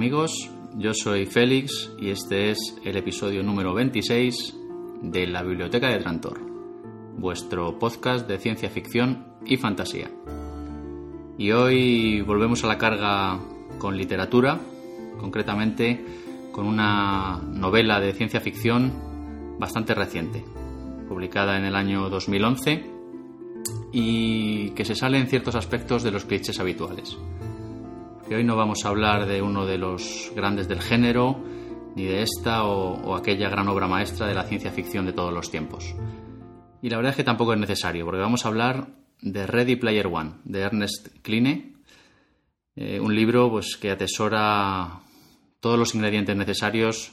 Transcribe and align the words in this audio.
Amigos, 0.00 0.48
yo 0.78 0.94
soy 0.94 1.26
Félix 1.26 1.92
y 1.98 2.08
este 2.08 2.50
es 2.50 2.74
el 2.86 2.96
episodio 2.96 3.42
número 3.42 3.74
26 3.74 4.56
de 5.02 5.26
la 5.26 5.42
Biblioteca 5.42 5.90
de 5.90 5.98
Trantor, 5.98 6.40
vuestro 7.18 7.78
podcast 7.78 8.26
de 8.26 8.38
ciencia 8.38 8.70
ficción 8.70 9.26
y 9.44 9.58
fantasía. 9.58 10.10
Y 11.36 11.50
hoy 11.50 12.22
volvemos 12.22 12.64
a 12.64 12.68
la 12.68 12.78
carga 12.78 13.40
con 13.78 13.98
literatura, 13.98 14.58
concretamente 15.18 16.02
con 16.50 16.66
una 16.66 17.36
novela 17.36 18.00
de 18.00 18.14
ciencia 18.14 18.40
ficción 18.40 19.58
bastante 19.58 19.94
reciente, 19.94 20.42
publicada 21.10 21.58
en 21.58 21.66
el 21.66 21.76
año 21.76 22.08
2011 22.08 22.86
y 23.92 24.70
que 24.70 24.86
se 24.86 24.94
sale 24.94 25.18
en 25.18 25.26
ciertos 25.26 25.56
aspectos 25.56 26.02
de 26.02 26.10
los 26.10 26.24
clichés 26.24 26.58
habituales 26.58 27.18
hoy 28.34 28.44
no 28.44 28.56
vamos 28.56 28.84
a 28.84 28.90
hablar 28.90 29.26
de 29.26 29.42
uno 29.42 29.66
de 29.66 29.76
los 29.76 30.30
grandes 30.36 30.68
del 30.68 30.80
género, 30.80 31.42
ni 31.96 32.04
de 32.04 32.22
esta 32.22 32.64
o, 32.64 33.16
aquella 33.16 33.48
gran 33.48 33.66
obra 33.68 33.88
maestra 33.88 34.26
de 34.26 34.34
la 34.34 34.44
ciencia 34.44 34.70
ficción 34.70 35.04
de 35.06 35.12
todos 35.12 35.32
los 35.32 35.50
tiempos. 35.50 35.94
Y 36.80 36.88
la 36.88 36.96
verdad 36.96 37.10
es 37.10 37.16
que 37.16 37.24
tampoco 37.24 37.52
es 37.52 37.58
necesario, 37.58 38.04
porque 38.04 38.20
vamos 38.20 38.44
a 38.44 38.48
hablar 38.48 38.86
de 39.20 39.46
Ready 39.46 39.76
Player 39.76 40.06
One, 40.06 40.34
de 40.44 40.60
Ernest 40.60 41.08
Kline, 41.22 41.74
eh, 42.76 43.00
un 43.00 43.14
libro 43.14 43.50
pues, 43.50 43.76
que 43.76 43.90
atesora 43.90 45.00
todos 45.58 45.78
los 45.78 45.94
ingredientes 45.94 46.36
necesarios 46.36 47.12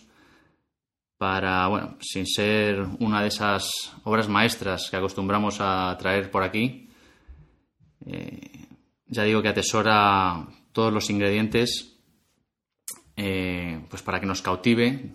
para, 1.17 1.67
bueno, 1.67 1.97
sin 1.99 2.27
ser 2.27 2.85
una 2.99 3.23
de 3.23 3.29
esas 3.29 3.67
obras 4.03 4.29
maestras 4.29 4.89
que 4.91 4.97
acostumbramos 4.97 5.57
a 5.59 5.97
traer 5.97 6.29
por 6.29 6.43
aquí, 6.43 6.89
eh, 8.05 8.67
ya 9.07 9.23
digo 9.23 9.41
que 9.41 9.49
atesora 9.49 10.47
todos 10.77 10.93
los 10.93 11.09
ingredientes 11.09 11.97
eh, 13.15 13.83
pues 13.89 14.03
para 14.03 14.19
que 14.19 14.27
nos 14.27 14.43
cautive 14.43 15.09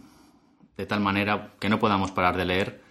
de 0.77 0.87
tal 0.87 0.99
manera 0.99 1.55
que 1.61 1.69
no 1.69 1.79
podamos 1.79 2.11
parar 2.11 2.37
de 2.37 2.45
leer 2.45 2.83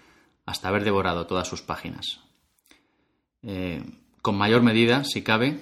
hasta 0.45 0.69
haber 0.69 0.85
devorado 0.85 1.27
todas 1.27 1.49
sus 1.49 1.61
páginas. 1.61 2.21
Eh, 3.43 3.83
con 4.21 4.37
mayor 4.37 4.61
medida, 4.61 5.03
si 5.03 5.21
cabe, 5.21 5.59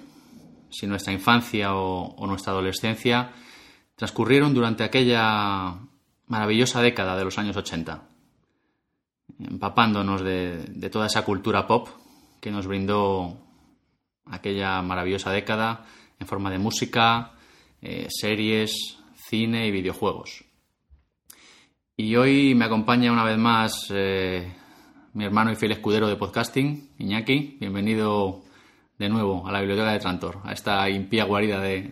si 0.70 0.86
nuestra 0.86 1.12
infancia 1.12 1.74
o, 1.74 2.28
nuestra 2.28 2.54
adolescencia 2.54 3.32
transcurrieron 3.96 4.54
durante 4.54 4.84
aquella 4.84 5.80
maravillosa 6.28 6.84
década 6.84 7.18
de 7.18 7.26
los 7.26 7.40
años 7.40 7.58
80, 7.58 8.04
empapándonos 9.50 10.22
de 10.22 10.90
toda 10.92 11.08
esa 11.08 11.26
cultura 11.26 11.66
pop 11.66 11.88
que 12.40 12.52
nos 12.52 12.68
brindó 12.68 13.36
aquella 14.26 14.84
maravillosa 14.84 15.32
década 15.32 15.88
en 16.20 16.28
forma 16.28 16.52
de 16.52 16.58
música, 16.58 17.32
eh, 17.82 18.08
series, 18.10 18.98
cine 19.16 19.68
y 19.68 19.72
videojuegos. 19.72 20.44
Y 21.96 22.16
hoy 22.16 22.56
me 22.56 22.66
acompaña 22.66 23.12
una 23.12 23.24
vez 23.24 23.38
más 23.38 23.88
eh, 23.94 24.54
mi 25.14 25.26
hermano 25.26 25.52
y 25.52 25.56
fiel 25.56 25.74
escudero 25.74 26.08
de 26.08 26.18
podcasting, 26.18 26.92
Iñaki. 26.98 27.58
Bienvenido 27.60 28.42
de 28.98 29.10
nuevo 29.10 29.48
a 29.48 29.52
la 29.52 29.60
biblioteca 29.60 29.92
de 29.92 30.00
Trantor, 30.00 30.40
a 30.44 30.52
esta 30.52 30.90
impía 30.90 31.24
guarida 31.24 31.62
de, 31.62 31.92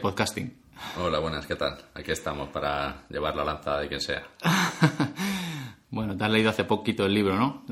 podcasting. 0.00 0.62
Hola, 1.00 1.18
buenas, 1.18 1.46
¿qué 1.46 1.56
tal? 1.56 1.76
Aquí 1.94 2.12
estamos 2.12 2.50
para 2.50 3.06
llevar 3.08 3.34
la 3.34 3.44
lanza 3.44 3.78
de 3.78 3.88
quien 3.88 4.00
sea. 4.00 4.22
bueno, 5.90 6.16
te 6.16 6.24
has 6.24 6.30
leído 6.30 6.50
hace 6.50 6.64
poquito 6.64 7.06
el 7.06 7.14
libro, 7.14 7.36
¿no? 7.36 7.64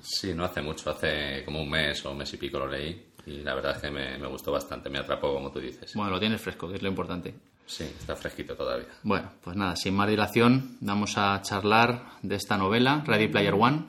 Sí, 0.00 0.34
no 0.34 0.44
hace 0.44 0.60
mucho, 0.60 0.90
hace 0.90 1.44
como 1.44 1.62
un 1.62 1.70
mes 1.70 2.04
o 2.04 2.10
un 2.10 2.18
mes 2.18 2.32
y 2.34 2.36
pico 2.36 2.58
lo 2.58 2.66
leí 2.66 3.07
y 3.28 3.42
la 3.42 3.54
verdad 3.54 3.76
es 3.76 3.82
que 3.82 3.90
me, 3.90 4.26
gustó 4.26 4.52
bastante, 4.52 4.88
me 4.88 4.98
atrapó 4.98 5.34
como 5.34 5.50
tú 5.50 5.60
dices. 5.60 5.92
Bueno, 5.94 6.12
lo 6.12 6.20
tienes 6.20 6.40
fresco, 6.40 6.68
que 6.68 6.76
es 6.76 6.82
lo 6.82 6.88
importante. 6.88 7.34
Sí, 7.66 7.84
está 7.84 8.16
fresquito 8.16 8.56
todavía. 8.56 8.88
Bueno, 9.02 9.32
pues 9.42 9.54
nada, 9.54 9.76
sin 9.76 9.94
más 9.94 10.08
dilación, 10.08 10.78
vamos 10.80 11.18
a 11.18 11.40
charlar 11.42 12.12
de 12.22 12.36
esta 12.36 12.56
novela, 12.56 13.02
Ready 13.06 13.28
Player 13.28 13.52
One, 13.52 13.84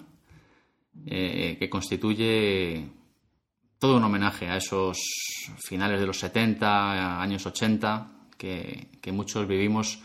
eh, 1.05 1.55
que 1.57 1.69
constituye 1.69 2.89
todo 3.77 3.95
un 3.95 4.03
homenaje 4.03 4.49
a 4.49 4.57
esos 4.57 4.97
finales 5.65 6.01
de 6.01 6.07
los 6.07 6.19
70, 6.19 7.21
años 7.21 7.45
80, 7.45 8.11
que, 8.37 8.89
muchos 9.13 9.47
vivimos 9.47 9.99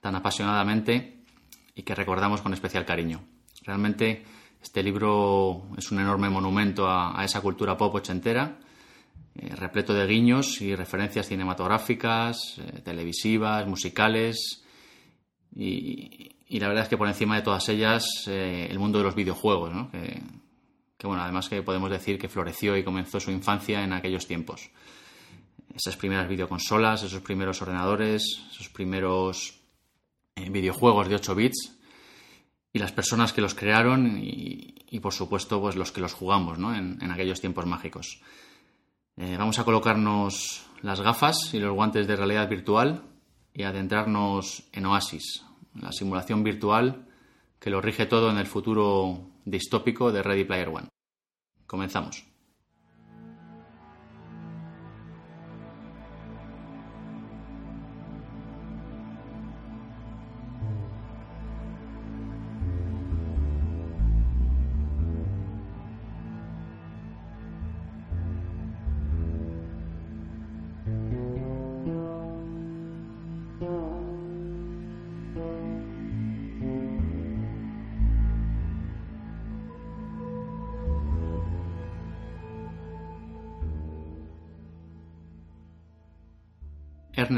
tan 0.00 0.16
apasionadamente 0.16 1.22
y 1.74 1.82
que 1.82 1.94
recordamos 1.94 2.40
con 2.40 2.54
especial 2.54 2.84
cariño. 2.84 3.20
Realmente 3.62 4.24
este 4.60 4.82
libro 4.82 5.68
es 5.76 5.92
un 5.92 6.00
enorme 6.00 6.28
monumento 6.28 6.88
a, 6.88 7.20
a 7.20 7.24
esa 7.24 7.40
cultura 7.40 7.76
pop 7.76 7.94
ochentera 7.94 8.58
eh, 9.40 9.54
repleto 9.54 9.94
de 9.94 10.06
guiños 10.06 10.60
y 10.60 10.74
referencias 10.74 11.28
cinematográficas, 11.28 12.58
eh, 12.58 12.80
televisivas, 12.82 13.66
musicales 13.68 14.64
y, 15.54 16.34
la 16.58 16.66
verdad 16.66 16.84
es 16.84 16.88
que 16.88 16.96
por 16.96 17.06
encima 17.06 17.36
de 17.36 17.42
todas 17.42 17.68
ellas 17.68 18.04
eh, 18.26 18.66
el 18.68 18.78
mundo 18.78 18.98
de 18.98 19.04
los 19.04 19.14
videojuegos, 19.14 19.70
que, 19.92 21.06
bueno, 21.06 21.22
además 21.22 21.48
que 21.48 21.62
podemos 21.62 21.90
decir 21.90 22.18
que 22.18 22.28
floreció 22.28 22.76
y 22.76 22.82
comenzó 22.82 23.20
su 23.20 23.30
infancia 23.30 23.84
en 23.84 23.92
aquellos 23.92 24.26
tiempos. 24.26 24.70
Esas 25.72 25.96
primeras 25.96 26.28
videoconsolas, 26.28 27.04
esos 27.04 27.20
primeros 27.20 27.62
ordenadores, 27.62 28.42
esos 28.50 28.68
primeros 28.70 29.60
videojuegos 30.34 31.08
de 31.08 31.14
8 31.16 31.34
bits 31.34 31.78
y 32.72 32.78
las 32.78 32.90
personas 32.90 33.32
que 33.32 33.40
los 33.40 33.54
crearon 33.54 34.18
y, 34.20 34.98
por 35.00 35.12
supuesto 35.12 35.60
pues 35.60 35.76
los 35.76 35.92
que 35.92 36.00
los 36.00 36.14
jugamos 36.14 36.58
¿no? 36.58 36.74
en 36.74 37.10
aquellos 37.12 37.40
tiempos 37.40 37.66
mágicos. 37.66 38.20
Eh, 39.20 39.36
vamos 39.36 39.58
a 39.58 39.64
colocarnos 39.64 40.64
las 40.82 41.00
gafas 41.00 41.52
y 41.52 41.58
los 41.58 41.74
guantes 41.74 42.06
de 42.06 42.14
realidad 42.14 42.48
virtual 42.48 43.02
y 43.52 43.64
adentrarnos 43.64 44.62
en 44.72 44.86
Oasis, 44.86 45.44
la 45.74 45.90
simulación 45.90 46.44
virtual 46.44 47.08
que 47.58 47.70
lo 47.70 47.80
rige 47.80 48.06
todo 48.06 48.30
en 48.30 48.38
el 48.38 48.46
futuro 48.46 49.30
distópico 49.44 50.12
de 50.12 50.22
Ready 50.22 50.44
Player 50.44 50.68
One. 50.68 50.88
Comenzamos. 51.66 52.27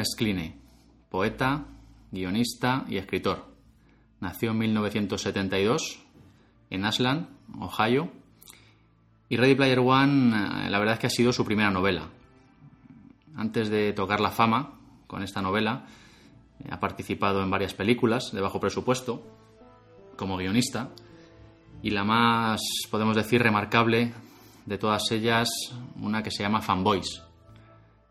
Ernest 0.00 0.54
poeta, 1.10 1.66
guionista 2.10 2.86
y 2.88 2.96
escritor. 2.96 3.44
Nació 4.20 4.52
en 4.52 4.58
1972 4.58 6.00
en 6.70 6.84
Ashland, 6.86 7.28
Ohio. 7.58 8.10
Y 9.28 9.36
Ready 9.36 9.54
Player 9.54 9.78
One, 9.78 10.34
eh, 10.34 10.70
la 10.70 10.78
verdad 10.78 10.94
es 10.94 11.00
que 11.00 11.06
ha 11.08 11.10
sido 11.10 11.32
su 11.32 11.44
primera 11.44 11.70
novela. 11.70 12.08
Antes 13.36 13.68
de 13.68 13.92
tocar 13.92 14.20
la 14.20 14.30
fama 14.30 14.78
con 15.06 15.22
esta 15.22 15.42
novela, 15.42 15.86
eh, 16.60 16.68
ha 16.70 16.80
participado 16.80 17.42
en 17.42 17.50
varias 17.50 17.74
películas 17.74 18.30
de 18.32 18.40
bajo 18.40 18.58
presupuesto 18.58 19.22
como 20.16 20.38
guionista. 20.38 20.90
Y 21.82 21.90
la 21.90 22.04
más, 22.04 22.60
podemos 22.90 23.16
decir, 23.16 23.42
remarcable 23.42 24.14
de 24.64 24.78
todas 24.78 25.10
ellas, 25.10 25.48
una 26.00 26.22
que 26.22 26.30
se 26.30 26.42
llama 26.42 26.62
Fanboys, 26.62 27.22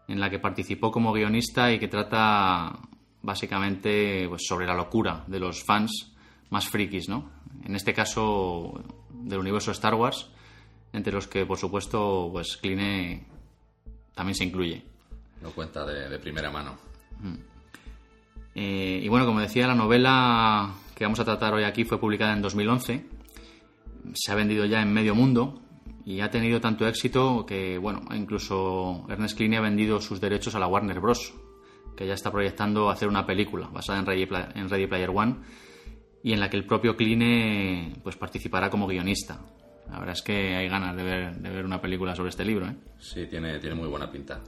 en 0.10 0.20
la 0.20 0.30
que 0.30 0.40
participó 0.40 0.92
como 0.92 1.14
guionista 1.14 1.72
y 1.72 1.80
que 1.80 1.88
trata 1.88 2.80
básicamente 3.22 4.28
pues, 4.28 4.42
sobre 4.46 4.66
la 4.66 4.74
locura 4.74 5.24
de 5.28 5.40
los 5.40 5.64
fans 5.64 6.12
más 6.50 6.68
frikis, 6.68 7.08
¿no? 7.08 7.30
En 7.64 7.76
este 7.76 7.94
caso 7.94 8.84
del 9.12 9.40
universo 9.40 9.72
Star 9.72 9.94
Wars, 9.94 10.32
entre 10.94 11.14
los 11.14 11.28
que 11.28 11.46
por 11.46 11.60
supuesto 11.60 12.30
pues 12.32 12.58
Kline 12.58 13.24
también 14.16 14.36
se 14.36 14.46
incluye. 14.46 14.84
Lo 15.44 15.52
cuenta 15.52 15.86
de, 15.86 16.18
primera 16.18 16.50
mano. 16.50 16.76
Mm. 17.20 17.36
Eh, 18.56 19.02
y 19.04 19.08
bueno, 19.10 19.28
como 19.28 19.40
decía, 19.40 19.68
la 19.68 19.76
novela 19.76 20.74
que 20.96 21.04
vamos 21.04 21.20
a 21.20 21.26
tratar 21.26 21.54
hoy 21.54 21.64
aquí 21.64 21.86
fue 21.86 22.00
publicada 22.00 22.34
en 22.34 22.42
2011. 22.42 23.06
Se 24.16 24.32
ha 24.32 24.36
vendido 24.36 24.66
ya 24.66 24.82
en 24.82 24.92
medio 24.92 25.14
mundo 25.14 25.62
y 26.06 26.22
ha 26.22 26.30
tenido 26.30 26.60
tanto 26.60 26.88
éxito 26.88 27.46
que, 27.46 27.78
bueno, 27.78 28.02
incluso 28.16 29.06
Ernest 29.10 29.38
Cline 29.38 29.58
ha 29.58 29.62
vendido 29.62 30.00
sus 30.02 30.20
derechos 30.20 30.56
a 30.56 30.60
la 30.60 30.68
Warner 30.68 31.00
Bros., 31.00 31.34
que 31.96 32.08
ya 32.08 32.14
está 32.14 32.32
proyectando 32.32 32.90
hacer 32.90 33.08
una 33.08 33.26
película 33.26 33.68
basada 33.68 34.00
en 34.00 34.06
Ready, 34.06 34.28
en 34.56 34.70
Ready 34.70 34.88
Player 34.88 35.10
One 35.14 35.36
y 36.24 36.34
en 36.34 36.40
la 36.40 36.50
que 36.50 36.58
el 36.58 36.66
propio 36.66 36.96
Cline 36.96 38.00
pues, 38.02 38.16
participará 38.16 38.70
como 38.70 38.88
guionista. 38.88 39.40
La 39.90 40.00
verdad 40.00 40.14
es 40.14 40.22
que 40.22 40.56
hay 40.56 40.70
ganas 40.70 40.96
de 40.96 41.04
ver, 41.04 41.36
de 41.38 41.50
ver 41.50 41.66
una 41.66 41.82
película 41.82 42.16
sobre 42.16 42.30
este 42.30 42.46
libro. 42.46 42.68
¿eh? 42.68 42.76
Sí, 43.00 43.26
tiene, 43.28 43.60
tiene 43.60 43.76
muy 43.76 43.88
buena 43.88 44.12
pinta. 44.12 44.42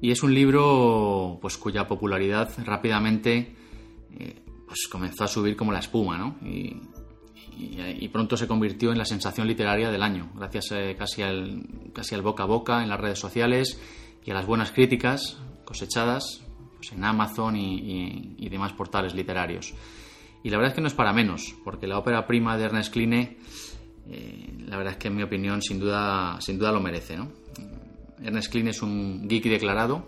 Y 0.00 0.10
es 0.10 0.22
un 0.22 0.34
libro 0.34 1.38
pues 1.40 1.56
cuya 1.56 1.86
popularidad 1.86 2.50
rápidamente 2.64 3.54
eh, 4.18 4.42
pues 4.66 4.88
comenzó 4.90 5.24
a 5.24 5.28
subir 5.28 5.56
como 5.56 5.72
la 5.72 5.78
espuma, 5.78 6.16
¿no? 6.16 6.36
Y, 6.46 6.80
pronto 8.12 8.36
se 8.36 8.46
convirtió 8.46 8.92
en 8.92 8.98
la 8.98 9.04
sensación 9.04 9.46
literaria 9.46 9.90
del 9.90 10.02
año, 10.02 10.30
gracias 10.34 10.72
eh, 10.72 10.96
casi, 10.98 11.22
al, 11.22 11.62
casi 11.92 12.14
al 12.14 12.22
boca 12.22 12.42
a 12.42 12.46
boca 12.46 12.82
en 12.82 12.88
las 12.88 13.00
redes 13.00 13.18
sociales 13.18 13.80
y 14.24 14.30
a 14.30 14.34
las 14.34 14.46
buenas 14.46 14.72
críticas 14.72 15.38
cosechadas 15.64 16.42
pues, 16.76 16.92
en 16.92 17.04
Amazon 17.04 17.56
y, 17.56 18.48
demás 18.48 18.72
portales 18.72 19.14
literarios. 19.14 19.72
Y 20.42 20.50
la 20.50 20.56
verdad 20.56 20.72
es 20.72 20.74
que 20.74 20.80
no 20.80 20.88
es 20.88 20.94
para 20.94 21.12
menos, 21.12 21.54
porque 21.64 21.86
la 21.86 21.98
ópera 21.98 22.26
prima 22.26 22.56
de 22.56 22.64
Ernest 22.64 22.92
Cline, 22.92 23.38
eh, 24.08 24.52
la 24.66 24.76
verdad 24.76 24.94
es 24.94 24.98
que 24.98 25.08
en 25.08 25.16
mi 25.16 25.22
opinión 25.22 25.62
sin 25.62 25.78
duda, 25.78 26.40
sin 26.40 26.58
duda 26.58 26.72
lo 26.72 26.80
merece. 26.80 27.18
Ernest 28.22 28.50
Cline 28.50 28.70
es 28.70 28.82
un 28.82 29.28
geek 29.28 29.44
declarado 29.44 30.06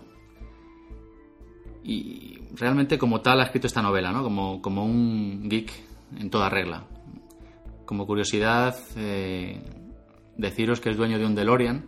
y 1.83 2.39
realmente 2.55 2.97
como 2.97 3.21
tal 3.21 3.41
ha 3.41 3.43
escrito 3.43 3.67
esta 3.67 3.81
novela, 3.81 4.11
¿no? 4.11 4.23
como, 4.23 4.61
como 4.61 4.85
un 4.85 5.47
geek 5.49 5.71
en 6.19 6.29
toda 6.29 6.49
regla. 6.49 6.85
Como 7.85 8.05
curiosidad, 8.05 8.77
eh, 8.95 9.61
deciros 10.37 10.79
que 10.79 10.89
es 10.89 10.97
dueño 10.97 11.19
de 11.19 11.25
un 11.25 11.35
DeLorean, 11.35 11.85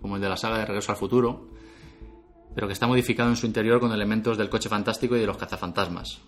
como 0.00 0.16
el 0.16 0.22
de 0.22 0.28
la 0.28 0.36
saga 0.36 0.58
de 0.58 0.66
Regreso 0.66 0.92
al 0.92 0.98
Futuro, 0.98 1.50
pero 2.54 2.66
que 2.66 2.72
está 2.72 2.86
modificado 2.86 3.30
en 3.30 3.36
su 3.36 3.46
interior 3.46 3.80
con 3.80 3.92
elementos 3.92 4.38
del 4.38 4.48
coche 4.48 4.68
fantástico 4.68 5.16
y 5.16 5.20
de 5.20 5.26
los 5.26 5.36
cazafantasmas. 5.36 6.20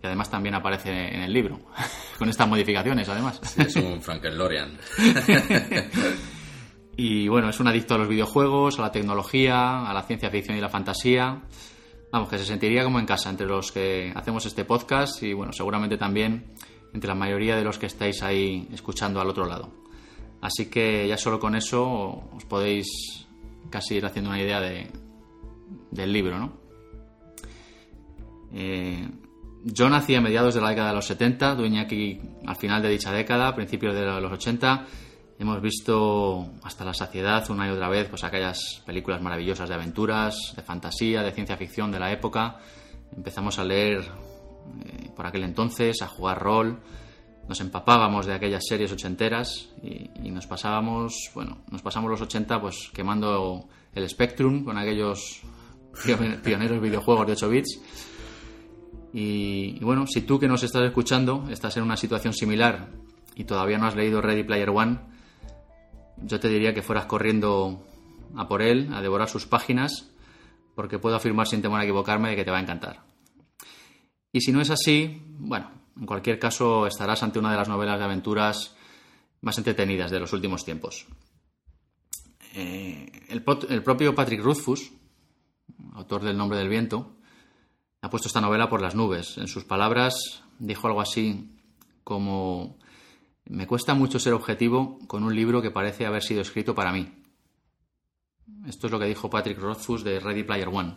Que 0.00 0.06
además 0.06 0.30
también 0.30 0.54
aparece 0.54 0.90
en 0.90 1.22
el 1.22 1.32
libro, 1.32 1.58
con 2.18 2.28
estas 2.28 2.48
modificaciones, 2.48 3.08
además. 3.08 3.40
es 3.56 3.76
un 3.76 4.02
Frankenlorian. 4.02 4.76
y 6.96 7.28
bueno, 7.28 7.48
es 7.48 7.60
un 7.60 7.68
adicto 7.68 7.94
a 7.94 7.98
los 7.98 8.08
videojuegos, 8.08 8.78
a 8.78 8.82
la 8.82 8.92
tecnología, 8.92 9.88
a 9.88 9.94
la 9.94 10.02
ciencia 10.02 10.30
ficción 10.30 10.56
y 10.56 10.60
la 10.60 10.68
fantasía. 10.68 11.42
Vamos, 12.12 12.28
que 12.28 12.38
se 12.38 12.44
sentiría 12.44 12.84
como 12.84 12.98
en 12.98 13.06
casa 13.06 13.30
entre 13.30 13.46
los 13.46 13.72
que 13.72 14.12
hacemos 14.14 14.46
este 14.46 14.64
podcast 14.64 15.22
y 15.22 15.32
bueno, 15.32 15.52
seguramente 15.52 15.96
también 15.96 16.54
entre 16.92 17.08
la 17.08 17.14
mayoría 17.14 17.56
de 17.56 17.64
los 17.64 17.78
que 17.78 17.86
estáis 17.86 18.22
ahí 18.22 18.68
escuchando 18.72 19.20
al 19.20 19.28
otro 19.28 19.46
lado. 19.46 19.70
Así 20.40 20.66
que 20.66 21.08
ya 21.08 21.16
solo 21.16 21.38
con 21.40 21.56
eso 21.56 21.84
os 22.34 22.44
podéis 22.44 22.86
casi 23.70 23.96
ir 23.96 24.06
haciendo 24.06 24.30
una 24.30 24.40
idea 24.40 24.60
de, 24.60 24.90
del 25.90 26.12
libro, 26.12 26.38
¿no? 26.38 26.52
Eh, 28.52 29.08
yo 29.64 29.90
nací 29.90 30.14
a 30.14 30.20
mediados 30.20 30.54
de 30.54 30.60
la 30.60 30.70
década 30.70 30.90
de 30.90 30.94
los 30.94 31.06
70, 31.06 31.56
dueña 31.56 31.82
aquí 31.82 32.20
al 32.46 32.56
final 32.56 32.82
de 32.82 32.90
dicha 32.90 33.12
década, 33.12 33.54
principios 33.54 33.94
de 33.94 34.04
los 34.04 34.32
80. 34.32 34.86
Hemos 35.38 35.60
visto 35.60 36.46
hasta 36.62 36.84
la 36.84 36.94
saciedad 36.94 37.50
una 37.50 37.66
y 37.66 37.70
otra 37.70 37.88
vez 37.88 38.08
pues 38.08 38.24
aquellas 38.24 38.82
películas 38.86 39.20
maravillosas 39.20 39.68
de 39.68 39.74
aventuras, 39.74 40.54
de 40.54 40.62
fantasía, 40.62 41.22
de 41.22 41.32
ciencia 41.32 41.56
ficción 41.56 41.90
de 41.90 41.98
la 41.98 42.12
época. 42.12 42.58
Empezamos 43.14 43.58
a 43.58 43.64
leer 43.64 44.04
eh, 44.84 45.10
por 45.14 45.26
aquel 45.26 45.44
entonces, 45.44 46.02
a 46.02 46.08
jugar 46.08 46.40
rol, 46.40 46.80
nos 47.48 47.60
empapábamos 47.60 48.26
de 48.26 48.34
aquellas 48.34 48.64
series 48.66 48.92
ochenteras 48.92 49.70
y, 49.82 50.10
y, 50.22 50.30
nos 50.30 50.46
pasábamos, 50.46 51.30
bueno, 51.34 51.58
nos 51.70 51.82
pasamos 51.82 52.10
los 52.10 52.20
80 52.20 52.60
pues 52.60 52.90
quemando 52.92 53.68
el 53.94 54.08
Spectrum 54.08 54.64
con 54.64 54.78
aquellos 54.78 55.42
pioneros 56.44 56.80
videojuegos 56.80 57.26
de 57.26 57.32
8 57.32 57.48
bits. 57.48 57.80
Y, 59.12 59.82
bueno, 59.82 60.06
si 60.06 60.20
tú 60.20 60.38
que 60.38 60.46
nos 60.46 60.62
estás 60.62 60.82
escuchando 60.82 61.46
estás 61.50 61.76
en 61.78 61.82
una 61.82 61.96
situación 61.96 62.34
similar 62.34 62.90
y 63.34 63.44
todavía 63.44 63.78
no 63.78 63.86
has 63.86 63.96
leído 63.96 64.20
Ready 64.20 64.44
Player 64.44 64.68
One, 64.68 64.98
yo 66.18 66.38
te 66.38 66.48
diría 66.48 66.74
que 66.74 66.82
fueras 66.82 67.06
corriendo 67.06 67.82
a 68.36 68.46
por 68.46 68.60
él, 68.60 68.90
a 68.92 69.00
devorar 69.00 69.28
sus 69.28 69.46
páginas, 69.46 70.10
porque 70.74 70.98
puedo 70.98 71.16
afirmar 71.16 71.46
sin 71.46 71.62
temor 71.62 71.80
a 71.80 71.84
equivocarme 71.84 72.30
de 72.30 72.36
que 72.36 72.44
te 72.44 72.50
va 72.50 72.58
a 72.58 72.62
encantar. 72.62 73.04
Y 74.36 74.42
si 74.42 74.52
no 74.52 74.60
es 74.60 74.68
así, 74.68 75.22
bueno, 75.38 75.70
en 75.98 76.04
cualquier 76.04 76.38
caso 76.38 76.86
estarás 76.86 77.22
ante 77.22 77.38
una 77.38 77.50
de 77.50 77.56
las 77.56 77.70
novelas 77.70 77.98
de 77.98 78.04
aventuras 78.04 78.76
más 79.40 79.56
entretenidas 79.56 80.10
de 80.10 80.20
los 80.20 80.34
últimos 80.34 80.62
tiempos. 80.62 81.06
Eh, 82.52 83.10
el, 83.30 83.42
propio 83.42 84.14
Patrick 84.14 84.42
Rothfuss, 84.42 84.92
autor 85.94 86.22
del 86.22 86.36
Nombre 86.36 86.58
del 86.58 86.68
Viento, 86.68 87.16
ha 88.02 88.10
puesto 88.10 88.28
esta 88.28 88.42
novela 88.42 88.68
por 88.68 88.82
las 88.82 88.94
nubes. 88.94 89.38
En 89.38 89.48
sus 89.48 89.64
palabras 89.64 90.42
dijo 90.58 90.86
algo 90.86 91.00
así 91.00 91.56
como 92.04 92.76
me 93.46 93.66
cuesta 93.66 93.94
mucho 93.94 94.18
ser 94.18 94.34
objetivo 94.34 94.98
con 95.06 95.24
un 95.24 95.34
libro 95.34 95.62
que 95.62 95.70
parece 95.70 96.04
haber 96.04 96.22
sido 96.22 96.42
escrito 96.42 96.74
para 96.74 96.92
mí. 96.92 97.10
Esto 98.66 98.88
es 98.88 98.90
lo 98.90 98.98
que 98.98 99.06
dijo 99.06 99.30
Patrick 99.30 99.58
Rothfuss 99.58 100.04
de 100.04 100.20
Ready 100.20 100.42
Player 100.42 100.68
One. 100.68 100.94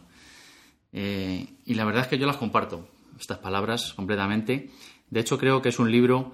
Eh, 0.91 1.47
y 1.63 1.73
la 1.75 1.85
verdad 1.85 2.01
es 2.01 2.09
que 2.09 2.17
yo 2.17 2.27
las 2.27 2.35
comparto, 2.35 2.98
estas 3.17 3.39
palabras, 3.39 3.93
completamente. 3.93 4.69
De 5.09 5.19
hecho, 5.19 5.37
creo 5.37 5.61
que 5.61 5.69
es 5.69 5.79
un 5.79 5.91
libro 5.91 6.33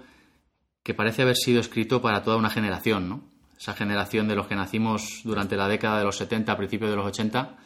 que 0.83 0.94
parece 0.94 1.22
haber 1.22 1.36
sido 1.36 1.60
escrito 1.60 2.01
para 2.01 2.24
toda 2.24 2.38
una 2.38 2.50
generación, 2.50 3.10
¿no? 3.10 3.24
Esa 3.57 3.74
generación 3.74 4.27
de 4.27 4.36
los 4.36 4.48
que 4.48 4.56
nacimos 4.56 5.22
durante 5.24 5.56
la 5.56 5.68
década 5.68 6.00
de 6.00 6.04
los 6.04 6.18
70, 6.18 6.51
a 6.51 6.57
principios 6.57 6.89
de 6.89 6.95
los 6.98 7.06
80, 7.06 7.57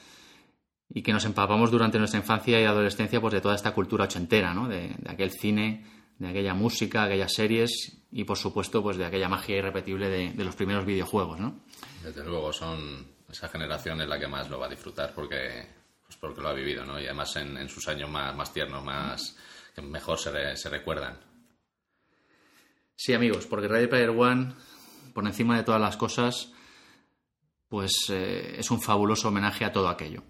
y 0.90 1.02
que 1.04 1.14
nos 1.14 1.26
empapamos 1.26 1.72
durante 1.72 2.00
nuestra 2.00 2.20
infancia 2.20 2.60
y 2.60 2.66
adolescencia 2.66 3.22
pues, 3.22 3.34
de 3.34 3.42
toda 3.42 3.56
esta 3.56 3.74
cultura 3.74 4.06
ochentera, 4.06 4.54
¿no? 4.54 4.68
de, 4.68 4.96
aquel 5.08 5.32
cine, 5.32 5.86
de 6.18 6.28
aquella 6.28 6.54
música, 6.54 7.04
aquellas 7.04 7.34
series 7.34 8.04
y 8.12 8.24
por 8.24 8.38
supuesto 8.38 8.82
pues 8.82 8.98
de 8.98 9.06
aquella 9.06 9.30
magia 9.30 9.58
irrepetible 9.58 10.10
de, 10.10 10.44
los 10.44 10.56
primeros 10.56 10.86
videojuegos. 10.86 11.40
¿no? 11.40 11.60
Desde 12.04 12.24
luego 12.26 12.52
son 12.52 13.08
esa 13.30 13.48
generación 13.48 14.02
en 14.02 14.10
la 14.10 14.20
que 14.20 14.28
más 14.28 14.50
lo 14.50 14.60
va 14.60 14.66
a 14.66 14.70
disfrutar 14.70 15.14
porque, 15.14 15.68
porque 16.20 16.42
lo 16.42 16.50
ha 16.50 16.54
vivido 16.54 16.86
¿no? 16.86 17.00
y 17.00 17.06
además 17.06 17.36
en, 17.38 17.70
sus 17.70 17.88
años 17.88 18.10
más, 18.10 18.36
más 18.36 18.54
tiernos, 18.54 18.84
más, 18.84 19.38
que 19.74 19.82
mejor 19.82 20.20
se, 20.20 20.56
se 20.56 20.70
recuerdan. 20.70 21.20
Sí 22.96 23.14
amigos, 23.14 23.48
porque 23.48 23.68
Ready 23.68 23.88
Player 23.88 24.10
One, 24.10 24.54
por 25.14 25.26
encima 25.26 25.56
de 25.56 25.64
todas 25.64 25.80
las 25.80 25.96
cosas, 25.96 26.52
pues 27.70 27.94
eh, 28.10 28.56
es 28.58 28.72
un 28.72 28.82
fabuloso 28.82 29.30
homenaje 29.30 29.64
a 29.64 29.72
todo 29.72 29.88
aquello. 29.88 30.24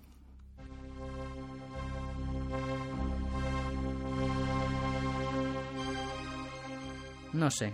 No 7.33 7.49
sé. 7.49 7.73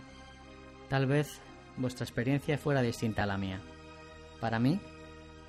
Tal 0.90 1.08
vez 1.08 1.42
vuestra 1.78 2.06
experiencia 2.06 2.58
fuera 2.58 2.82
distinta 2.82 3.24
a 3.24 3.26
la 3.26 3.38
mía. 3.38 3.60
Para 4.40 4.60
mí, 4.60 4.80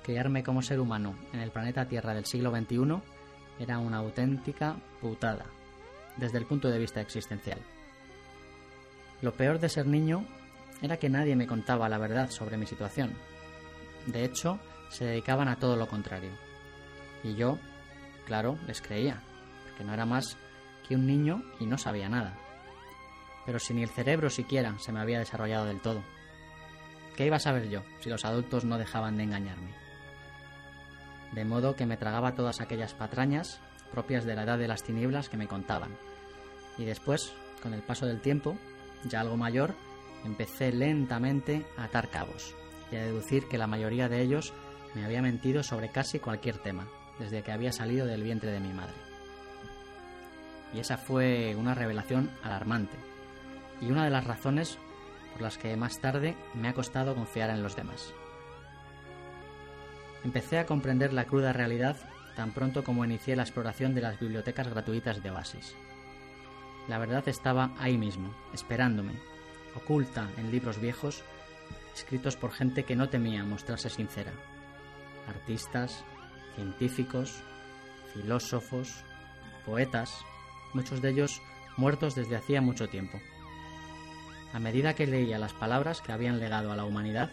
criarme 0.07 0.41
como 0.41 0.63
ser 0.63 0.79
humano 0.79 1.13
en 1.33 1.41
el 1.41 1.51
planeta 1.51 1.87
Tierra 1.87 2.15
del 2.15 2.25
siglo 2.25 2.49
XXI 2.49 2.99
era 3.59 3.77
una 3.77 3.97
auténtica 3.97 4.75
putada, 4.99 5.45
desde 6.15 6.39
el 6.39 6.47
punto 6.47 6.69
de 6.69 6.79
vista 6.79 6.99
existencial. 6.99 7.59
Lo 9.21 9.33
peor 9.33 9.59
de 9.59 9.69
ser 9.69 9.85
niño 9.85 10.25
era 10.81 10.97
que 10.97 11.09
nadie 11.09 11.35
me 11.35 11.45
contaba 11.45 11.89
la 11.89 11.99
verdad 11.99 12.31
sobre 12.31 12.57
mi 12.57 12.65
situación. 12.65 13.13
De 14.07 14.23
hecho, 14.23 14.59
se 14.89 15.05
dedicaban 15.05 15.47
a 15.47 15.57
todo 15.57 15.75
lo 15.75 15.87
contrario. 15.87 16.31
Y 17.23 17.35
yo, 17.35 17.59
claro, 18.25 18.57
les 18.65 18.81
creía, 18.81 19.21
porque 19.67 19.83
no 19.83 19.93
era 19.93 20.07
más 20.07 20.37
que 20.87 20.95
un 20.95 21.05
niño 21.05 21.43
y 21.59 21.67
no 21.67 21.77
sabía 21.77 22.09
nada 22.09 22.33
pero 23.47 23.59
si 23.59 23.73
ni 23.73 23.81
el 23.81 23.89
cerebro 23.89 24.29
siquiera 24.29 24.77
se 24.77 24.91
me 24.91 24.99
había 24.99 25.19
desarrollado 25.19 25.65
del 25.67 25.79
todo. 25.79 26.03
¿Qué 27.15 27.25
iba 27.25 27.37
a 27.37 27.39
saber 27.39 27.69
yo 27.69 27.81
si 28.01 28.09
los 28.09 28.25
adultos 28.25 28.65
no 28.65 28.77
dejaban 28.77 29.15
de 29.15 29.23
engañarme? 29.23 29.86
De 31.31 31.45
modo 31.45 31.75
que 31.75 31.85
me 31.85 31.97
tragaba 31.97 32.35
todas 32.35 32.61
aquellas 32.61 32.93
patrañas 32.93 33.59
propias 33.91 34.25
de 34.25 34.35
la 34.35 34.43
edad 34.43 34.57
de 34.57 34.67
las 34.67 34.83
tinieblas 34.83 35.29
que 35.29 35.37
me 35.37 35.47
contaban. 35.47 35.95
Y 36.77 36.85
después, 36.85 37.33
con 37.61 37.73
el 37.73 37.81
paso 37.81 38.05
del 38.05 38.21
tiempo, 38.21 38.57
ya 39.05 39.21
algo 39.21 39.37
mayor, 39.37 39.75
empecé 40.25 40.71
lentamente 40.71 41.65
a 41.77 41.85
atar 41.85 42.09
cabos 42.09 42.55
y 42.91 42.95
a 42.95 43.03
deducir 43.03 43.47
que 43.47 43.57
la 43.57 43.67
mayoría 43.67 44.09
de 44.09 44.21
ellos 44.21 44.53
me 44.93 45.05
había 45.05 45.21
mentido 45.21 45.63
sobre 45.63 45.89
casi 45.89 46.19
cualquier 46.19 46.57
tema, 46.57 46.87
desde 47.19 47.43
que 47.43 47.51
había 47.51 47.71
salido 47.71 48.05
del 48.05 48.23
vientre 48.23 48.51
de 48.51 48.59
mi 48.59 48.73
madre. 48.73 48.95
Y 50.73 50.79
esa 50.79 50.97
fue 50.97 51.55
una 51.55 51.73
revelación 51.73 52.31
alarmante, 52.43 52.97
y 53.81 53.91
una 53.91 54.03
de 54.03 54.09
las 54.09 54.25
razones 54.25 54.77
por 55.33 55.41
las 55.41 55.57
que 55.57 55.75
más 55.77 55.99
tarde 55.99 56.35
me 56.53 56.69
ha 56.69 56.73
costado 56.73 57.15
confiar 57.15 57.49
en 57.49 57.63
los 57.63 57.75
demás. 57.75 58.13
Empecé 60.23 60.59
a 60.59 60.65
comprender 60.65 61.13
la 61.13 61.25
cruda 61.25 61.53
realidad 61.53 61.97
tan 62.35 62.51
pronto 62.51 62.83
como 62.83 63.03
inicié 63.03 63.35
la 63.35 63.43
exploración 63.43 63.95
de 63.95 64.01
las 64.01 64.19
bibliotecas 64.19 64.67
gratuitas 64.67 65.23
de 65.23 65.31
Oasis. 65.31 65.75
La 66.87 66.99
verdad 66.99 67.27
estaba 67.27 67.71
ahí 67.79 67.97
mismo, 67.97 68.33
esperándome, 68.53 69.13
oculta 69.75 70.29
en 70.37 70.51
libros 70.51 70.79
viejos, 70.79 71.23
escritos 71.95 72.35
por 72.35 72.51
gente 72.51 72.83
que 72.83 72.95
no 72.95 73.09
temía 73.09 73.43
mostrarse 73.43 73.89
sincera. 73.89 74.31
Artistas, 75.27 76.03
científicos, 76.55 77.41
filósofos, 78.13 79.03
poetas, 79.65 80.13
muchos 80.73 81.01
de 81.01 81.09
ellos 81.09 81.41
muertos 81.75 82.15
desde 82.15 82.35
hacía 82.35 82.61
mucho 82.61 82.87
tiempo. 82.87 83.19
A 84.53 84.59
medida 84.59 84.93
que 84.93 85.07
leía 85.07 85.39
las 85.39 85.53
palabras 85.53 86.01
que 86.01 86.11
habían 86.11 86.39
legado 86.39 86.71
a 86.71 86.75
la 86.75 86.85
humanidad, 86.85 87.31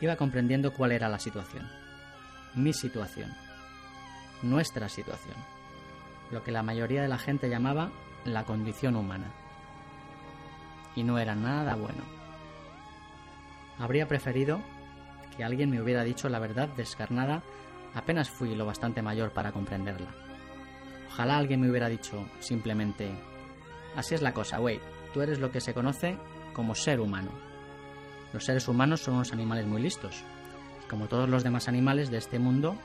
iba 0.00 0.16
comprendiendo 0.16 0.72
cuál 0.72 0.92
era 0.92 1.08
la 1.08 1.18
situación. 1.18 1.85
Mi 2.56 2.72
situación. 2.72 3.34
nuestra 4.42 4.88
situación, 4.88 5.36
lo 6.30 6.42
que 6.42 6.52
la 6.52 6.62
mayoría 6.62 7.02
de 7.02 7.08
la 7.08 7.18
gente 7.18 7.50
llamaba 7.50 7.90
la 8.24 8.44
condición 8.44 8.96
humana. 8.96 9.26
Y 10.94 11.02
no 11.02 11.18
era 11.18 11.34
nada 11.34 11.74
bueno. 11.74 12.02
Habría 13.78 14.08
preferido 14.08 14.60
que 15.36 15.44
alguien 15.44 15.70
me 15.70 15.82
hubiera 15.82 16.02
dicho 16.02 16.30
la 16.30 16.38
verdad 16.38 16.68
descarnada 16.76 17.42
apenas 17.94 18.30
fui 18.30 18.54
lo 18.54 18.64
bastante 18.64 19.02
mayor 19.02 19.32
para 19.32 19.52
comprenderla. 19.52 20.14
Ojalá 21.08 21.36
alguien 21.36 21.60
me 21.60 21.70
hubiera 21.70 21.90
dicho 21.90 22.26
simplemente, 22.40 23.10
así 23.96 24.14
es 24.14 24.22
la 24.22 24.32
cosa, 24.32 24.58
güey, 24.58 24.80
tú 25.12 25.20
eres 25.20 25.38
lo 25.38 25.50
que 25.50 25.60
se 25.60 25.74
conoce 25.74 26.16
como 26.54 26.74
ser 26.74 27.00
humano. 27.00 27.30
Los 28.32 28.44
seres 28.44 28.66
humanos 28.66 29.00
son 29.02 29.14
unos 29.14 29.32
animales 29.32 29.66
muy 29.66 29.82
listos. 29.82 30.24
Como 30.88 31.08
todos 31.08 31.28
los 31.28 31.42
demás 31.42 31.68
animales 31.68 32.10
de 32.10 32.18
este 32.18 32.38
mundo, 32.38 32.76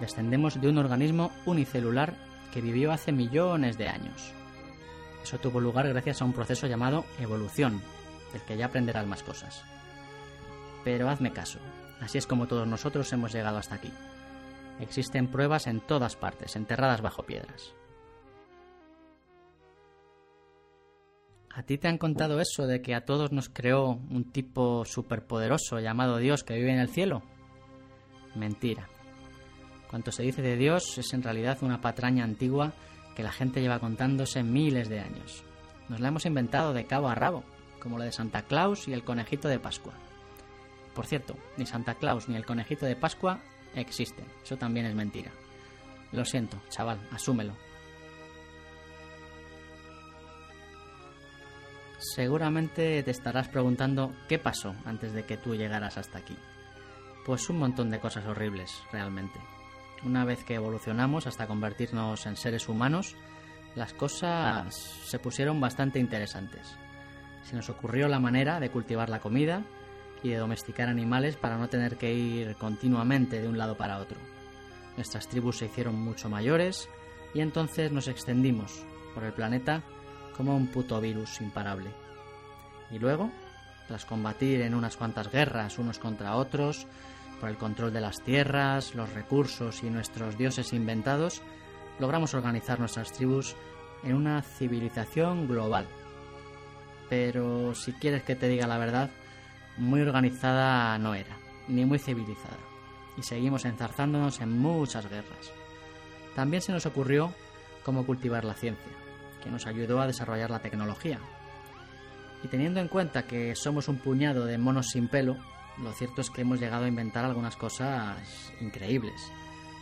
descendemos 0.00 0.60
de 0.60 0.68
un 0.68 0.78
organismo 0.78 1.32
unicelular 1.46 2.14
que 2.52 2.60
vivió 2.60 2.92
hace 2.92 3.12
millones 3.12 3.78
de 3.78 3.88
años. 3.88 4.32
Eso 5.22 5.38
tuvo 5.38 5.60
lugar 5.60 5.88
gracias 5.88 6.22
a 6.22 6.24
un 6.24 6.32
proceso 6.32 6.66
llamado 6.66 7.04
evolución, 7.18 7.82
del 8.32 8.42
que 8.42 8.56
ya 8.56 8.66
aprenderás 8.66 9.06
más 9.06 9.22
cosas. 9.22 9.64
Pero 10.84 11.08
hazme 11.08 11.32
caso, 11.32 11.58
así 12.00 12.18
es 12.18 12.26
como 12.26 12.46
todos 12.46 12.68
nosotros 12.68 13.12
hemos 13.12 13.32
llegado 13.32 13.58
hasta 13.58 13.74
aquí. 13.74 13.90
Existen 14.78 15.28
pruebas 15.28 15.66
en 15.66 15.80
todas 15.80 16.16
partes, 16.16 16.54
enterradas 16.54 17.00
bajo 17.00 17.24
piedras. 17.24 17.74
¿A 21.50 21.62
ti 21.62 21.78
te 21.78 21.88
han 21.88 21.96
contado 21.96 22.38
eso 22.38 22.66
de 22.66 22.82
que 22.82 22.94
a 22.94 23.06
todos 23.06 23.32
nos 23.32 23.48
creó 23.48 23.98
un 24.10 24.30
tipo 24.30 24.84
superpoderoso 24.84 25.80
llamado 25.80 26.18
Dios 26.18 26.44
que 26.44 26.54
vive 26.54 26.70
en 26.70 26.80
el 26.80 26.90
cielo? 26.90 27.22
Mentira. 28.36 28.88
Cuanto 29.88 30.12
se 30.12 30.22
dice 30.22 30.42
de 30.42 30.56
Dios 30.56 30.98
es 30.98 31.12
en 31.12 31.22
realidad 31.22 31.58
una 31.62 31.80
patraña 31.80 32.24
antigua 32.24 32.72
que 33.14 33.22
la 33.22 33.32
gente 33.32 33.60
lleva 33.60 33.80
contándose 33.80 34.42
miles 34.42 34.88
de 34.88 35.00
años. 35.00 35.42
Nos 35.88 36.00
la 36.00 36.08
hemos 36.08 36.26
inventado 36.26 36.74
de 36.74 36.86
cabo 36.86 37.08
a 37.08 37.14
rabo, 37.14 37.44
como 37.80 37.98
la 37.98 38.04
de 38.04 38.12
Santa 38.12 38.42
Claus 38.42 38.88
y 38.88 38.92
el 38.92 39.04
conejito 39.04 39.48
de 39.48 39.58
Pascua. 39.58 39.94
Por 40.94 41.06
cierto, 41.06 41.36
ni 41.56 41.66
Santa 41.66 41.94
Claus 41.94 42.28
ni 42.28 42.36
el 42.36 42.44
conejito 42.44 42.84
de 42.84 42.96
Pascua 42.96 43.40
existen. 43.74 44.26
Eso 44.42 44.56
también 44.56 44.86
es 44.86 44.94
mentira. 44.94 45.30
Lo 46.12 46.24
siento, 46.24 46.60
chaval, 46.68 46.98
asúmelo. 47.10 47.54
Seguramente 51.98 53.02
te 53.02 53.10
estarás 53.10 53.48
preguntando 53.48 54.12
qué 54.28 54.38
pasó 54.38 54.74
antes 54.84 55.12
de 55.12 55.24
que 55.24 55.36
tú 55.36 55.54
llegaras 55.54 55.96
hasta 55.96 56.18
aquí. 56.18 56.36
Pues 57.26 57.50
un 57.50 57.58
montón 57.58 57.90
de 57.90 57.98
cosas 57.98 58.24
horribles, 58.24 58.84
realmente. 58.92 59.40
Una 60.04 60.24
vez 60.24 60.44
que 60.44 60.54
evolucionamos 60.54 61.26
hasta 61.26 61.48
convertirnos 61.48 62.24
en 62.24 62.36
seres 62.36 62.68
humanos, 62.68 63.16
las 63.74 63.92
cosas 63.94 64.72
se 64.72 65.18
pusieron 65.18 65.60
bastante 65.60 65.98
interesantes. 65.98 66.76
Se 67.42 67.56
nos 67.56 67.68
ocurrió 67.68 68.06
la 68.06 68.20
manera 68.20 68.60
de 68.60 68.70
cultivar 68.70 69.08
la 69.08 69.18
comida 69.18 69.64
y 70.22 70.28
de 70.28 70.36
domesticar 70.36 70.88
animales 70.88 71.34
para 71.34 71.58
no 71.58 71.68
tener 71.68 71.96
que 71.96 72.14
ir 72.14 72.54
continuamente 72.54 73.42
de 73.42 73.48
un 73.48 73.58
lado 73.58 73.76
para 73.76 73.98
otro. 73.98 74.18
Nuestras 74.96 75.26
tribus 75.26 75.58
se 75.58 75.66
hicieron 75.66 75.96
mucho 75.96 76.30
mayores 76.30 76.88
y 77.34 77.40
entonces 77.40 77.90
nos 77.90 78.06
extendimos 78.06 78.84
por 79.14 79.24
el 79.24 79.32
planeta 79.32 79.82
como 80.36 80.56
un 80.56 80.68
puto 80.68 81.00
virus 81.00 81.40
imparable. 81.40 81.90
Y 82.92 83.00
luego, 83.00 83.32
tras 83.88 84.04
combatir 84.04 84.60
en 84.62 84.74
unas 84.74 84.96
cuantas 84.96 85.30
guerras 85.30 85.78
unos 85.78 85.98
contra 85.98 86.36
otros, 86.36 86.86
por 87.40 87.48
el 87.48 87.56
control 87.56 87.92
de 87.92 88.00
las 88.00 88.22
tierras, 88.22 88.94
los 88.94 89.12
recursos 89.12 89.82
y 89.82 89.90
nuestros 89.90 90.38
dioses 90.38 90.72
inventados, 90.72 91.42
logramos 91.98 92.34
organizar 92.34 92.80
nuestras 92.80 93.12
tribus 93.12 93.56
en 94.02 94.14
una 94.14 94.42
civilización 94.42 95.46
global. 95.46 95.86
Pero 97.08 97.74
si 97.74 97.92
quieres 97.92 98.22
que 98.22 98.36
te 98.36 98.48
diga 98.48 98.66
la 98.66 98.78
verdad, 98.78 99.10
muy 99.76 100.00
organizada 100.00 100.98
no 100.98 101.14
era, 101.14 101.36
ni 101.68 101.84
muy 101.84 101.98
civilizada, 101.98 102.56
y 103.16 103.22
seguimos 103.22 103.64
enzarzándonos 103.64 104.40
en 104.40 104.58
muchas 104.58 105.08
guerras. 105.08 105.52
También 106.34 106.62
se 106.62 106.72
nos 106.72 106.86
ocurrió 106.86 107.32
cómo 107.84 108.04
cultivar 108.04 108.44
la 108.44 108.54
ciencia, 108.54 108.92
que 109.42 109.50
nos 109.50 109.66
ayudó 109.66 110.00
a 110.00 110.06
desarrollar 110.06 110.50
la 110.50 110.60
tecnología. 110.60 111.20
Y 112.46 112.48
teniendo 112.48 112.78
en 112.78 112.86
cuenta 112.86 113.26
que 113.26 113.56
somos 113.56 113.88
un 113.88 113.98
puñado 113.98 114.46
de 114.46 114.56
monos 114.56 114.90
sin 114.90 115.08
pelo, 115.08 115.36
lo 115.82 115.92
cierto 115.92 116.20
es 116.20 116.30
que 116.30 116.42
hemos 116.42 116.60
llegado 116.60 116.84
a 116.84 116.88
inventar 116.88 117.24
algunas 117.24 117.56
cosas 117.56 118.52
increíbles. 118.60 119.32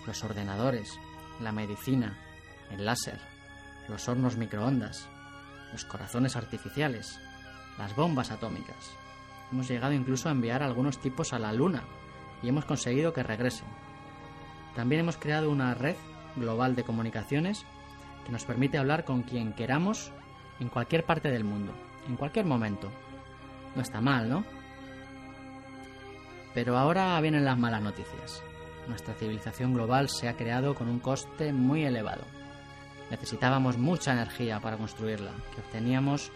Los 0.06 0.24
ordenadores, 0.24 0.98
la 1.42 1.52
medicina, 1.52 2.16
el 2.70 2.86
láser, 2.86 3.20
los 3.86 4.08
hornos 4.08 4.38
microondas, 4.38 5.06
los 5.72 5.84
corazones 5.84 6.36
artificiales, 6.36 7.20
las 7.76 7.94
bombas 7.94 8.30
atómicas. 8.30 8.96
Hemos 9.52 9.68
llegado 9.68 9.92
incluso 9.92 10.30
a 10.30 10.32
enviar 10.32 10.62
algunos 10.62 10.98
tipos 10.98 11.34
a 11.34 11.38
la 11.38 11.52
Luna 11.52 11.82
y 12.42 12.48
hemos 12.48 12.64
conseguido 12.64 13.12
que 13.12 13.22
regresen. 13.22 13.68
También 14.74 15.02
hemos 15.02 15.18
creado 15.18 15.50
una 15.50 15.74
red 15.74 15.96
global 16.34 16.76
de 16.76 16.84
comunicaciones 16.84 17.66
que 18.24 18.32
nos 18.32 18.46
permite 18.46 18.78
hablar 18.78 19.04
con 19.04 19.22
quien 19.22 19.52
queramos 19.52 20.12
en 20.60 20.70
cualquier 20.70 21.04
parte 21.04 21.30
del 21.30 21.44
mundo, 21.44 21.74
en 22.08 22.16
cualquier 22.16 22.46
momento. 22.46 22.90
No 23.74 23.82
está 23.82 24.00
mal, 24.00 24.28
¿no? 24.28 24.44
Pero 26.54 26.78
ahora 26.78 27.20
vienen 27.20 27.44
las 27.44 27.58
malas 27.58 27.82
noticias. 27.82 28.42
Nuestra 28.88 29.14
civilización 29.14 29.74
global 29.74 30.08
se 30.08 30.28
ha 30.28 30.36
creado 30.36 30.74
con 30.74 30.88
un 30.88 31.00
coste 31.00 31.52
muy 31.52 31.84
elevado. 31.84 32.22
Necesitábamos 33.10 33.78
mucha 33.78 34.12
energía 34.12 34.60
para 34.60 34.76
construirla, 34.76 35.32
que 35.54 35.60
obteníamos 35.60 36.30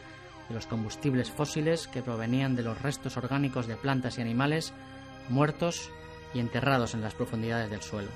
de 0.49 0.55
los 0.55 0.67
combustibles 0.67 1.31
fósiles 1.31 1.89
que 1.89 2.03
provenían 2.03 2.57
de 2.57 2.63
los 2.63 2.81
restos 2.81 3.17
orgánicos 3.17 3.67
de 3.67 3.77
plantas 3.77 4.19
y 4.19 4.23
animales 4.23 4.73
muertos 5.29 5.91
y 6.35 6.41
enterrados 6.41 6.95
en 6.95 7.03
las 7.03 7.15
profundidades 7.15 7.71
del 7.71 7.83
suelo. 7.83 8.11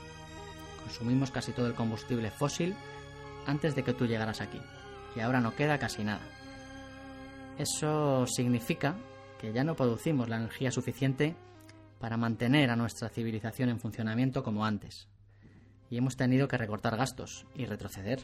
Consumimos 0.83 1.31
casi 1.31 1.53
todo 1.53 1.67
el 1.67 1.75
combustible 1.75 2.31
fósil 2.31 2.75
antes 3.47 3.75
de 3.75 3.83
que 3.83 3.93
tú 3.93 4.07
llegaras 4.07 4.41
aquí, 4.41 4.61
y 5.15 5.21
ahora 5.21 5.41
no 5.41 5.55
queda 5.55 5.79
casi 5.79 6.05
nada. 6.05 6.23
Eso 7.63 8.27
significa 8.27 8.97
que 9.39 9.53
ya 9.53 9.63
no 9.63 9.77
producimos 9.77 10.29
la 10.29 10.39
energía 10.39 10.73
suficiente 10.73 11.37
para 12.01 12.17
mantener 12.17 12.71
a 12.71 12.75
nuestra 12.75 13.09
civilización 13.09 13.69
en 13.69 13.79
funcionamiento 13.79 14.43
como 14.43 14.67
antes, 14.67 15.07
y 15.89 15.97
hemos 15.97 16.17
tenido 16.17 16.49
que 16.49 16.59
recortar 16.59 16.97
gastos 16.97 17.47
y 17.55 17.67
retroceder, 17.67 18.19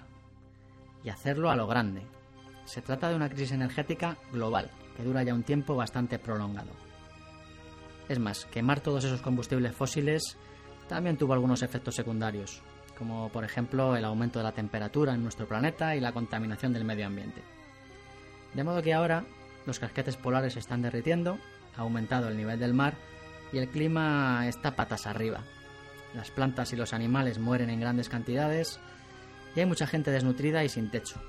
y 1.04 1.11
hacerlo 1.11 1.50
a 1.50 1.54
lo 1.54 1.68
grande. 1.68 2.02
Se 2.64 2.83
trata 2.83 3.11
de 3.11 3.14
una 3.14 3.28
crisis 3.28 3.52
energética 3.52 4.16
global, 4.33 4.73
que 4.97 5.04
dura 5.04 5.23
ya 5.23 5.35
un 5.35 5.45
tiempo 5.45 5.76
bastante 5.76 6.18
prolongado. 6.18 6.73
Es 8.09 8.18
más, 8.18 8.45
quemar 8.47 8.80
todos 8.80 9.04
esos 9.04 9.23
combustibles 9.23 9.73
fósiles 9.73 10.37
también 10.88 11.16
tuvo 11.16 11.35
algunos 11.35 11.62
efectos 11.62 11.95
secundarios, 11.95 12.61
como 12.99 13.28
por 13.28 13.45
ejemplo 13.45 13.95
el 13.95 14.04
aumento 14.04 14.40
de 14.40 14.47
la 14.47 14.52
temperatura 14.52 15.14
en 15.14 15.23
nuestro 15.23 15.47
planeta 15.47 15.95
y 15.95 16.00
la 16.00 16.11
contaminación 16.11 16.73
del 16.73 16.85
medio 16.85 17.07
ambiente. 17.07 17.58
De 18.55 18.64
modo 18.64 18.83
que 18.83 18.95
ahora 18.95 19.25
los 19.67 19.78
casquetes 19.78 20.17
polares 20.17 20.55
se 20.55 20.59
están 20.59 20.83
derritiendo, 20.83 21.38
ha 21.76 21.83
aumentado 21.83 22.28
el 22.28 22.37
nivel 22.37 22.59
del 22.59 22.75
mar 22.75 22.95
y 23.52 23.59
el 23.59 23.69
clima 23.69 24.47
está 24.49 24.76
patas 24.76 25.07
arriba. 25.07 25.43
Las 26.14 26.31
plantas 26.31 26.73
y 26.73 26.76
los 26.76 26.93
animales 26.93 27.38
mueren 27.38 27.71
en 27.71 27.81
grandes 27.81 28.09
cantidades 28.09 28.81
y 29.55 29.61
hay 29.61 29.67
mucha 29.67 29.87
gente 29.87 30.11
desnutrida 30.11 30.64
y 30.64 30.69
sin 30.69 30.90
techo. 30.90 31.21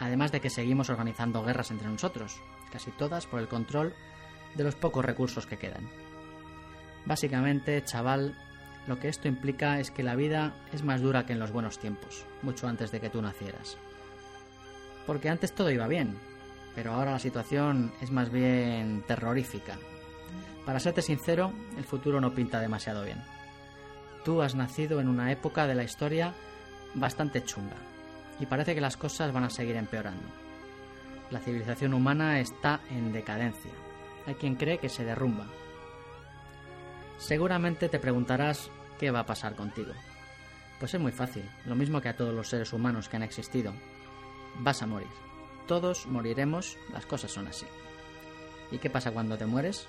Además 0.00 0.30
de 0.30 0.40
que 0.40 0.50
seguimos 0.50 0.90
organizando 0.90 1.42
guerras 1.42 1.70
entre 1.70 1.88
nosotros, 1.88 2.40
casi 2.70 2.90
todas 2.92 3.26
por 3.26 3.40
el 3.40 3.48
control 3.48 3.94
de 4.54 4.64
los 4.64 4.74
pocos 4.74 5.04
recursos 5.04 5.46
que 5.46 5.58
quedan. 5.58 5.88
Básicamente, 7.04 7.82
chaval, 7.84 8.36
lo 8.86 8.98
que 8.98 9.08
esto 9.08 9.28
implica 9.28 9.80
es 9.80 9.90
que 9.90 10.02
la 10.02 10.14
vida 10.14 10.54
es 10.72 10.82
más 10.82 11.00
dura 11.00 11.26
que 11.26 11.32
en 11.32 11.38
los 11.38 11.52
buenos 11.52 11.78
tiempos, 11.78 12.24
mucho 12.42 12.68
antes 12.68 12.90
de 12.90 13.00
que 13.00 13.10
tú 13.10 13.20
nacieras. 13.22 13.78
Porque 15.08 15.30
antes 15.30 15.54
todo 15.54 15.70
iba 15.70 15.88
bien, 15.88 16.18
pero 16.74 16.92
ahora 16.92 17.12
la 17.12 17.18
situación 17.18 17.90
es 18.02 18.10
más 18.10 18.30
bien 18.30 19.02
terrorífica. 19.06 19.78
Para 20.66 20.80
serte 20.80 21.00
sincero, 21.00 21.50
el 21.78 21.84
futuro 21.84 22.20
no 22.20 22.34
pinta 22.34 22.60
demasiado 22.60 23.02
bien. 23.04 23.16
Tú 24.22 24.42
has 24.42 24.54
nacido 24.54 25.00
en 25.00 25.08
una 25.08 25.32
época 25.32 25.66
de 25.66 25.74
la 25.74 25.82
historia 25.82 26.34
bastante 26.92 27.42
chunga, 27.42 27.78
y 28.38 28.44
parece 28.44 28.74
que 28.74 28.82
las 28.82 28.98
cosas 28.98 29.32
van 29.32 29.44
a 29.44 29.50
seguir 29.50 29.76
empeorando. 29.76 30.28
La 31.30 31.40
civilización 31.40 31.94
humana 31.94 32.38
está 32.38 32.80
en 32.90 33.10
decadencia. 33.10 33.72
Hay 34.26 34.34
quien 34.34 34.56
cree 34.56 34.76
que 34.76 34.90
se 34.90 35.06
derrumba. 35.06 35.46
Seguramente 37.16 37.88
te 37.88 37.98
preguntarás 37.98 38.70
¿qué 38.98 39.10
va 39.10 39.20
a 39.20 39.26
pasar 39.26 39.54
contigo? 39.54 39.94
Pues 40.78 40.92
es 40.92 41.00
muy 41.00 41.12
fácil, 41.12 41.48
lo 41.64 41.74
mismo 41.74 42.02
que 42.02 42.10
a 42.10 42.16
todos 42.16 42.34
los 42.34 42.50
seres 42.50 42.74
humanos 42.74 43.08
que 43.08 43.16
han 43.16 43.22
existido. 43.22 43.72
Vas 44.58 44.82
a 44.82 44.86
morir. 44.86 45.08
Todos 45.66 46.06
moriremos, 46.06 46.76
las 46.92 47.06
cosas 47.06 47.30
son 47.30 47.46
así. 47.46 47.66
¿Y 48.70 48.78
qué 48.78 48.90
pasa 48.90 49.12
cuando 49.12 49.36
te 49.36 49.46
mueres? 49.46 49.86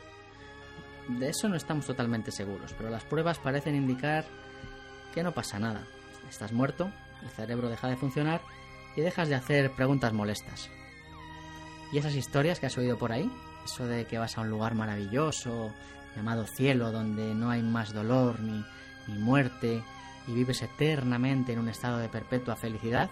De 1.07 1.29
eso 1.29 1.49
no 1.49 1.55
estamos 1.55 1.85
totalmente 1.85 2.31
seguros, 2.31 2.73
pero 2.77 2.89
las 2.89 3.03
pruebas 3.03 3.39
parecen 3.39 3.75
indicar 3.75 4.25
que 5.13 5.23
no 5.23 5.33
pasa 5.33 5.59
nada. 5.59 5.83
Estás 6.29 6.51
muerto, 6.51 6.91
el 7.23 7.29
cerebro 7.29 7.69
deja 7.69 7.87
de 7.87 7.97
funcionar 7.97 8.41
y 8.95 9.01
dejas 9.01 9.29
de 9.29 9.35
hacer 9.35 9.71
preguntas 9.71 10.13
molestas. 10.13 10.69
Y 11.91 11.97
esas 11.97 12.15
historias 12.15 12.59
que 12.59 12.67
has 12.67 12.77
oído 12.77 12.97
por 12.97 13.11
ahí, 13.11 13.31
eso 13.65 13.87
de 13.87 14.05
que 14.05 14.19
vas 14.19 14.37
a 14.37 14.41
un 14.41 14.49
lugar 14.49 14.75
maravilloso, 14.75 15.73
llamado 16.15 16.45
cielo, 16.45 16.91
donde 16.91 17.33
no 17.33 17.49
hay 17.49 17.63
más 17.63 17.93
dolor 17.93 18.39
ni, 18.39 18.63
ni 19.07 19.17
muerte 19.17 19.83
y 20.27 20.33
vives 20.33 20.61
eternamente 20.61 21.53
en 21.53 21.59
un 21.59 21.69
estado 21.69 21.97
de 21.97 22.09
perpetua 22.09 22.55
felicidad, 22.55 23.09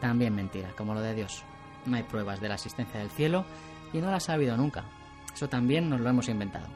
también 0.00 0.34
mentira, 0.34 0.70
como 0.76 0.94
lo 0.94 1.00
de 1.00 1.14
Dios. 1.14 1.44
No 1.86 1.96
hay 1.96 2.02
pruebas 2.02 2.40
de 2.40 2.48
la 2.48 2.54
existencia 2.54 3.00
del 3.00 3.10
cielo 3.10 3.44
y 3.92 3.98
no 3.98 4.10
las 4.10 4.28
ha 4.28 4.34
habido 4.34 4.56
nunca. 4.56 4.84
Eso 5.32 5.48
también 5.48 5.88
nos 5.88 6.00
lo 6.00 6.10
hemos 6.10 6.28
inventado. 6.28 6.66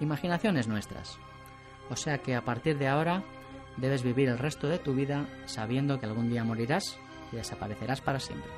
Imaginaciones 0.00 0.68
nuestras. 0.68 1.18
O 1.90 1.96
sea 1.96 2.18
que 2.18 2.34
a 2.34 2.44
partir 2.44 2.78
de 2.78 2.88
ahora 2.88 3.22
debes 3.76 4.02
vivir 4.02 4.28
el 4.28 4.38
resto 4.38 4.68
de 4.68 4.78
tu 4.78 4.94
vida 4.94 5.26
sabiendo 5.46 5.98
que 5.98 6.06
algún 6.06 6.30
día 6.30 6.44
morirás 6.44 6.98
y 7.32 7.36
desaparecerás 7.36 8.00
para 8.00 8.20
siempre. 8.20 8.50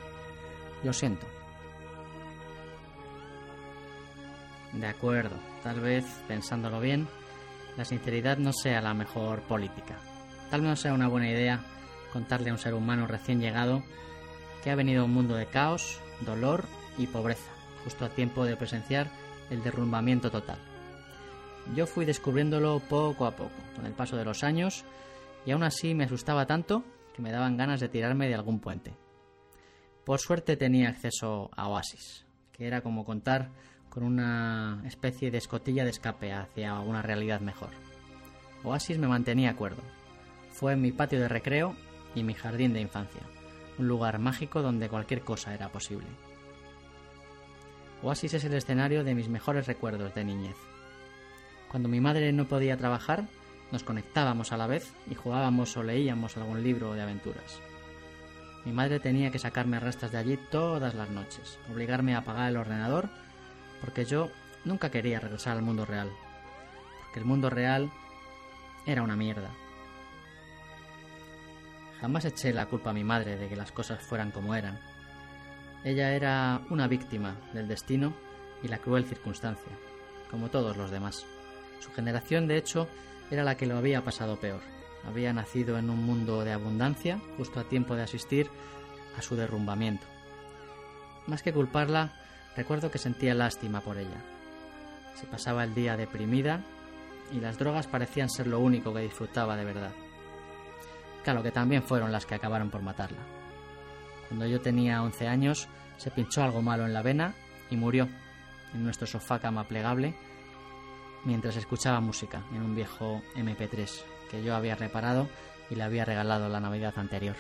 Lo 0.83 0.93
siento. 0.93 1.27
De 4.73 4.87
acuerdo, 4.87 5.37
tal 5.63 5.81
vez, 5.81 6.05
pensándolo 6.29 6.81
bien, 6.81 7.09
la 7.77 7.85
sinceridad 7.85 8.39
no 8.39 8.53
sea 8.53 8.81
la 8.81 8.95
mejor 8.95 9.41
política. 9.43 9.97
Tal 10.51 10.61
vez 10.61 10.71
no 10.71 10.77
sea 10.77 10.93
una 10.93 11.09
buena 11.09 11.31
idea 11.31 11.65
contarle 12.13 12.51
a 12.51 12.53
un 12.53 12.59
ser 12.59 12.75
humano 12.75 13.07
recién 13.07 13.41
llegado 13.41 13.83
que 14.63 14.71
ha 14.71 14.75
venido 14.75 15.03
a 15.03 15.05
un 15.05 15.13
mundo 15.13 15.35
de 15.37 15.47
caos, 15.47 16.01
dolor 16.23 16.65
y 16.99 17.07
pobreza, 17.07 17.51
justo 17.85 18.05
a 18.05 18.09
tiempo 18.09 18.45
de 18.45 18.57
presenciar 18.57 19.09
el 19.51 19.63
derrumbamiento 19.63 20.31
total. 20.31 20.59
Yo 21.75 21.87
fui 21.87 22.05
descubriéndolo 22.05 22.81
poco 22.81 23.27
a 23.27 23.37
poco, 23.37 23.55
con 23.75 23.87
el 23.87 23.93
paso 23.93 24.17
de 24.17 24.25
los 24.25 24.45
años, 24.45 24.85
y 25.45 25.53
aún 25.53 25.63
así 25.63 25.95
me 25.95 26.05
asustaba 26.05 26.47
tanto 26.47 26.85
que 27.15 27.23
me 27.23 27.33
daban 27.33 27.57
ganas 27.57 27.81
de 27.81 27.89
tirarme 27.89 28.29
de 28.29 28.35
algún 28.35 28.61
puente. 28.61 28.95
Por 30.05 30.21
suerte 30.21 30.57
tenía 30.57 30.89
acceso 30.89 31.51
a 31.57 31.69
Oasis, 31.69 32.27
que 32.53 32.67
era 32.67 32.83
como 32.83 33.05
contar 33.05 33.51
con 33.89 34.05
una 34.05 34.83
especie 34.85 35.31
de 35.31 35.39
escotilla 35.39 35.85
de 35.85 35.91
escape 35.91 36.33
hacia 36.33 36.79
una 36.81 37.03
realidad 37.03 37.41
mejor. 37.41 37.71
Oasis 38.63 38.99
me 38.99 39.09
mantenía 39.09 39.51
acuerdo. 39.51 39.83
Fue 40.51 40.77
mi 40.77 40.93
patio 40.93 41.21
de 41.21 41.29
recreo 41.29 41.75
y 42.17 42.25
mi 42.25 42.35
jardín 42.35 42.73
de 42.73 42.81
infancia, 42.81 43.23
un 43.79 43.87
lugar 43.87 44.19
mágico 44.19 44.63
donde 44.63 44.89
cualquier 44.89 45.21
cosa 45.21 45.55
era 45.55 45.69
posible. 45.69 46.09
Oasis 48.03 48.35
es 48.35 48.45
el 48.45 48.55
escenario 48.55 49.05
de 49.05 49.15
mis 49.15 49.29
mejores 49.29 49.67
recuerdos 49.67 50.15
de 50.15 50.25
niñez. 50.25 50.57
Cuando 51.71 51.89
mi 51.89 52.01
madre 52.01 52.33
no 52.33 52.47
podía 52.47 52.77
trabajar, 52.77 53.29
nos 53.71 53.85
conectábamos 53.85 54.53
a 54.53 54.57
la 54.57 54.67
vez 54.67 54.93
y 55.11 55.15
jugábamos 55.15 55.77
o 55.77 55.83
leíamos 55.83 56.37
algún 56.37 56.63
libro 56.63 56.95
de 56.95 57.03
aventuras. 57.03 57.61
Mi 58.65 58.73
madre 58.73 58.99
tenía 58.99 59.31
que 59.31 59.39
sacarme 59.39 59.79
rastas 59.79 60.11
de 60.11 60.19
allí 60.19 60.39
todas 60.51 60.95
las 60.95 61.11
noches, 61.11 61.59
obligarme 61.71 62.15
a 62.15 62.19
apagar 62.19 62.51
el 62.51 62.57
ordenador, 62.57 63.09
porque 63.81 64.05
yo 64.05 64.31
nunca 64.65 64.91
quería 64.91 65.21
regresar 65.21 65.57
al 65.57 65.63
mundo 65.63 65.85
real, 65.85 66.11
porque 67.03 67.21
el 67.21 67.27
mundo 67.27 67.51
real 67.51 67.91
era 68.87 69.03
una 69.03 69.17
mierda. 69.17 69.51
Jamás 72.01 72.25
eché 72.25 72.53
la 72.53 72.67
culpa 72.67 72.91
a 72.91 72.95
mi 72.95 73.05
madre 73.05 73.37
de 73.37 73.49
que 73.49 73.57
las 73.57 73.73
cosas 73.73 74.03
fueran 74.03 74.31
como 74.31 74.55
eran. 74.55 74.79
Ella 75.85 76.13
era 76.13 76.61
una 76.69 76.89
víctima 76.89 77.37
del 77.53 77.69
destino 77.69 78.13
y 78.63 78.69
la 78.69 78.79
cruel 78.79 79.05
circunstancia, 79.05 79.73
como 80.31 80.51
todos 80.51 80.77
los 80.77 80.91
demás. 80.91 81.25
Su 81.81 81.93
generación, 81.93 82.49
de 82.49 82.57
hecho, 82.57 82.89
era 83.31 83.45
la 83.45 83.57
que 83.57 83.67
lo 83.67 83.77
había 83.77 84.03
pasado 84.03 84.37
peor. 84.37 84.61
Había 85.07 85.33
nacido 85.33 85.79
en 85.79 85.89
un 85.89 86.05
mundo 86.05 86.45
de 86.45 86.53
abundancia, 86.53 87.21
justo 87.37 87.61
a 87.61 87.65
tiempo 87.65 87.95
de 87.95 88.03
asistir 88.03 88.51
a 89.17 89.23
su 89.23 89.37
derrumbamiento. 89.37 90.07
Más 91.27 91.43
que 91.43 91.53
culparla, 91.53 92.13
recuerdo 92.57 92.91
que 92.91 92.99
sentía 92.99 93.35
lástima 93.35 93.81
por 93.81 93.99
ella. 93.99 94.23
Se 95.15 95.27
pasaba 95.27 95.65
el 95.65 95.75
día 95.75 95.97
deprimida 95.97 96.63
y 97.33 97.41
las 97.41 97.59
drogas 97.59 97.87
parecían 97.87 98.29
ser 98.29 98.47
lo 98.47 98.61
único 98.61 98.93
que 98.93 99.01
disfrutaba 99.01 99.57
de 99.57 99.65
verdad. 99.65 99.93
Que 101.27 101.51
también 101.51 101.83
fueron 101.83 102.13
las 102.13 102.25
que 102.25 102.37
acabaron 102.37 102.71
por 102.71 102.83
matarla. 102.83 103.19
Cuando 104.29 104.47
yo 104.47 104.61
tenía 104.61 105.03
11 105.03 105.27
años, 105.27 105.67
se 105.97 106.13
pinchó 106.13 106.45
algo 106.45 106.63
malo 106.63 106.87
en 106.87 106.95
la 106.95 107.03
vena 107.03 107.35
y 107.69 107.77
murió 107.77 108.09
en 108.73 108.85
nuestro 108.85 109.09
sofá 109.09 109.41
cama 109.41 109.65
plegable 109.65 110.15
mientras 111.25 111.57
escuchaba 111.57 112.01
música 112.01 112.45
en 112.55 112.63
un 112.63 112.77
viejo 112.77 113.23
MP3 113.35 113.91
que 114.31 114.45
yo 114.45 114.55
había 114.55 114.77
reparado 114.77 115.29
y 115.69 115.75
le 115.75 115.83
había 115.83 116.05
regalado 116.05 116.49
la 116.49 116.61
Navidad 116.61 116.95
anterior. 116.97 117.35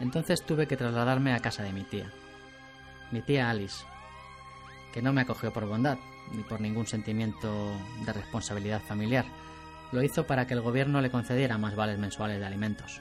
Entonces 0.00 0.44
tuve 0.44 0.66
que 0.66 0.76
trasladarme 0.76 1.32
a 1.32 1.40
casa 1.40 1.62
de 1.62 1.72
mi 1.72 1.84
tía, 1.84 2.12
mi 3.12 3.22
tía 3.22 3.48
Alice, 3.48 3.82
que 4.92 5.00
no 5.00 5.14
me 5.14 5.22
acogió 5.22 5.54
por 5.54 5.64
bondad 5.64 5.96
ni 6.32 6.42
por 6.42 6.60
ningún 6.60 6.86
sentimiento 6.86 7.72
de 8.04 8.12
responsabilidad 8.12 8.82
familiar, 8.82 9.24
lo 9.92 10.02
hizo 10.02 10.26
para 10.26 10.46
que 10.46 10.54
el 10.54 10.60
gobierno 10.60 11.00
le 11.00 11.10
concediera 11.10 11.58
más 11.58 11.74
vales 11.74 11.98
mensuales 11.98 12.40
de 12.40 12.46
alimentos. 12.46 13.00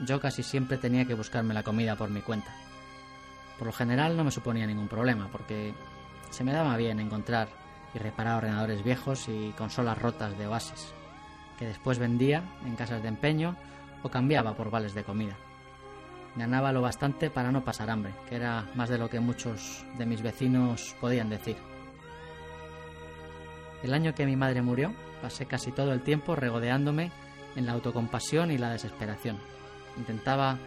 Yo 0.00 0.20
casi 0.20 0.42
siempre 0.42 0.78
tenía 0.78 1.04
que 1.04 1.14
buscarme 1.14 1.54
la 1.54 1.62
comida 1.62 1.96
por 1.96 2.10
mi 2.10 2.20
cuenta. 2.20 2.52
Por 3.58 3.66
lo 3.66 3.72
general 3.72 4.16
no 4.16 4.24
me 4.24 4.30
suponía 4.30 4.66
ningún 4.66 4.88
problema, 4.88 5.28
porque 5.30 5.74
se 6.30 6.44
me 6.44 6.52
daba 6.52 6.76
bien 6.76 6.98
encontrar 6.98 7.48
y 7.94 7.98
reparar 7.98 8.38
ordenadores 8.38 8.82
viejos 8.82 9.28
y 9.28 9.52
consolas 9.56 9.98
rotas 9.98 10.36
de 10.36 10.46
Oasis, 10.46 10.92
que 11.58 11.66
después 11.66 11.98
vendía 11.98 12.42
en 12.66 12.74
casas 12.74 13.02
de 13.02 13.08
empeño 13.08 13.56
o 14.02 14.08
cambiaba 14.08 14.54
por 14.54 14.70
vales 14.70 14.94
de 14.94 15.04
comida. 15.04 15.36
Ganaba 16.36 16.72
lo 16.72 16.82
bastante 16.82 17.30
para 17.30 17.52
no 17.52 17.64
pasar 17.64 17.90
hambre, 17.90 18.12
que 18.28 18.34
era 18.34 18.66
más 18.74 18.88
de 18.88 18.98
lo 18.98 19.08
que 19.08 19.20
muchos 19.20 19.84
de 19.96 20.06
mis 20.06 20.22
vecinos 20.22 20.96
podían 21.00 21.30
decir. 21.30 21.56
El 23.84 23.94
año 23.94 24.14
que 24.14 24.26
mi 24.26 24.34
madre 24.34 24.62
murió, 24.62 24.92
Pasé 25.24 25.46
casi 25.46 25.72
todo 25.72 25.94
el 25.94 26.02
tiempo 26.02 26.36
regodeándome 26.36 27.10
en 27.56 27.64
la 27.64 27.72
autocompasión 27.72 28.50
y 28.50 28.58
la 28.58 28.70
desesperación. 28.70 29.38
Intentaba 29.96 30.58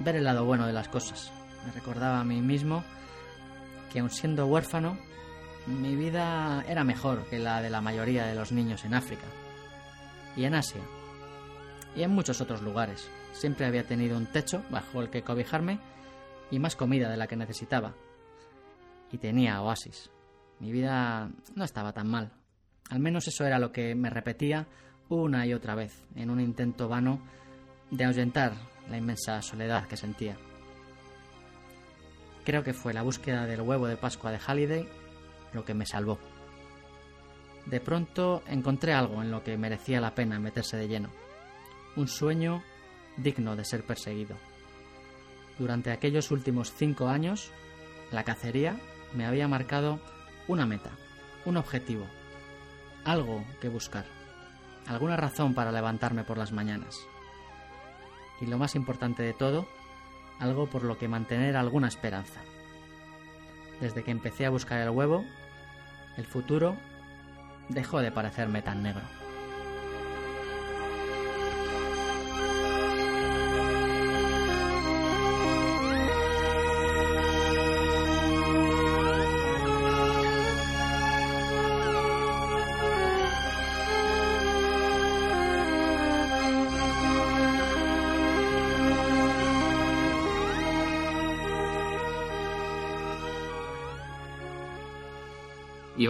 ver 0.00 0.16
el 0.16 0.24
lado 0.24 0.44
bueno 0.44 0.66
de 0.66 0.72
las 0.72 0.88
cosas. 0.88 1.30
Me 1.64 1.70
recordaba 1.70 2.18
a 2.18 2.24
mí 2.24 2.40
mismo 2.40 2.82
que 3.92 4.00
aun 4.00 4.10
siendo 4.10 4.46
huérfano, 4.46 4.98
mi 5.68 5.94
vida 5.94 6.64
era 6.66 6.82
mejor 6.82 7.26
que 7.26 7.38
la 7.38 7.62
de 7.62 7.70
la 7.70 7.80
mayoría 7.80 8.26
de 8.26 8.34
los 8.34 8.50
niños 8.50 8.84
en 8.84 8.94
África 8.94 9.26
y 10.36 10.46
en 10.46 10.56
Asia 10.56 10.82
y 11.94 12.02
en 12.02 12.10
muchos 12.10 12.40
otros 12.40 12.60
lugares. 12.62 13.08
Siempre 13.34 13.66
había 13.66 13.84
tenido 13.84 14.16
un 14.16 14.26
techo 14.26 14.64
bajo 14.68 15.00
el 15.00 15.10
que 15.10 15.22
cobijarme 15.22 15.78
y 16.50 16.58
más 16.58 16.74
comida 16.74 17.08
de 17.08 17.16
la 17.18 17.28
que 17.28 17.36
necesitaba. 17.36 17.94
Y 19.12 19.18
tenía 19.18 19.62
oasis. 19.62 20.10
Mi 20.60 20.72
vida 20.72 21.30
no 21.54 21.64
estaba 21.64 21.92
tan 21.92 22.08
mal. 22.08 22.32
Al 22.90 23.00
menos 23.00 23.26
eso 23.28 23.44
era 23.44 23.58
lo 23.58 23.72
que 23.72 23.94
me 23.94 24.10
repetía 24.10 24.66
una 25.08 25.46
y 25.46 25.54
otra 25.54 25.74
vez, 25.74 26.02
en 26.14 26.30
un 26.30 26.40
intento 26.40 26.88
vano 26.88 27.20
de 27.90 28.04
ahuyentar 28.04 28.54
la 28.90 28.96
inmensa 28.96 29.42
soledad 29.42 29.86
que 29.86 29.96
sentía. 29.96 30.36
Creo 32.44 32.62
que 32.62 32.74
fue 32.74 32.94
la 32.94 33.02
búsqueda 33.02 33.46
del 33.46 33.60
huevo 33.60 33.86
de 33.86 33.96
Pascua 33.96 34.30
de 34.30 34.38
Halliday 34.38 34.88
lo 35.52 35.64
que 35.64 35.74
me 35.74 35.86
salvó. 35.86 36.18
De 37.66 37.80
pronto 37.80 38.42
encontré 38.46 38.92
algo 38.92 39.22
en 39.22 39.30
lo 39.30 39.42
que 39.42 39.56
merecía 39.56 40.00
la 40.00 40.14
pena 40.14 40.38
meterse 40.38 40.76
de 40.76 40.86
lleno. 40.86 41.10
Un 41.96 42.06
sueño 42.06 42.62
digno 43.16 43.56
de 43.56 43.64
ser 43.64 43.84
perseguido. 43.84 44.36
Durante 45.58 45.90
aquellos 45.90 46.30
últimos 46.30 46.72
cinco 46.72 47.08
años, 47.08 47.50
la 48.12 48.24
cacería 48.24 48.78
me 49.14 49.26
había 49.26 49.48
marcado 49.48 49.98
una 50.48 50.66
meta, 50.66 50.90
un 51.44 51.56
objetivo, 51.56 52.06
algo 53.04 53.44
que 53.60 53.68
buscar, 53.68 54.04
alguna 54.86 55.16
razón 55.16 55.54
para 55.54 55.72
levantarme 55.72 56.24
por 56.24 56.38
las 56.38 56.52
mañanas. 56.52 56.98
Y 58.40 58.46
lo 58.46 58.58
más 58.58 58.74
importante 58.74 59.22
de 59.22 59.32
todo, 59.32 59.66
algo 60.38 60.66
por 60.66 60.84
lo 60.84 60.98
que 60.98 61.08
mantener 61.08 61.56
alguna 61.56 61.88
esperanza. 61.88 62.40
Desde 63.80 64.02
que 64.02 64.10
empecé 64.10 64.46
a 64.46 64.50
buscar 64.50 64.80
el 64.80 64.90
huevo, 64.90 65.24
el 66.16 66.26
futuro 66.26 66.76
dejó 67.68 68.00
de 68.00 68.12
parecerme 68.12 68.62
tan 68.62 68.82
negro. 68.82 69.25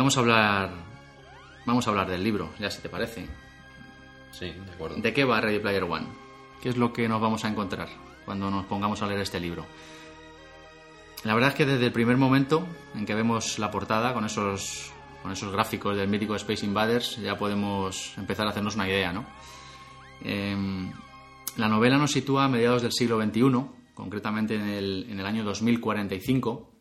Vamos 0.07 0.19
a 0.19 0.21
hablar. 0.21 0.71
Vamos 1.64 1.85
a 1.85 1.90
hablar 1.90 2.09
del 2.09 2.23
libro, 2.23 2.51
ya 2.61 2.71
si 2.71 2.81
te 2.81 2.88
parece. 2.88 3.27
Sí, 4.31 4.53
de 4.53 4.73
acuerdo. 4.73 4.95
¿De 4.99 5.12
qué 5.12 5.25
va 5.25 5.40
Ready 5.40 5.59
Player 5.59 5.83
One? 5.83 6.07
¿Qué 6.62 6.69
es 6.69 6.77
lo 6.77 6.92
que 6.92 7.09
nos 7.09 7.21
vamos 7.21 7.45
a 7.45 7.49
encontrar 7.49 7.88
cuando 8.25 8.49
nos 8.49 8.66
pongamos 8.66 9.03
a 9.03 9.09
leer 9.09 9.23
este 9.23 9.40
libro? 9.40 9.66
La 11.25 11.35
verdad 11.35 11.51
es 11.51 11.57
que 11.57 11.66
desde 11.66 11.87
el 11.87 11.92
primer 11.92 12.16
momento 12.19 12.64
en 12.95 13.05
que 13.05 13.16
vemos 13.16 13.59
la 13.59 13.73
portada 13.73 14.14
con 14.14 14.25
esos, 14.25 14.92
con 15.25 15.33
esos 15.33 15.51
gráficos 15.51 15.97
del 15.97 16.07
mítico 16.07 16.37
Space 16.37 16.64
Invaders 16.64 17.16
ya 17.16 17.37
podemos 17.37 18.16
empezar 18.16 18.47
a 18.47 18.51
hacernos 18.51 18.77
una 18.77 18.88
idea, 18.88 19.12
¿no? 19.12 19.27
Em, 20.23 20.92
la 21.57 21.66
novela 21.66 21.99
nos 21.99 22.12
sitúa 22.12 22.45
a 22.45 22.49
mediados 22.49 22.83
del 22.83 22.92
siglo 22.92 23.21
XXI, 23.21 23.42
concretamente 23.92 24.55
en 24.55 24.69
el, 24.69 25.07
en 25.11 25.19
el 25.19 25.27
año 25.27 25.42
2045, 25.42 26.76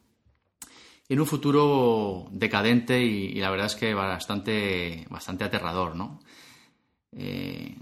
en 1.08 1.20
un 1.20 1.26
futuro 1.26 2.28
decadente 2.32 3.04
y, 3.04 3.26
y 3.28 3.40
la 3.40 3.50
verdad 3.50 3.68
es 3.68 3.76
que 3.76 3.94
bastante, 3.94 5.06
bastante 5.10 5.44
aterrador, 5.44 5.96
¿no? 5.96 6.20
Eh, 7.12 7.76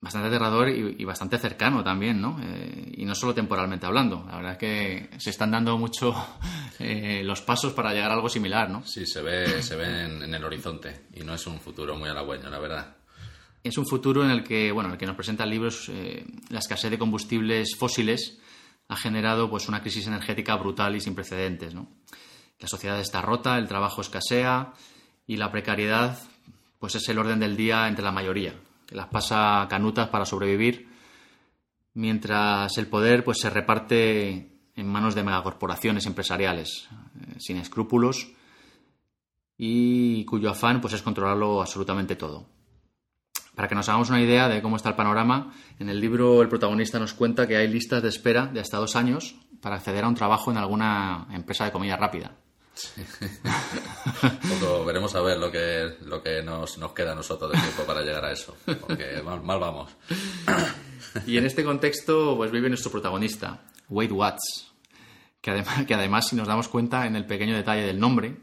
bastante 0.00 0.28
aterrador 0.28 0.68
y, 0.68 0.96
y, 0.98 1.04
bastante 1.04 1.38
cercano 1.38 1.82
también, 1.82 2.20
¿no? 2.20 2.38
Eh, 2.42 2.94
y 2.96 3.04
no 3.04 3.14
solo 3.14 3.34
temporalmente 3.34 3.86
hablando. 3.86 4.24
La 4.26 4.36
verdad 4.36 4.52
es 4.52 4.58
que 4.58 5.10
se 5.18 5.30
están 5.30 5.50
dando 5.50 5.76
mucho 5.76 6.14
eh, 6.78 7.22
los 7.24 7.42
pasos 7.42 7.72
para 7.72 7.92
llegar 7.92 8.10
a 8.10 8.14
algo 8.14 8.28
similar, 8.28 8.70
¿no? 8.70 8.84
Sí, 8.86 9.06
se 9.06 9.22
ve, 9.22 9.62
se 9.62 9.76
ve 9.76 10.04
en, 10.04 10.22
en, 10.22 10.34
el 10.34 10.44
horizonte 10.44 11.06
y 11.14 11.20
no 11.20 11.34
es 11.34 11.46
un 11.46 11.58
futuro 11.58 11.96
muy 11.96 12.08
halagüeño, 12.08 12.48
la 12.48 12.58
verdad. 12.58 12.96
Es 13.62 13.76
un 13.76 13.86
futuro 13.86 14.24
en 14.24 14.30
el 14.30 14.44
que, 14.44 14.70
bueno, 14.70 14.88
en 14.88 14.92
el 14.94 14.98
que 14.98 15.06
nos 15.06 15.16
presenta 15.16 15.44
el 15.44 15.50
libro, 15.50 15.68
eh, 15.88 16.24
la 16.48 16.60
escasez 16.60 16.90
de 16.90 16.98
combustibles 16.98 17.76
fósiles 17.76 18.38
ha 18.88 18.96
generado 18.96 19.50
pues 19.50 19.68
una 19.68 19.82
crisis 19.82 20.06
energética 20.06 20.56
brutal 20.56 20.96
y 20.96 21.00
sin 21.00 21.14
precedentes, 21.14 21.74
¿no? 21.74 21.88
La 22.60 22.68
sociedad 22.68 22.98
está 23.00 23.22
rota, 23.22 23.56
el 23.58 23.68
trabajo 23.68 24.00
escasea 24.00 24.72
y 25.26 25.36
la 25.36 25.52
precariedad 25.52 26.18
pues 26.78 26.94
es 26.94 27.08
el 27.08 27.18
orden 27.18 27.40
del 27.40 27.56
día 27.56 27.88
entre 27.88 28.04
la 28.04 28.12
mayoría, 28.12 28.54
que 28.86 28.94
las 28.94 29.08
pasa 29.08 29.66
canutas 29.68 30.08
para 30.08 30.24
sobrevivir, 30.24 30.88
mientras 31.94 32.76
el 32.78 32.86
poder 32.86 33.24
pues 33.24 33.38
se 33.40 33.50
reparte 33.50 34.52
en 34.74 34.88
manos 34.88 35.14
de 35.14 35.24
megacorporaciones 35.24 36.06
empresariales 36.06 36.88
eh, 37.20 37.34
sin 37.38 37.56
escrúpulos 37.58 38.28
y 39.56 40.24
cuyo 40.24 40.50
afán 40.50 40.80
pues 40.80 40.94
es 40.94 41.02
controlarlo 41.02 41.60
absolutamente 41.60 42.16
todo. 42.16 42.46
Para 43.56 43.66
que 43.66 43.74
nos 43.74 43.88
hagamos 43.88 44.10
una 44.10 44.22
idea 44.22 44.48
de 44.48 44.62
cómo 44.62 44.76
está 44.76 44.90
el 44.90 44.94
panorama, 44.94 45.52
en 45.80 45.88
el 45.88 46.00
libro 46.00 46.42
el 46.42 46.48
protagonista 46.48 47.00
nos 47.00 47.12
cuenta 47.12 47.48
que 47.48 47.56
hay 47.56 47.66
listas 47.66 48.02
de 48.02 48.08
espera 48.08 48.46
de 48.46 48.60
hasta 48.60 48.78
dos 48.78 48.94
años 48.94 49.34
para 49.60 49.76
acceder 49.76 50.04
a 50.04 50.08
un 50.08 50.14
trabajo 50.14 50.52
en 50.52 50.58
alguna 50.58 51.26
empresa 51.32 51.64
de 51.64 51.72
comida 51.72 51.96
rápida. 51.96 52.36
Poco, 54.60 54.84
veremos 54.84 55.14
a 55.14 55.20
ver 55.20 55.38
lo 55.38 55.50
que, 55.50 55.96
lo 56.02 56.22
que 56.22 56.42
nos, 56.42 56.78
nos, 56.78 56.92
queda 56.92 57.12
a 57.12 57.14
nosotros 57.14 57.52
de 57.52 57.58
tiempo 57.58 57.84
para 57.84 58.02
llegar 58.02 58.24
a 58.24 58.32
eso, 58.32 58.56
porque 58.80 59.22
mal, 59.24 59.42
mal, 59.42 59.58
vamos. 59.58 59.90
Y 61.26 61.36
en 61.36 61.46
este 61.46 61.64
contexto 61.64 62.36
pues 62.36 62.50
vive 62.50 62.68
nuestro 62.68 62.90
protagonista, 62.90 63.62
Wade 63.88 64.12
Watts, 64.12 64.72
que 65.40 65.50
además, 65.50 65.86
que 65.86 65.94
además 65.94 66.28
si 66.28 66.36
nos 66.36 66.48
damos 66.48 66.68
cuenta 66.68 67.06
en 67.06 67.16
el 67.16 67.26
pequeño 67.26 67.56
detalle 67.56 67.82
del 67.82 67.98
nombre, 67.98 68.36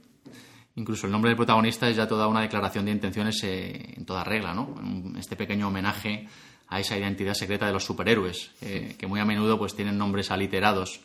incluso 0.76 1.06
el 1.06 1.12
nombre 1.12 1.30
del 1.30 1.38
protagonista 1.38 1.90
es 1.90 1.96
ya 1.96 2.08
toda 2.08 2.28
una 2.28 2.42
declaración 2.42 2.86
de 2.86 2.92
intenciones 2.92 3.44
eh, 3.44 3.94
en 3.96 4.06
toda 4.06 4.24
regla, 4.24 4.54
¿no? 4.54 4.76
Este 5.18 5.36
pequeño 5.36 5.68
homenaje 5.68 6.28
a 6.68 6.80
esa 6.80 6.98
identidad 6.98 7.34
secreta 7.34 7.68
de 7.68 7.74
los 7.74 7.84
superhéroes, 7.84 8.52
eh, 8.62 8.96
que 8.98 9.08
muy 9.08 9.20
a 9.20 9.26
menudo 9.26 9.58
pues 9.58 9.76
tienen 9.76 9.98
nombres 9.98 10.32
aliterados 10.32 11.02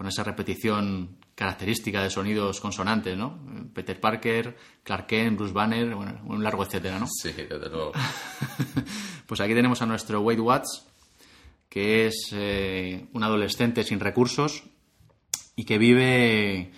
con 0.00 0.08
esa 0.08 0.24
repetición 0.24 1.18
característica 1.34 2.02
de 2.02 2.08
sonidos 2.08 2.58
consonantes, 2.58 3.18
¿no? 3.18 3.38
Peter 3.74 4.00
Parker, 4.00 4.56
Clark 4.82 5.06
Kent, 5.06 5.36
Bruce 5.36 5.52
Banner, 5.52 5.94
bueno, 5.94 6.22
un 6.24 6.42
largo 6.42 6.64
etcétera, 6.64 6.98
¿no? 6.98 7.06
Sí, 7.06 7.30
desde 7.32 7.68
luego. 7.68 7.92
pues 9.26 9.42
aquí 9.42 9.52
tenemos 9.52 9.82
a 9.82 9.84
nuestro 9.84 10.22
Wade 10.22 10.40
Watts, 10.40 10.86
que 11.68 12.06
es 12.06 12.30
eh, 12.32 13.08
un 13.12 13.22
adolescente 13.22 13.84
sin 13.84 14.00
recursos 14.00 14.62
y 15.54 15.66
que 15.66 15.76
vive, 15.76 16.72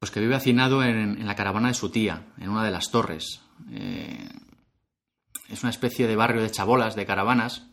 pues 0.00 0.10
que 0.10 0.18
vive 0.18 0.34
hacinado 0.34 0.82
en, 0.82 1.20
en, 1.20 1.26
la 1.28 1.36
caravana 1.36 1.68
de 1.68 1.74
su 1.74 1.88
tía, 1.88 2.32
en 2.38 2.48
una 2.48 2.64
de 2.64 2.72
las 2.72 2.90
torres. 2.90 3.42
Eh, 3.70 4.28
es 5.50 5.62
una 5.62 5.70
especie 5.70 6.08
de 6.08 6.16
barrio 6.16 6.42
de 6.42 6.50
chabolas, 6.50 6.96
de 6.96 7.06
caravanas, 7.06 7.68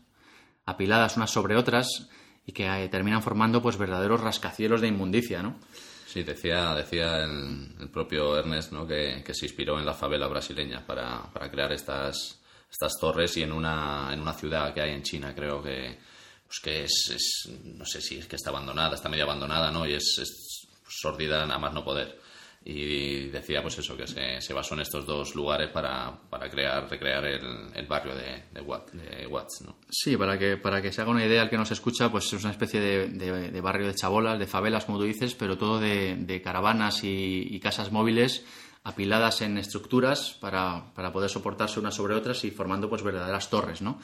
apiladas 0.64 1.16
unas 1.16 1.32
sobre 1.32 1.56
otras, 1.56 2.08
y 2.46 2.52
que 2.52 2.66
eh, 2.66 2.88
terminan 2.88 3.22
formando 3.22 3.62
pues 3.62 3.76
verdaderos 3.76 4.20
rascacielos 4.20 4.80
de 4.80 4.88
inmundicia, 4.88 5.42
¿no? 5.42 5.58
Sí, 6.06 6.22
decía, 6.22 6.74
decía 6.74 7.24
el, 7.24 7.74
el 7.80 7.88
propio 7.88 8.36
Ernest 8.36 8.72
¿no? 8.72 8.86
que, 8.86 9.24
se 9.32 9.46
inspiró 9.46 9.78
en 9.78 9.86
la 9.86 9.94
favela 9.94 10.26
brasileña 10.26 10.84
para, 10.84 11.22
para, 11.32 11.50
crear 11.50 11.72
estas, 11.72 12.38
estas 12.70 12.92
torres 13.00 13.34
y 13.38 13.42
en 13.42 13.52
una, 13.52 14.10
en 14.12 14.20
una 14.20 14.34
ciudad 14.34 14.74
que 14.74 14.82
hay 14.82 14.90
en 14.90 15.02
China, 15.02 15.34
creo 15.34 15.62
que, 15.62 15.98
pues 16.46 16.60
que 16.62 16.84
es, 16.84 17.10
es, 17.14 17.50
no 17.64 17.86
sé 17.86 18.02
si 18.02 18.18
es 18.18 18.26
que 18.26 18.36
está 18.36 18.50
abandonada, 18.50 18.94
está 18.94 19.08
medio 19.08 19.24
abandonada, 19.24 19.70
¿no? 19.70 19.86
Y 19.86 19.94
es, 19.94 20.18
es 20.18 20.68
sórdida 20.86 21.44
a 21.44 21.58
más 21.58 21.72
no 21.72 21.82
poder 21.82 22.20
y 22.64 23.28
decía 23.28 23.60
pues 23.60 23.78
eso 23.78 23.96
que 23.96 24.06
se, 24.06 24.52
basó 24.54 24.74
en 24.74 24.82
estos 24.82 25.04
dos 25.04 25.34
lugares 25.34 25.70
para, 25.70 26.16
para 26.30 26.48
crear 26.48 26.88
recrear 26.88 27.24
el, 27.24 27.86
barrio 27.88 28.14
de, 28.14 28.44
de, 28.52 28.60
Watt, 28.60 28.92
de, 28.92 29.26
Watts 29.26 29.62
¿no? 29.66 29.76
sí 29.90 30.16
para 30.16 30.38
que 30.38 30.56
para 30.58 30.80
que 30.80 30.92
se 30.92 31.00
haga 31.02 31.10
una 31.10 31.26
idea 31.26 31.42
al 31.42 31.50
que 31.50 31.56
nos 31.56 31.72
escucha 31.72 32.10
pues 32.10 32.32
es 32.32 32.44
una 32.44 32.52
especie 32.52 32.80
de, 32.80 33.60
barrio 33.60 33.88
de 33.88 33.94
chabolas 33.94 34.38
de 34.38 34.46
favelas 34.46 34.84
como 34.84 34.98
tú 34.98 35.04
dices 35.04 35.34
pero 35.34 35.58
todo 35.58 35.80
de, 35.80 36.40
caravanas 36.44 37.02
y, 37.02 37.48
y, 37.50 37.58
casas 37.58 37.90
móviles 37.90 38.44
apiladas 38.84 39.42
en 39.42 39.58
estructuras 39.58 40.36
para, 40.40 40.92
para, 40.94 41.12
poder 41.12 41.30
soportarse 41.30 41.80
unas 41.80 41.94
sobre 41.94 42.14
otras 42.14 42.44
y 42.44 42.52
formando 42.52 42.88
pues 42.88 43.02
verdaderas 43.02 43.50
torres 43.50 43.82
no 43.82 43.98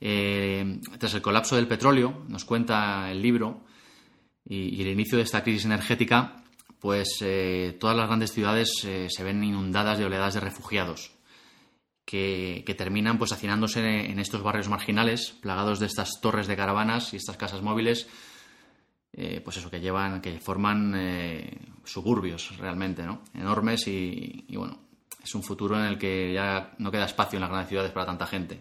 eh, 0.00 0.80
tras 0.98 1.14
el 1.14 1.22
colapso 1.22 1.56
del 1.56 1.66
petróleo 1.66 2.22
nos 2.28 2.44
cuenta 2.44 3.10
el 3.10 3.20
libro 3.20 3.64
y, 4.44 4.76
y 4.76 4.82
el 4.82 4.88
inicio 4.88 5.18
de 5.18 5.24
esta 5.24 5.42
crisis 5.42 5.64
energética 5.64 6.44
pues 6.80 7.18
eh, 7.22 7.76
todas 7.80 7.96
las 7.96 8.06
grandes 8.06 8.32
ciudades 8.32 8.70
eh, 8.84 9.08
se 9.10 9.24
ven 9.24 9.42
inundadas 9.42 9.98
de 9.98 10.04
oleadas 10.04 10.34
de 10.34 10.40
refugiados 10.40 11.12
que, 12.08 12.62
que 12.64 12.74
terminan 12.74 13.18
pues 13.18 13.32
hacinándose 13.32 14.10
en, 14.10 14.18
estos 14.18 14.42
barrios 14.42 14.70
marginales, 14.70 15.32
plagados 15.42 15.78
de 15.78 15.84
estas 15.84 16.22
torres 16.22 16.46
de 16.46 16.56
caravanas 16.56 17.12
y 17.12 17.18
estas 17.18 17.36
casas 17.36 17.60
móviles, 17.60 18.08
eh, 19.12 19.42
pues 19.44 19.58
eso, 19.58 19.70
que 19.70 19.78
llevan, 19.78 20.22
que 20.22 20.40
forman 20.40 20.94
eh, 20.96 21.58
suburbios 21.84 22.56
realmente, 22.56 23.02
¿no? 23.02 23.24
Enormes 23.34 23.86
y, 23.88 24.46
bueno, 24.54 24.78
es 25.22 25.34
un 25.34 25.42
futuro 25.42 25.78
en 25.78 25.84
el 25.84 25.98
que 25.98 26.32
ya 26.32 26.72
no 26.78 26.90
queda 26.90 27.04
espacio 27.04 27.36
en 27.36 27.42
las 27.42 27.50
grandes 27.50 27.68
ciudades 27.68 27.92
para 27.92 28.06
tanta 28.06 28.26
gente. 28.26 28.58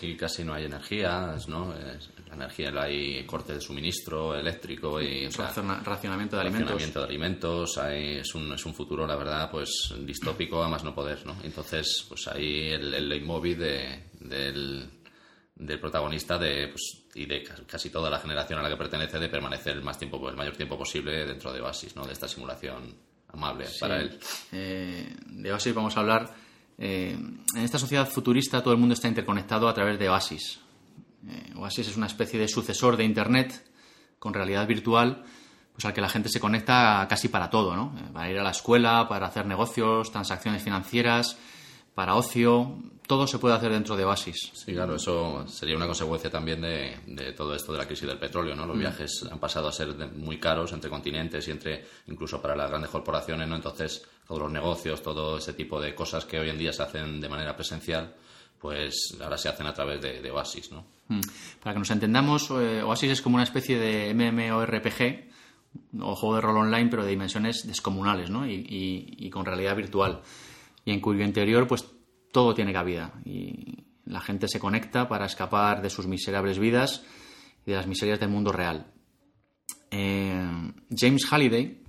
Y 0.00 0.16
casi 0.16 0.42
no 0.42 0.54
hay 0.54 0.64
energía, 0.64 1.36
¿no? 1.46 1.74
La 2.28 2.34
energía 2.34 2.70
hay 2.80 3.24
corte 3.24 3.54
de 3.54 3.60
suministro 3.60 4.34
eléctrico 4.34 5.00
y 5.00 5.26
o 5.26 5.30
sea, 5.30 5.50
racionamiento 5.82 6.36
de 6.36 6.42
alimentos. 6.42 6.70
Racionamiento 6.70 7.00
de 7.00 7.06
alimentos, 7.06 7.78
hay, 7.78 8.18
es, 8.18 8.34
un, 8.34 8.52
es 8.52 8.64
un 8.66 8.74
futuro, 8.74 9.06
la 9.06 9.16
verdad, 9.16 9.50
pues 9.50 9.94
distópico 10.00 10.62
a 10.62 10.68
más 10.68 10.84
no 10.84 10.94
poder, 10.94 11.24
¿no? 11.26 11.36
Entonces, 11.42 12.04
pues 12.08 12.28
ahí 12.28 12.68
el, 12.68 12.92
el 12.92 13.08
leitmotiv 13.08 13.58
de, 13.58 14.04
del, 14.20 14.90
del 15.54 15.80
protagonista 15.80 16.38
de, 16.38 16.68
pues, 16.68 17.06
y 17.14 17.26
de 17.26 17.42
casi 17.66 17.90
toda 17.90 18.10
la 18.10 18.18
generación 18.18 18.58
a 18.58 18.62
la 18.62 18.68
que 18.68 18.76
pertenece 18.76 19.18
de 19.18 19.28
permanecer 19.28 19.76
el 19.76 19.82
más 19.82 19.98
tiempo, 19.98 20.28
el 20.28 20.36
mayor 20.36 20.56
tiempo 20.56 20.76
posible 20.76 21.24
dentro 21.24 21.52
de 21.52 21.60
Oasis, 21.60 21.96
¿no? 21.96 22.06
De 22.06 22.12
esta 22.12 22.28
simulación 22.28 22.94
amable 23.28 23.66
sí. 23.66 23.80
para 23.80 24.00
él. 24.00 24.18
Eh, 24.52 25.16
de 25.26 25.52
Oasis 25.52 25.74
vamos 25.74 25.96
a 25.96 26.00
hablar 26.00 26.34
eh, 26.78 27.10
en 27.10 27.62
esta 27.62 27.78
sociedad 27.78 28.08
futurista 28.08 28.62
todo 28.62 28.72
el 28.72 28.78
mundo 28.78 28.94
está 28.94 29.08
interconectado 29.08 29.68
a 29.68 29.74
través 29.74 29.98
de 29.98 30.08
Oasis. 30.08 30.60
Eh, 31.26 31.52
Oasis 31.56 31.88
es 31.88 31.96
una 31.96 32.06
especie 32.06 32.38
de 32.38 32.48
sucesor 32.48 32.96
de 32.96 33.04
Internet 33.04 33.64
con 34.18 34.34
realidad 34.34 34.66
virtual, 34.66 35.24
pues 35.72 35.84
al 35.84 35.92
que 35.92 36.00
la 36.00 36.08
gente 36.08 36.28
se 36.28 36.40
conecta 36.40 37.06
casi 37.08 37.28
para 37.28 37.50
todo, 37.50 37.76
¿no? 37.76 37.94
Eh, 37.98 38.10
para 38.12 38.30
ir 38.30 38.38
a 38.38 38.42
la 38.42 38.50
escuela, 38.50 39.06
para 39.08 39.26
hacer 39.26 39.46
negocios, 39.46 40.10
transacciones 40.10 40.62
financieras, 40.62 41.36
para 41.94 42.14
ocio, 42.14 42.78
todo 43.08 43.26
se 43.26 43.38
puede 43.38 43.56
hacer 43.56 43.72
dentro 43.72 43.96
de 43.96 44.04
Oasis. 44.04 44.52
Sí, 44.54 44.72
claro, 44.72 44.96
eso 44.96 45.48
sería 45.48 45.76
una 45.76 45.86
consecuencia 45.86 46.30
también 46.30 46.60
de, 46.60 47.00
de 47.06 47.32
todo 47.32 47.54
esto 47.54 47.72
de 47.72 47.78
la 47.78 47.86
crisis 47.86 48.06
del 48.06 48.18
petróleo, 48.18 48.54
¿no? 48.54 48.66
Los 48.66 48.76
mm. 48.76 48.80
viajes 48.80 49.26
han 49.28 49.40
pasado 49.40 49.66
a 49.68 49.72
ser 49.72 49.96
muy 50.14 50.38
caros 50.38 50.72
entre 50.72 50.90
continentes 50.90 51.48
y 51.48 51.50
entre 51.50 51.84
incluso 52.06 52.40
para 52.40 52.54
las 52.54 52.68
grandes 52.68 52.90
corporaciones, 52.90 53.48
¿no? 53.48 53.56
Entonces, 53.56 54.06
todos 54.26 54.42
los 54.42 54.52
negocios, 54.52 55.02
todo 55.02 55.38
ese 55.38 55.54
tipo 55.54 55.80
de 55.80 55.94
cosas 55.94 56.24
que 56.24 56.38
hoy 56.38 56.50
en 56.50 56.58
día 56.58 56.72
se 56.72 56.82
hacen 56.82 57.20
de 57.20 57.28
manera 57.28 57.56
presencial, 57.56 58.14
pues 58.60 59.16
ahora 59.20 59.38
se 59.38 59.48
hacen 59.48 59.66
a 59.66 59.72
través 59.72 60.00
de, 60.00 60.20
de 60.20 60.30
Oasis, 60.30 60.70
¿no? 60.70 60.97
Mm. 61.08 61.20
Para 61.62 61.74
que 61.74 61.78
nos 61.78 61.90
entendamos, 61.90 62.50
eh, 62.50 62.82
Oasis 62.82 63.12
es 63.12 63.22
como 63.22 63.36
una 63.36 63.44
especie 63.44 63.78
de 63.78 64.14
MMORPG 64.14 65.28
o 66.00 66.14
juego 66.14 66.34
de 66.36 66.40
rol 66.40 66.56
online, 66.56 66.88
pero 66.88 67.04
de 67.04 67.10
dimensiones 67.10 67.66
descomunales, 67.66 68.30
¿no? 68.30 68.46
Y, 68.46 68.54
y, 68.54 69.26
y 69.26 69.30
con 69.30 69.44
realidad 69.44 69.76
virtual 69.76 70.22
y 70.88 70.92
en 70.92 71.00
cuyo 71.00 71.22
interior 71.22 71.66
pues 71.66 71.84
todo 72.32 72.54
tiene 72.54 72.72
cabida 72.72 73.12
y 73.24 73.84
la 74.06 74.20
gente 74.20 74.48
se 74.48 74.58
conecta 74.58 75.06
para 75.06 75.26
escapar 75.26 75.82
de 75.82 75.90
sus 75.90 76.06
miserables 76.06 76.58
vidas 76.58 77.04
y 77.66 77.70
de 77.70 77.76
las 77.76 77.86
miserias 77.86 78.18
del 78.18 78.30
mundo 78.30 78.52
real. 78.52 78.86
Eh, 79.90 80.72
James 80.96 81.26
Halliday, 81.30 81.82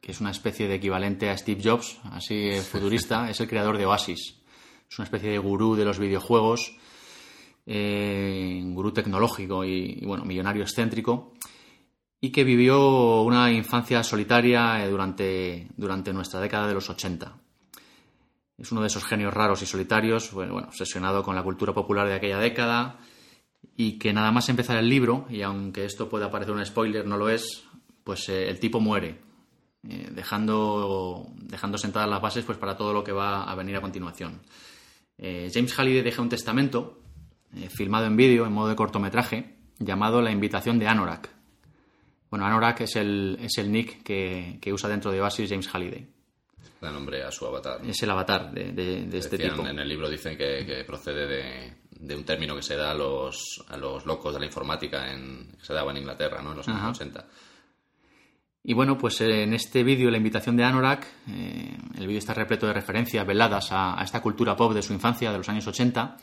que 0.00 0.12
es 0.12 0.20
una 0.20 0.30
especie 0.30 0.68
de 0.68 0.76
equivalente 0.76 1.30
a 1.30 1.36
Steve 1.36 1.60
Jobs, 1.62 1.98
así 2.12 2.52
futurista, 2.60 3.28
es 3.30 3.40
el 3.40 3.48
creador 3.48 3.76
de 3.76 3.86
Oasis. 3.86 4.36
es 4.88 4.98
una 4.98 5.04
especie 5.04 5.30
de 5.30 5.38
gurú 5.38 5.74
de 5.74 5.84
los 5.84 5.98
videojuegos, 5.98 6.76
eh, 7.66 8.62
gurú 8.64 8.92
tecnológico 8.92 9.64
y, 9.64 10.00
bueno, 10.04 10.24
millonario 10.24 10.62
excéntrico, 10.62 11.32
y 12.20 12.30
que 12.30 12.44
vivió 12.44 13.22
una 13.22 13.50
infancia 13.52 14.02
solitaria 14.02 14.84
eh, 14.84 14.88
durante, 14.88 15.68
durante 15.76 16.12
nuestra 16.12 16.40
década 16.40 16.68
de 16.68 16.74
los 16.74 16.88
80. 16.88 17.36
Es 18.58 18.72
uno 18.72 18.80
de 18.80 18.86
esos 18.86 19.04
genios 19.04 19.34
raros 19.34 19.62
y 19.62 19.66
solitarios, 19.66 20.32
bueno, 20.32 20.54
bueno, 20.54 20.68
obsesionado 20.68 21.22
con 21.22 21.34
la 21.34 21.42
cultura 21.42 21.74
popular 21.74 22.08
de 22.08 22.14
aquella 22.14 22.38
década, 22.38 22.98
y 23.76 23.98
que 23.98 24.12
nada 24.12 24.30
más 24.32 24.48
empezar 24.48 24.78
el 24.78 24.88
libro, 24.88 25.26
y 25.28 25.42
aunque 25.42 25.84
esto 25.84 26.08
pueda 26.08 26.30
parecer 26.30 26.54
un 26.54 26.64
spoiler, 26.64 27.04
no 27.04 27.18
lo 27.18 27.28
es, 27.28 27.64
pues 28.04 28.28
eh, 28.28 28.48
el 28.48 28.60
tipo 28.60 28.80
muere, 28.80 29.20
eh, 29.86 30.10
dejando, 30.12 31.26
dejando 31.34 31.76
sentadas 31.76 32.08
las 32.08 32.22
bases 32.22 32.44
pues, 32.44 32.56
para 32.56 32.76
todo 32.76 32.92
lo 32.92 33.04
que 33.04 33.12
va 33.12 33.42
a 33.42 33.54
venir 33.56 33.76
a 33.76 33.80
continuación. 33.80 34.40
James 35.18 35.72
Halliday 35.72 36.02
deja 36.02 36.20
un 36.20 36.28
testamento, 36.28 36.98
filmado 37.70 38.06
en 38.06 38.16
vídeo, 38.16 38.46
en 38.46 38.52
modo 38.52 38.68
de 38.68 38.76
cortometraje, 38.76 39.56
llamado 39.78 40.22
La 40.22 40.30
invitación 40.30 40.78
de 40.78 40.88
Anorak. 40.88 41.30
Bueno, 42.30 42.46
Anorak 42.46 42.80
es 42.82 42.96
el, 42.96 43.38
es 43.40 43.58
el 43.58 43.70
nick 43.70 44.02
que, 44.02 44.72
usa 44.72 44.88
dentro 44.88 45.10
de 45.10 45.20
Oasis 45.20 45.48
James 45.48 45.68
Halliday. 45.68 46.06
Da 46.80 46.90
nombre 46.90 47.22
a 47.22 47.30
su 47.30 47.46
avatar. 47.46 47.80
Es 47.86 48.02
el 48.02 48.10
avatar 48.10 48.52
de, 48.52 49.08
este 49.12 49.38
tipo. 49.38 49.66
En 49.66 49.78
el 49.78 49.88
libro 49.88 50.08
dicen 50.10 50.36
que, 50.36 50.84
procede 50.86 51.76
de, 51.90 52.14
un 52.14 52.24
término 52.24 52.54
que 52.54 52.62
se 52.62 52.76
da 52.76 52.90
a 52.90 52.94
los, 52.94 53.64
a 53.68 53.76
los 53.76 54.04
locos 54.04 54.34
de 54.34 54.40
la 54.40 54.46
informática 54.46 55.10
en, 55.12 55.52
que 55.58 55.64
se 55.64 55.72
daba 55.72 55.92
en 55.92 55.98
Inglaterra 55.98 56.42
¿no? 56.42 56.50
en 56.50 56.56
los 56.58 56.68
años 56.68 56.96
80. 56.96 57.26
Y 58.68 58.74
bueno, 58.74 58.98
pues 58.98 59.20
en 59.20 59.54
este 59.54 59.84
vídeo, 59.84 60.10
la 60.10 60.16
invitación 60.16 60.56
de 60.56 60.64
Anorak, 60.64 61.06
eh, 61.30 61.78
el 61.96 62.06
vídeo 62.08 62.18
está 62.18 62.34
repleto 62.34 62.66
de 62.66 62.72
referencias 62.72 63.24
veladas 63.24 63.68
a, 63.70 63.96
esta 64.02 64.20
cultura 64.20 64.56
pop 64.56 64.74
de 64.74 64.82
su 64.82 64.92
infancia, 64.92 65.30
de 65.30 65.38
los 65.38 65.48
años 65.48 65.68
80. 65.68 66.16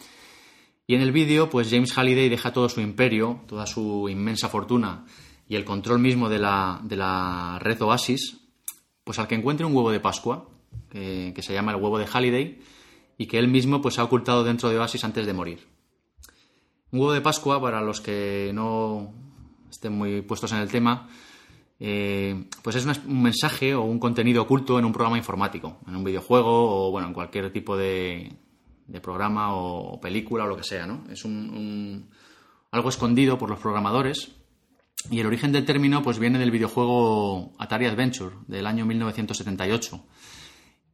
Y 0.86 0.96
en 0.96 1.02
el 1.02 1.14
vídeo, 1.14 1.50
pues 1.50 1.70
James 1.70 1.94
Halliday 1.94 2.28
deja 2.28 2.52
todo 2.52 2.68
su 2.68 2.82
imperio, 2.82 3.42
toda 3.48 3.66
su 3.66 4.10
inmensa 4.10 4.50
fortuna 4.50 5.06
y 5.48 5.56
el 5.56 5.66
control 5.66 6.00
mismo 6.00 6.30
de 6.30 6.40
la, 6.40 6.82
de 6.84 6.98
la 6.98 7.58
red 7.62 7.82
Oasis, 7.82 8.38
pues 9.04 9.20
al 9.20 9.28
que 9.28 9.36
encuentre 9.36 9.66
un 9.66 9.76
huevo 9.76 9.92
de 9.92 10.00
Pascua, 10.00 10.50
que, 10.90 11.34
se 11.42 11.54
llama 11.54 11.72
el 11.72 11.82
huevo 11.82 11.98
de 11.98 12.08
Halliday, 12.08 12.60
y 13.18 13.28
que 13.28 13.40
él 13.40 13.48
mismo 13.48 13.82
pues 13.82 14.00
ha 14.00 14.04
ocultado 14.04 14.44
dentro 14.44 14.70
de 14.70 14.78
Oasis 14.78 15.04
antes 15.04 15.26
de 15.26 15.34
morir. 15.34 15.68
Un 16.92 17.00
huevo 17.00 17.14
de 17.14 17.22
Pascua, 17.22 17.62
para 17.62 17.82
los 17.82 18.02
que 18.02 18.52
no 18.54 19.14
estén 19.70 19.94
muy 19.94 20.22
puestos 20.22 20.52
en 20.52 20.60
el 20.60 20.70
tema, 20.70 21.10
eh, 21.80 22.46
pues 22.62 22.76
es 22.76 22.86
un 22.86 23.22
mensaje 23.22 23.74
o 23.74 23.84
un 23.84 24.00
contenido 24.00 24.44
oculto 24.44 24.80
en 24.80 24.86
un 24.86 24.94
programa 24.94 25.18
informático, 25.18 25.80
en 25.88 25.96
un 25.96 26.04
videojuego 26.04 26.88
o 26.88 26.92
bueno, 26.92 27.08
en 27.08 27.14
cualquier 27.14 27.52
tipo 27.52 27.76
de, 27.76 28.32
programa 29.02 29.56
o 29.56 30.00
película 30.00 30.44
o 30.44 30.48
lo 30.48 30.58
que 30.58 30.64
sea, 30.64 30.86
¿no? 30.86 31.04
Es 31.10 31.26
un, 31.26 32.10
algo 32.72 32.90
escondido 32.90 33.38
por 33.38 33.50
los 33.50 33.60
programadores 33.60 34.32
y 35.10 35.20
el 35.20 35.28
origen 35.28 35.52
del 35.52 35.66
término 35.66 36.02
pues 36.02 36.20
viene 36.20 36.40
del 36.40 36.52
videojuego 36.52 37.54
Atari 37.60 37.86
Adventure 37.88 38.36
del 38.48 38.66
año 38.66 38.86
1978 38.86 40.04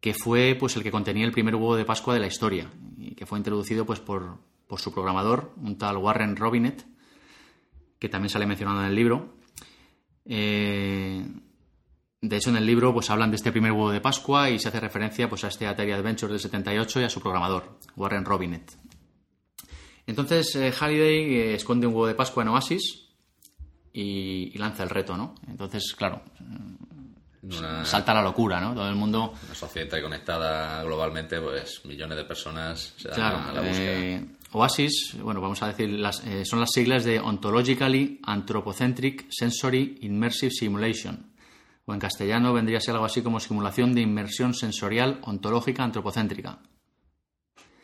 que 0.01 0.13
fue 0.13 0.55
pues 0.59 0.75
el 0.75 0.83
que 0.83 0.91
contenía 0.91 1.25
el 1.25 1.31
primer 1.31 1.55
huevo 1.55 1.75
de 1.75 1.85
Pascua 1.85 2.13
de 2.13 2.19
la 2.19 2.27
historia 2.27 2.71
y 2.97 3.15
que 3.15 3.25
fue 3.25 3.37
introducido 3.37 3.85
pues 3.85 3.99
por, 3.99 4.37
por 4.67 4.79
su 4.79 4.93
programador, 4.93 5.53
un 5.57 5.77
tal 5.77 5.97
Warren 5.97 6.35
Robinet, 6.35 6.85
que 7.99 8.09
también 8.09 8.29
sale 8.29 8.45
mencionado 8.45 8.81
en 8.81 8.87
el 8.87 8.95
libro 8.95 9.35
eh, 10.25 11.25
de 12.21 12.37
hecho, 12.37 12.49
en 12.49 12.57
el 12.57 12.65
libro 12.65 12.93
pues, 12.93 13.09
hablan 13.09 13.31
de 13.31 13.37
este 13.37 13.51
primer 13.51 13.71
huevo 13.71 13.91
de 13.91 14.01
Pascua 14.01 14.49
y 14.49 14.59
se 14.59 14.67
hace 14.67 14.79
referencia 14.79 15.29
pues, 15.29 15.43
a 15.45 15.47
este 15.47 15.67
Atari 15.67 15.91
Adventure 15.91 16.31
del 16.31 16.41
78 16.41 17.01
y 17.01 17.03
a 17.05 17.09
su 17.09 17.21
programador, 17.21 17.77
Warren 17.95 18.25
Robinet. 18.25 18.73
Entonces, 20.05 20.55
eh, 20.55 20.71
Halliday 20.71 21.35
eh, 21.35 21.53
esconde 21.53 21.87
un 21.87 21.93
huevo 21.93 22.07
de 22.07 22.15
Pascua 22.15 22.43
en 22.43 22.49
Oasis 22.49 23.05
y, 23.93 24.57
lanza 24.57 24.83
el 24.83 24.89
reto, 24.89 25.15
¿no? 25.15 25.35
Entonces, 25.47 25.93
claro, 25.95 26.23
salta 27.83 28.13
la 28.13 28.21
locura, 28.21 28.59
¿no? 28.59 28.73
Todo 28.73 28.89
el 28.89 28.95
mundo... 28.95 29.33
Una 29.45 29.55
sociedad 29.55 30.01
conectada 30.01 30.83
globalmente, 30.83 31.39
pues 31.39 31.85
millones 31.85 32.17
de 32.17 32.25
personas 32.25 32.93
se 32.97 33.07
dan 33.09 33.21
a 33.21 33.53
la 33.53 33.61
búsqueda. 33.61 34.23
OASIS, 34.51 35.15
bueno, 35.21 35.41
vamos 35.41 35.61
a 35.61 35.67
decir, 35.67 36.03
eh, 36.25 36.43
son 36.43 36.59
las 36.59 36.71
siglas 36.71 37.03
de 37.03 37.19
Ontologically 37.19 38.19
Anthropocentric 38.23 39.27
Sensory 39.29 39.99
Immersive 40.01 40.51
Simulation. 40.51 41.28
O 41.89 41.93
en 41.95 41.99
castellano 41.99 42.53
vendría 42.53 42.77
a 42.77 42.81
ser 42.81 42.93
algo 42.93 43.07
así 43.07 43.23
como 43.23 43.39
simulación 43.39 43.95
de 43.95 44.01
inmersión 44.01 44.53
sensorial 44.53 45.17
ontológica 45.23 45.83
antropocéntrica. 45.83 46.59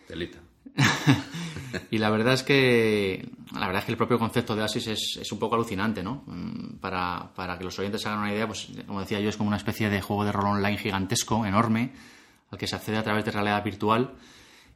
Delita. 0.07 0.37
y 1.89 1.97
la 1.97 2.11
verdad 2.11 2.35
es 2.35 2.43
que 2.43 3.27
la 3.53 3.65
verdad 3.65 3.79
es 3.79 3.85
que 3.85 3.91
el 3.93 3.97
propio 3.97 4.19
concepto 4.19 4.55
de 4.55 4.61
OASIS 4.61 5.17
es, 5.17 5.31
un 5.31 5.39
poco 5.39 5.55
alucinante, 5.55 6.03
¿no? 6.03 6.21
Mm, 6.27 6.75
para, 6.79 7.31
para, 7.33 7.57
que 7.57 7.63
los 7.63 7.79
oyentes 7.79 8.05
hagan 8.05 8.19
una 8.19 8.31
idea, 8.31 8.45
pues 8.45 8.69
como 8.85 8.99
decía 8.99 9.19
yo, 9.19 9.29
es 9.29 9.37
como 9.37 9.47
una 9.47 9.57
especie 9.57 9.89
de 9.89 10.01
juego 10.01 10.23
de 10.23 10.31
rol 10.31 10.57
online 10.57 10.77
gigantesco, 10.77 11.43
enorme, 11.43 11.91
al 12.51 12.59
que 12.59 12.67
se 12.67 12.75
accede 12.75 12.97
a 12.97 13.03
través 13.03 13.25
de 13.25 13.31
realidad 13.31 13.63
virtual 13.63 14.13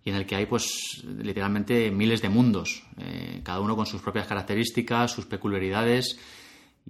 y 0.03 0.09
en 0.09 0.15
el 0.15 0.25
que 0.25 0.37
hay 0.37 0.47
pues 0.47 1.03
literalmente 1.05 1.91
miles 1.91 2.23
de 2.23 2.29
mundos, 2.29 2.83
eh, 2.97 3.41
cada 3.43 3.59
uno 3.59 3.75
con 3.75 3.85
sus 3.85 4.01
propias 4.01 4.25
características, 4.25 5.11
sus 5.11 5.27
peculiaridades 5.27 6.17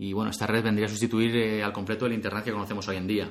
y 0.01 0.13
bueno, 0.13 0.31
esta 0.31 0.47
red 0.47 0.63
vendría 0.63 0.87
a 0.87 0.89
sustituir 0.89 1.35
eh, 1.35 1.61
al 1.61 1.73
completo 1.73 2.05
el 2.05 2.13
Internet 2.13 2.45
que 2.45 2.53
conocemos 2.53 2.87
hoy 2.87 2.95
en 2.95 3.05
día. 3.05 3.29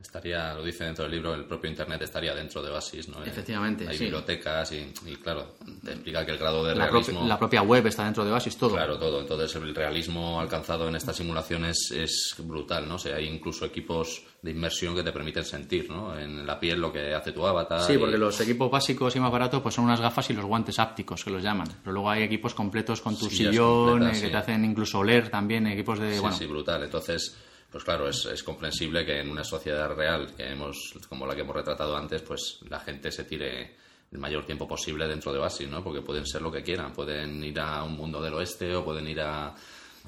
Estaría, 0.00 0.54
lo 0.54 0.64
dice 0.64 0.84
dentro 0.84 1.04
del 1.04 1.12
libro, 1.12 1.34
el 1.34 1.44
propio 1.44 1.70
Internet 1.70 2.00
estaría 2.02 2.34
dentro 2.34 2.62
de 2.62 2.70
Oasis, 2.70 3.08
¿no? 3.08 3.22
Efectivamente, 3.22 3.86
Hay 3.86 3.98
bibliotecas 3.98 4.72
y, 4.72 4.92
claro, 5.22 5.56
te 5.84 5.92
explica 5.92 6.24
que 6.24 6.32
el 6.32 6.38
grado 6.38 6.64
de 6.64 6.74
la 6.74 6.86
realismo... 6.86 7.26
la 7.26 7.38
propia 7.38 7.62
web 7.62 7.86
está 7.86 8.04
dentro 8.04 8.24
de 8.24 8.32
Oasis, 8.32 8.56
todo. 8.56 8.74
Claro, 8.74 8.98
todo. 8.98 9.20
Entonces 9.20 9.54
el 9.56 9.74
realismo 9.74 10.40
alcanzado 10.40 10.88
en 10.88 10.96
estas 10.96 11.16
simulaciones 11.16 11.90
es 11.94 12.34
brutal, 12.38 12.88
¿no? 12.88 12.94
O 12.94 12.98
sea, 12.98 13.16
hay 13.16 13.26
incluso 13.26 13.66
equipos 13.66 14.24
de 14.42 14.50
inmersión 14.52 14.94
que 14.94 15.02
te 15.02 15.12
permiten 15.12 15.44
sentir, 15.44 15.90
¿no? 15.90 16.18
En 16.18 16.46
la 16.46 16.58
piel 16.58 16.80
lo 16.80 16.90
que 16.90 17.14
hace 17.14 17.32
tu 17.32 17.46
avatar. 17.46 17.82
Sí, 17.82 17.98
porque 17.98 18.16
los 18.16 18.40
equipos 18.40 18.70
básicos 18.70 19.14
y 19.16 19.20
más 19.20 19.30
baratos 19.30 19.60
pues 19.60 19.74
son 19.74 19.84
unas 19.84 20.00
gafas 20.00 20.30
y 20.30 20.32
los 20.32 20.46
guantes 20.46 20.78
ápticos 20.78 21.22
que 21.22 21.30
los 21.30 21.42
llaman. 21.42 21.68
Pero 21.82 21.92
luego 21.92 22.10
hay 22.10 22.22
equipos 22.22 22.54
completos 22.54 23.02
con 23.02 23.18
tu 23.18 23.28
sillón, 23.28 24.08
eh, 24.08 24.18
que 24.18 24.28
te 24.28 24.36
hacen 24.36 24.64
incluso 24.64 25.00
oler 25.00 25.28
también, 25.28 25.66
equipos 25.66 25.98
de... 25.98 26.18
Sí, 26.18 26.24
sí, 26.38 26.46
brutal. 26.46 26.82
Entonces 26.82 27.36
pues 27.70 27.84
claro, 27.84 28.08
es, 28.08 28.26
es, 28.26 28.42
comprensible 28.42 29.04
que 29.04 29.20
en 29.20 29.30
una 29.30 29.44
sociedad 29.44 29.94
real 29.94 30.34
que 30.36 30.44
hemos, 30.44 30.94
como 31.08 31.26
la 31.26 31.34
que 31.34 31.42
hemos 31.42 31.54
retratado 31.54 31.96
antes, 31.96 32.22
pues 32.22 32.58
la 32.68 32.80
gente 32.80 33.12
se 33.12 33.24
tire 33.24 33.76
el 34.10 34.18
mayor 34.18 34.44
tiempo 34.44 34.66
posible 34.66 35.06
dentro 35.06 35.32
de 35.32 35.38
Oasis, 35.38 35.68
¿no? 35.68 35.82
Porque 35.82 36.02
pueden 36.02 36.26
ser 36.26 36.42
lo 36.42 36.50
que 36.50 36.62
quieran, 36.62 36.92
pueden 36.92 37.42
ir 37.44 37.60
a 37.60 37.84
un 37.84 37.96
mundo 37.96 38.20
del 38.20 38.34
oeste 38.34 38.74
o 38.74 38.84
pueden 38.84 39.06
ir 39.06 39.20
a 39.20 39.54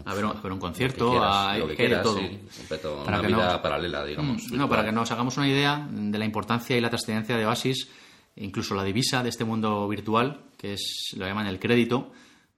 a 0.04 0.14
ver, 0.14 0.24
un 0.24 0.58
concierto, 0.58 1.22
a 1.22 1.56
lo 1.58 1.68
que 1.68 1.88
todo. 2.02 3.04
una 3.06 3.20
vida 3.20 3.60
paralela, 3.60 4.04
digamos. 4.04 4.50
Mm, 4.50 4.56
no, 4.56 4.68
para 4.68 4.84
que 4.84 4.92
nos 4.92 5.10
hagamos 5.10 5.36
una 5.36 5.48
idea 5.48 5.86
de 5.90 6.18
la 6.18 6.24
importancia 6.24 6.76
y 6.76 6.80
la 6.80 6.88
trascendencia 6.88 7.36
de 7.36 7.44
Oasis, 7.44 7.88
incluso 8.36 8.74
la 8.74 8.84
divisa 8.84 9.22
de 9.22 9.28
este 9.28 9.44
mundo 9.44 9.86
virtual, 9.88 10.44
que 10.56 10.72
es 10.74 11.14
lo 11.16 11.26
llaman 11.26 11.46
el 11.46 11.60
crédito, 11.60 12.10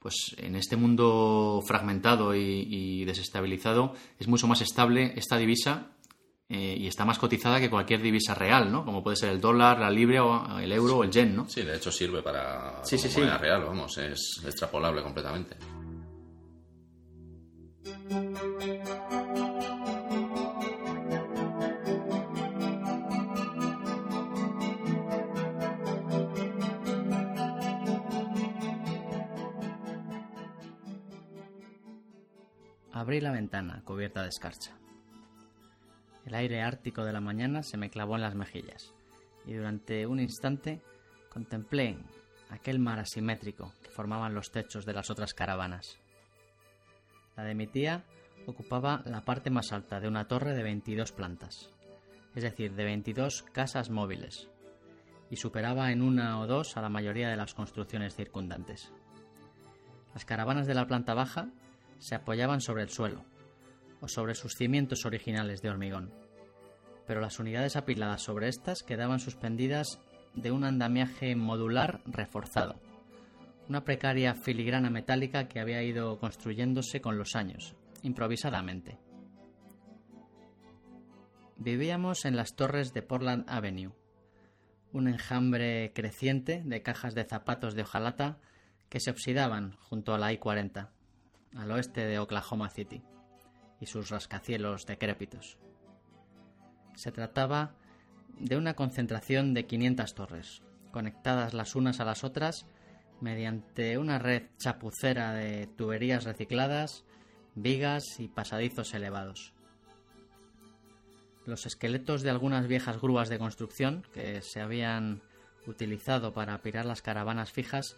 pues 0.04 0.36
en 0.36 0.54
este 0.54 0.76
mundo 0.76 1.62
fragmentado 1.66 2.34
y, 2.34 3.06
desestabilizado 3.06 3.94
es 4.18 4.28
mucho 4.28 4.46
más 4.46 4.60
estable 4.60 5.14
esta 5.16 5.38
divisa 5.38 5.92
eh, 6.50 6.76
y 6.78 6.86
está 6.86 7.06
más 7.06 7.18
cotizada 7.18 7.58
que 7.58 7.70
cualquier 7.70 8.02
divisa 8.02 8.34
real, 8.34 8.70
¿no? 8.70 8.84
Como 8.84 9.02
puede 9.02 9.16
ser 9.16 9.30
el 9.30 9.40
dólar, 9.40 9.80
la 9.80 9.88
libra, 9.88 10.22
o 10.22 10.58
el 10.58 10.70
euro 10.72 10.98
o 10.98 11.04
el 11.04 11.10
yen, 11.10 11.34
¿no? 11.34 11.48
Sí, 11.48 11.62
de 11.62 11.76
hecho 11.76 11.90
sirve 11.90 12.20
para 12.20 12.84
sí, 12.84 12.98
sí, 12.98 13.08
real, 13.18 13.64
vamos, 13.64 13.96
es 13.96 14.42
extrapolable 14.44 15.02
completamente. 15.02 15.56
La 33.20 33.30
ventana, 33.30 33.80
cubierta 33.84 34.22
de 34.22 34.28
escarcha. 34.28 34.76
El 36.26 36.34
aire 36.34 36.62
ártico 36.62 37.04
de 37.04 37.12
la 37.12 37.20
mañana 37.20 37.62
se 37.62 37.76
me 37.76 37.88
clavó 37.88 38.16
en 38.16 38.22
las 38.22 38.34
mejillas, 38.34 38.92
y 39.46 39.54
durante 39.54 40.06
un 40.08 40.18
instante 40.18 40.82
contemplé 41.30 41.96
aquel 42.50 42.80
mar 42.80 42.98
asimétrico 42.98 43.72
que 43.82 43.90
formaban 43.90 44.34
los 44.34 44.50
techos 44.50 44.84
de 44.84 44.94
las 44.94 45.10
otras 45.10 45.32
caravanas. 45.32 45.96
La 47.36 47.44
de 47.44 47.54
mi 47.54 47.68
tía 47.68 48.04
ocupaba 48.46 49.02
la 49.06 49.24
parte 49.24 49.48
más 49.48 49.72
alta 49.72 50.00
de 50.00 50.08
una 50.08 50.26
torre 50.26 50.52
de 50.52 50.64
22 50.64 51.12
plantas, 51.12 51.70
es 52.34 52.42
decir, 52.42 52.74
de 52.74 52.84
22 52.84 53.44
casas 53.44 53.90
móviles, 53.90 54.50
y 55.30 55.36
superaba 55.36 55.92
en 55.92 56.02
una 56.02 56.40
o 56.40 56.48
dos 56.48 56.76
a 56.76 56.82
la 56.82 56.88
mayoría 56.88 57.28
de 57.28 57.36
las 57.36 57.54
construcciones 57.54 58.16
circundantes. 58.16 58.92
Las 60.14 60.24
caravanas 60.24 60.66
de 60.66 60.74
la 60.74 60.88
planta 60.88 61.14
baja 61.14 61.50
se 62.04 62.14
apoyaban 62.14 62.60
sobre 62.60 62.82
el 62.82 62.90
suelo 62.90 63.24
o 64.02 64.08
sobre 64.08 64.34
sus 64.34 64.56
cimientos 64.56 65.06
originales 65.06 65.62
de 65.62 65.70
hormigón, 65.70 66.12
pero 67.06 67.22
las 67.22 67.38
unidades 67.38 67.76
apiladas 67.76 68.20
sobre 68.20 68.48
estas 68.48 68.82
quedaban 68.82 69.20
suspendidas 69.20 69.98
de 70.34 70.52
un 70.52 70.64
andamiaje 70.64 71.34
modular 71.34 72.02
reforzado, 72.04 72.78
una 73.70 73.84
precaria 73.84 74.34
filigrana 74.34 74.90
metálica 74.90 75.48
que 75.48 75.60
había 75.60 75.82
ido 75.82 76.18
construyéndose 76.18 77.00
con 77.00 77.16
los 77.16 77.34
años, 77.34 77.74
improvisadamente. 78.02 78.98
Vivíamos 81.56 82.26
en 82.26 82.36
las 82.36 82.54
torres 82.54 82.92
de 82.92 83.00
Portland 83.00 83.46
Avenue, 83.48 83.94
un 84.92 85.08
enjambre 85.08 85.92
creciente 85.94 86.60
de 86.66 86.82
cajas 86.82 87.14
de 87.14 87.24
zapatos 87.24 87.74
de 87.74 87.80
hojalata 87.80 88.40
que 88.90 89.00
se 89.00 89.10
oxidaban 89.10 89.78
junto 89.78 90.12
a 90.14 90.18
la 90.18 90.34
I-40, 90.34 90.90
al 91.56 91.70
oeste 91.70 92.06
de 92.06 92.18
Oklahoma 92.18 92.70
City, 92.70 93.02
y 93.80 93.86
sus 93.86 94.10
rascacielos 94.10 94.86
decrépitos. 94.86 95.58
Se 96.94 97.12
trataba 97.12 97.74
de 98.38 98.56
una 98.56 98.74
concentración 98.74 99.54
de 99.54 99.66
500 99.66 100.14
torres, 100.14 100.62
conectadas 100.90 101.54
las 101.54 101.74
unas 101.74 102.00
a 102.00 102.04
las 102.04 102.24
otras 102.24 102.66
mediante 103.20 103.98
una 103.98 104.18
red 104.18 104.44
chapucera 104.58 105.32
de 105.32 105.66
tuberías 105.66 106.24
recicladas, 106.24 107.04
vigas 107.54 108.18
y 108.18 108.28
pasadizos 108.28 108.94
elevados. 108.94 109.52
Los 111.46 111.66
esqueletos 111.66 112.22
de 112.22 112.30
algunas 112.30 112.66
viejas 112.66 113.00
grúas 113.00 113.28
de 113.28 113.38
construcción 113.38 114.04
que 114.12 114.40
se 114.42 114.60
habían 114.60 115.22
utilizado 115.66 116.32
para 116.32 116.58
pirar 116.62 116.86
las 116.86 117.02
caravanas 117.02 117.52
fijas 117.52 117.96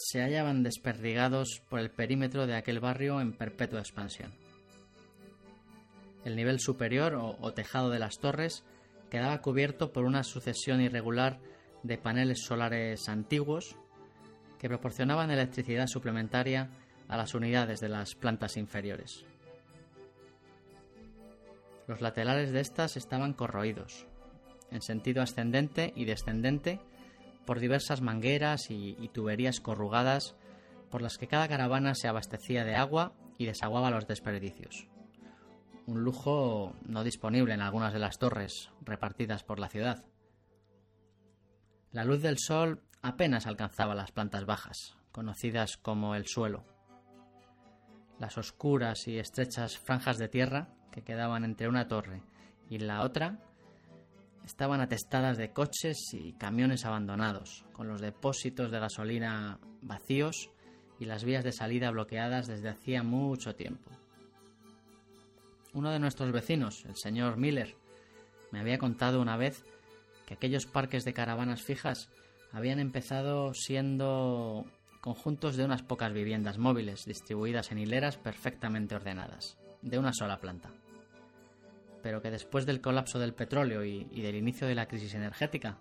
se 0.00 0.22
hallaban 0.22 0.62
desperdigados 0.62 1.60
por 1.68 1.80
el 1.80 1.90
perímetro 1.90 2.46
de 2.46 2.54
aquel 2.54 2.78
barrio 2.78 3.20
en 3.20 3.32
perpetua 3.32 3.80
expansión. 3.80 4.32
El 6.24 6.36
nivel 6.36 6.60
superior 6.60 7.14
o, 7.16 7.52
tejado 7.52 7.90
de 7.90 7.98
las 7.98 8.18
torres 8.18 8.64
quedaba 9.10 9.40
cubierto 9.40 9.92
por 9.92 10.04
una 10.04 10.22
sucesión 10.22 10.80
irregular 10.80 11.40
de 11.82 11.98
paneles 11.98 12.44
solares 12.44 13.08
antiguos 13.08 13.74
que 14.60 14.68
proporcionaban 14.68 15.32
electricidad 15.32 15.88
suplementaria 15.88 16.70
a 17.08 17.16
las 17.16 17.34
unidades 17.34 17.80
de 17.80 17.88
las 17.88 18.14
plantas 18.14 18.56
inferiores. 18.56 19.24
Los 21.88 22.00
laterales 22.00 22.52
de 22.52 22.60
estas 22.60 22.96
estaban 22.96 23.32
corroídos, 23.32 24.06
en 24.70 24.82
sentido 24.82 25.22
ascendente 25.22 25.92
y 25.96 26.04
descendente, 26.04 26.80
por 27.48 27.60
diversas 27.60 28.02
mangueras 28.02 28.70
y, 28.70 28.94
y, 29.00 29.08
tuberías 29.08 29.58
corrugadas 29.58 30.36
por 30.90 31.00
las 31.00 31.16
que 31.16 31.28
cada 31.28 31.48
caravana 31.48 31.94
se 31.94 32.06
abastecía 32.06 32.62
de 32.62 32.74
agua 32.74 33.14
y 33.38 33.46
desaguaba 33.46 33.90
los 33.90 34.06
desperdicios. 34.06 34.86
Un 35.86 36.04
lujo 36.04 36.76
no 36.84 37.04
disponible 37.04 37.54
en 37.54 37.62
algunas 37.62 37.94
de 37.94 38.00
las 38.00 38.18
torres 38.18 38.68
repartidas 38.82 39.44
por 39.44 39.60
la 39.60 39.70
ciudad. 39.70 40.04
La 41.90 42.04
luz 42.04 42.20
del 42.20 42.36
sol 42.38 42.82
apenas 43.00 43.46
alcanzaba 43.46 43.94
las 43.94 44.12
plantas 44.12 44.44
bajas, 44.44 44.98
conocidas 45.10 45.78
como 45.78 46.16
el 46.16 46.26
suelo. 46.26 46.66
Las 48.18 48.36
oscuras 48.36 49.08
y 49.08 49.18
estrechas 49.18 49.78
franjas 49.78 50.18
de 50.18 50.28
tierra 50.28 50.68
que 50.92 51.02
quedaban 51.02 51.44
entre 51.46 51.66
una 51.66 51.88
torre 51.88 52.22
y 52.68 52.76
la 52.76 53.00
otra 53.04 53.38
estaban 54.48 54.80
atestadas 54.80 55.36
de 55.36 55.52
coches 55.52 56.14
y 56.14 56.32
camiones 56.32 56.86
abandonados, 56.86 57.66
con 57.74 57.86
los 57.86 58.00
depósitos 58.00 58.70
de 58.70 58.78
gasolina 58.80 59.60
vacíos 59.82 60.48
y 60.98 61.04
las 61.04 61.22
vías 61.22 61.44
de 61.44 61.52
salida 61.52 61.90
bloqueadas 61.90 62.46
desde 62.46 62.70
hacía 62.70 63.02
mucho 63.02 63.54
tiempo. 63.54 63.90
Uno 65.74 65.90
de 65.90 65.98
nuestros 65.98 66.32
vecinos, 66.32 66.82
el 66.86 66.96
señor 66.96 67.36
Miller, 67.36 67.76
me 68.50 68.60
había 68.60 68.78
contado 68.78 69.20
una 69.20 69.36
vez 69.36 69.64
que 70.24 70.32
aquellos 70.32 70.64
parques 70.64 71.04
de 71.04 71.12
caravanas 71.12 71.62
fijas 71.62 72.08
habían 72.50 72.78
empezado 72.78 73.52
siendo 73.52 74.64
conjuntos 75.02 75.56
de 75.56 75.66
unas 75.66 75.82
pocas 75.82 76.14
viviendas 76.14 76.56
móviles 76.56 77.04
distribuidas 77.04 77.70
en 77.70 77.80
hileras 77.80 78.16
perfectamente 78.16 78.94
ordenadas, 78.94 79.58
de 79.82 79.98
una 79.98 80.14
sola 80.14 80.40
planta 80.40 80.70
pero 82.02 82.22
que 82.22 82.30
después 82.30 82.66
del 82.66 82.80
colapso 82.80 83.18
del 83.18 83.34
petróleo 83.34 83.84
y, 83.84 84.04
del 84.04 84.36
inicio 84.36 84.66
de 84.66 84.74
la 84.74 84.86
crisis 84.86 85.14
energética, 85.14 85.78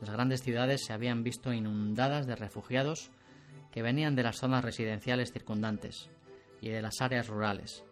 las 0.00 0.10
grandes 0.10 0.42
ciudades 0.42 0.84
se 0.84 0.92
habían 0.92 1.22
visto 1.22 1.52
inundadas 1.52 2.26
de 2.26 2.36
refugiados 2.36 3.10
que 3.70 3.82
venían 3.82 4.16
de 4.16 4.22
las 4.22 4.38
zonas 4.38 4.64
residenciales 4.64 5.32
circundantes 5.32 6.10
y 6.60 6.70
de 6.70 6.82
las 6.82 7.00
áreas 7.00 7.28
rurales, 7.28 7.84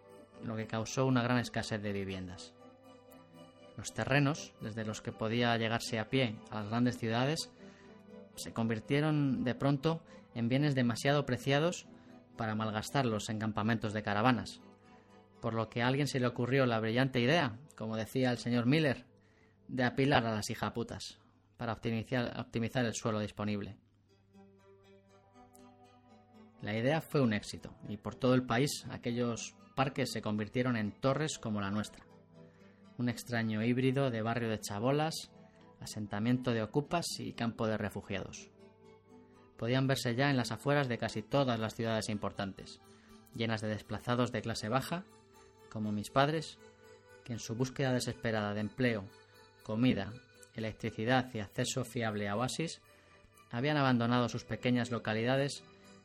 lo 0.43 0.55
que 0.55 0.67
causó 0.67 1.05
una 1.05 1.23
gran 1.23 1.37
escasez 1.37 1.81
de 1.81 1.93
viviendas. 1.93 2.53
Los 3.77 3.93
terrenos, 3.93 4.53
desde 4.59 4.83
los 4.83 5.01
que 5.01 5.11
podía 5.11 5.55
llegarse 5.57 5.99
a 5.99 6.09
pie 6.09 6.35
a 6.49 6.61
las 6.61 6.69
grandes 6.69 6.97
ciudades, 6.97 7.49
se 8.35 8.53
convirtieron 8.53 9.43
de 9.43 9.55
pronto 9.55 10.01
en 10.35 10.49
bienes 10.49 10.75
demasiado 10.75 11.25
preciados 11.25 11.85
para 12.35 12.55
malgastarlos 12.55 13.29
en 13.29 13.39
campamentos 13.39 13.93
de 13.93 14.03
caravanas, 14.03 14.61
por 15.41 15.53
lo 15.53 15.69
que 15.69 15.81
a 15.81 15.87
alguien 15.87 16.07
se 16.07 16.19
le 16.19 16.27
ocurrió 16.27 16.65
la 16.65 16.79
brillante 16.79 17.19
idea, 17.19 17.57
como 17.75 17.95
decía 17.95 18.31
el 18.31 18.37
señor 18.37 18.65
Miller, 18.65 19.05
de 19.67 19.83
apilar 19.83 20.25
a 20.25 20.33
las 20.33 20.49
hijaputas 20.49 21.19
para 21.57 21.73
optimizar, 21.73 22.39
optimizar 22.39 22.85
el 22.85 22.93
suelo 22.93 23.19
disponible. 23.19 23.77
La 26.61 26.77
idea 26.77 27.01
fue 27.01 27.21
un 27.21 27.33
éxito 27.33 27.73
y 27.87 27.97
por 27.97 28.15
todo 28.15 28.33
el 28.33 28.43
país 28.43 28.85
aquellos 28.89 29.55
parques 29.75 30.11
se 30.11 30.21
convirtieron 30.21 30.75
en 30.75 30.91
torres 30.91 31.37
como 31.37 31.61
la 31.61 31.71
nuestra. 31.71 32.05
Un 32.97 33.07
extraño 33.07 33.63
híbrido 33.63 34.09
de 34.11 34.21
barrio 34.21 34.49
de 34.49 34.59
chabolas, 34.59 35.31
asentamiento 35.79 36.51
de 36.51 36.61
ocupas 36.61 37.05
y 37.19 37.31
campo 37.31 37.65
de 37.65 37.77
refugiados. 37.77 38.49
Podían 39.57 39.87
verse 39.87 40.15
ya 40.15 40.29
en 40.29 40.37
las 40.37 40.51
afueras 40.51 40.89
de 40.89 40.97
casi 40.97 41.21
todas 41.21 41.59
las 41.59 41.75
ciudades 41.75 42.09
importantes, 42.09 42.81
llenas 43.35 43.61
de 43.61 43.69
desplazados 43.69 44.33
de 44.33 44.41
clase 44.41 44.67
baja 44.67 45.05
como 45.69 45.91
mis 45.91 46.09
padres, 46.09 46.57
que 47.23 47.33
en 47.33 47.39
su 47.39 47.55
búsqueda 47.55 47.93
desesperada 47.93 48.53
de 48.53 48.61
empleo, 48.61 49.05
comida, 49.63 50.11
electricidad 50.55 51.33
y 51.33 51.39
acceso 51.39 51.85
fiable 51.85 52.27
a 52.27 52.35
oasis, 52.35 52.81
habían 53.51 53.77
abandonado 53.77 54.29
sus 54.29 54.43
pequeñas 54.43 54.91
localidades 54.91 55.63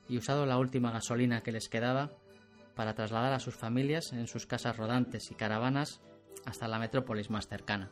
y 0.08 0.18
usado 0.18 0.46
la 0.46 0.58
última 0.58 0.90
gasolina 0.90 1.42
que 1.42 1.52
les 1.52 1.68
quedaba 1.68 2.10
para 2.74 2.94
trasladar 2.94 3.32
a 3.32 3.40
sus 3.40 3.54
familias 3.54 4.12
en 4.12 4.26
sus 4.26 4.46
casas 4.46 4.76
rodantes 4.76 5.30
y 5.30 5.34
caravanas 5.34 6.00
hasta 6.44 6.68
la 6.68 6.78
metrópolis 6.78 7.30
más 7.30 7.48
cercana. 7.48 7.90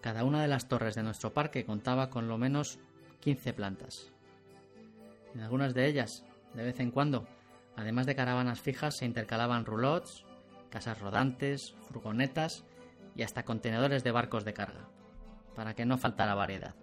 Cada 0.00 0.24
una 0.24 0.42
de 0.42 0.48
las 0.48 0.68
torres 0.68 0.94
de 0.94 1.02
nuestro 1.02 1.32
parque 1.32 1.64
contaba 1.64 2.10
con 2.10 2.28
lo 2.28 2.36
menos 2.36 2.78
15 3.20 3.54
plantas. 3.54 4.10
En 5.34 5.40
algunas 5.40 5.72
de 5.72 5.88
ellas, 5.88 6.24
de 6.54 6.62
vez 6.62 6.78
en 6.80 6.90
cuando, 6.90 7.26
Además 7.76 8.06
de 8.06 8.14
caravanas 8.14 8.60
fijas, 8.60 8.96
se 8.96 9.04
intercalaban 9.04 9.64
roulots, 9.64 10.24
casas 10.70 11.00
rodantes, 11.00 11.74
furgonetas 11.82 12.64
y 13.14 13.22
hasta 13.22 13.44
contenedores 13.44 14.04
de 14.04 14.12
barcos 14.12 14.44
de 14.44 14.54
carga, 14.54 14.88
para 15.54 15.74
que 15.74 15.84
no 15.84 15.98
faltara 15.98 16.34
variedad. 16.34 16.74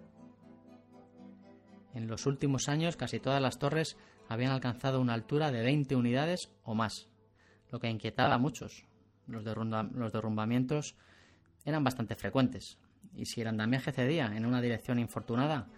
En 1.94 2.06
los 2.06 2.26
últimos 2.26 2.68
años 2.68 2.96
casi 2.96 3.20
todas 3.20 3.40
las 3.40 3.58
torres 3.58 3.96
habían 4.28 4.52
alcanzado 4.52 5.00
una 5.00 5.14
altura 5.14 5.50
de 5.50 5.62
20 5.62 5.94
unidades 5.96 6.50
o 6.62 6.74
más, 6.74 7.08
lo 7.70 7.80
que 7.80 7.90
inquietaba 7.90 8.34
a 8.34 8.38
muchos. 8.38 8.86
Los, 9.26 9.44
los 9.44 10.12
derrumbamientos 10.12 10.96
eran 11.64 11.84
bastante 11.84 12.16
frecuentes, 12.16 12.78
y 13.14 13.26
si 13.26 13.40
el 13.42 13.48
andamiaje 13.48 13.92
cedía 13.92 14.34
en 14.34 14.46
una 14.46 14.60
dirección 14.60 14.98
infortunada, 14.98 15.68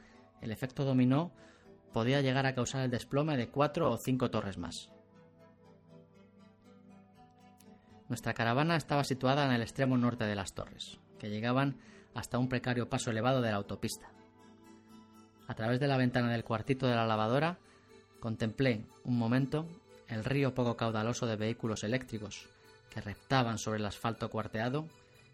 el 0.40 0.50
efecto 0.50 0.84
dominó 0.84 1.32
podía 1.92 2.20
llegar 2.20 2.46
a 2.46 2.54
causar 2.54 2.82
el 2.82 2.90
desplome 2.90 3.36
de 3.36 3.48
cuatro 3.48 3.90
o 3.90 3.96
cinco 3.96 4.30
torres 4.30 4.58
más. 4.58 4.93
Nuestra 8.08 8.34
caravana 8.34 8.76
estaba 8.76 9.04
situada 9.04 9.46
en 9.46 9.52
el 9.52 9.62
extremo 9.62 9.96
norte 9.96 10.24
de 10.24 10.34
las 10.34 10.52
torres, 10.54 10.98
que 11.18 11.30
llegaban 11.30 11.76
hasta 12.14 12.38
un 12.38 12.48
precario 12.48 12.88
paso 12.88 13.10
elevado 13.10 13.40
de 13.40 13.50
la 13.50 13.56
autopista. 13.56 14.10
A 15.48 15.54
través 15.54 15.80
de 15.80 15.88
la 15.88 15.96
ventana 15.96 16.30
del 16.30 16.44
cuartito 16.44 16.86
de 16.86 16.94
la 16.94 17.06
lavadora, 17.06 17.58
contemplé 18.20 18.84
un 19.04 19.18
momento 19.18 19.66
el 20.08 20.24
río 20.24 20.54
poco 20.54 20.76
caudaloso 20.76 21.26
de 21.26 21.36
vehículos 21.36 21.84
eléctricos 21.84 22.46
que 22.90 23.00
reptaban 23.00 23.58
sobre 23.58 23.78
el 23.78 23.86
asfalto 23.86 24.30
cuarteado 24.30 24.86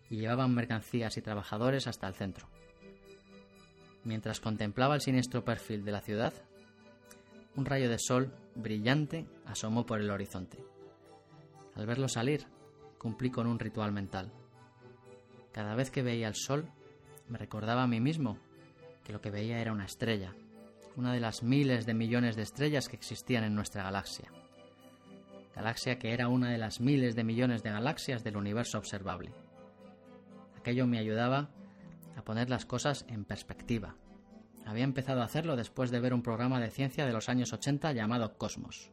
y 0.08 0.16
llevaban 0.16 0.54
mercancías 0.54 1.16
y 1.16 1.22
trabajadores 1.22 1.86
hasta 1.86 2.08
el 2.08 2.14
centro. 2.14 2.48
Mientras 4.04 4.40
contemplaba 4.40 4.94
el 4.94 5.02
siniestro 5.02 5.44
perfil 5.44 5.84
de 5.84 5.92
la 5.92 6.00
ciudad, 6.00 6.32
un 7.56 7.66
rayo 7.66 7.90
de 7.90 7.98
sol 7.98 8.32
brillante 8.54 9.26
asomó 9.44 9.84
por 9.84 10.00
el 10.00 10.10
horizonte. 10.10 10.58
Al 11.74 11.86
verlo 11.86 12.08
salir, 12.08 12.46
cumplí 13.00 13.30
con 13.30 13.46
un 13.46 13.58
ritual 13.58 13.92
mental. 13.92 14.30
Cada 15.52 15.74
vez 15.74 15.90
que 15.90 16.02
veía 16.02 16.28
el 16.28 16.34
sol, 16.34 16.68
me 17.28 17.38
recordaba 17.38 17.82
a 17.82 17.86
mí 17.86 17.98
mismo 17.98 18.36
que 19.02 19.14
lo 19.14 19.22
que 19.22 19.30
veía 19.30 19.58
era 19.58 19.72
una 19.72 19.86
estrella, 19.86 20.34
una 20.96 21.14
de 21.14 21.20
las 21.20 21.42
miles 21.42 21.86
de 21.86 21.94
millones 21.94 22.36
de 22.36 22.42
estrellas 22.42 22.90
que 22.90 22.96
existían 22.96 23.42
en 23.42 23.54
nuestra 23.54 23.82
galaxia. 23.82 24.30
Galaxia 25.54 25.98
que 25.98 26.12
era 26.12 26.28
una 26.28 26.50
de 26.50 26.58
las 26.58 26.82
miles 26.82 27.16
de 27.16 27.24
millones 27.24 27.62
de 27.62 27.70
galaxias 27.70 28.22
del 28.22 28.36
universo 28.36 28.76
observable. 28.76 29.32
Aquello 30.58 30.86
me 30.86 30.98
ayudaba 30.98 31.48
a 32.16 32.22
poner 32.22 32.50
las 32.50 32.66
cosas 32.66 33.06
en 33.08 33.24
perspectiva. 33.24 33.96
Había 34.66 34.84
empezado 34.84 35.22
a 35.22 35.24
hacerlo 35.24 35.56
después 35.56 35.90
de 35.90 36.00
ver 36.00 36.12
un 36.12 36.22
programa 36.22 36.60
de 36.60 36.70
ciencia 36.70 37.06
de 37.06 37.14
los 37.14 37.30
años 37.30 37.54
80 37.54 37.92
llamado 37.92 38.36
Cosmos. 38.36 38.92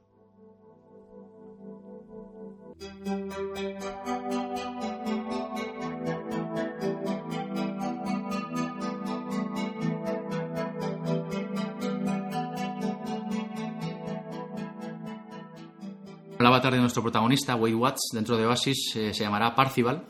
El 16.39 16.45
avatar 16.45 16.73
de 16.73 16.79
nuestro 16.79 17.01
protagonista, 17.01 17.55
Wade 17.55 17.73
Watts, 17.73 18.09
dentro 18.13 18.37
de 18.37 18.45
Oasis, 18.45 18.95
eh, 18.95 19.13
se 19.13 19.23
llamará 19.23 19.55
Parcival. 19.55 20.05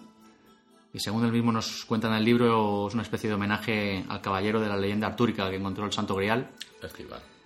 Y 0.94 1.00
según 1.00 1.24
él 1.26 1.32
mismo 1.32 1.52
nos 1.54 1.86
cuenta 1.86 2.08
en 2.08 2.16
el 2.16 2.26
libro, 2.26 2.88
es 2.88 2.94
una 2.94 3.04
especie 3.04 3.30
de 3.30 3.36
homenaje 3.36 4.04
al 4.10 4.20
caballero 4.20 4.60
de 4.60 4.68
la 4.68 4.76
leyenda 4.76 5.08
artúrica 5.08 5.50
que 5.50 5.56
encontró 5.56 5.86
el 5.86 5.94
Santo 5.94 6.16
Grial. 6.16 6.50
Festival. 6.82 7.37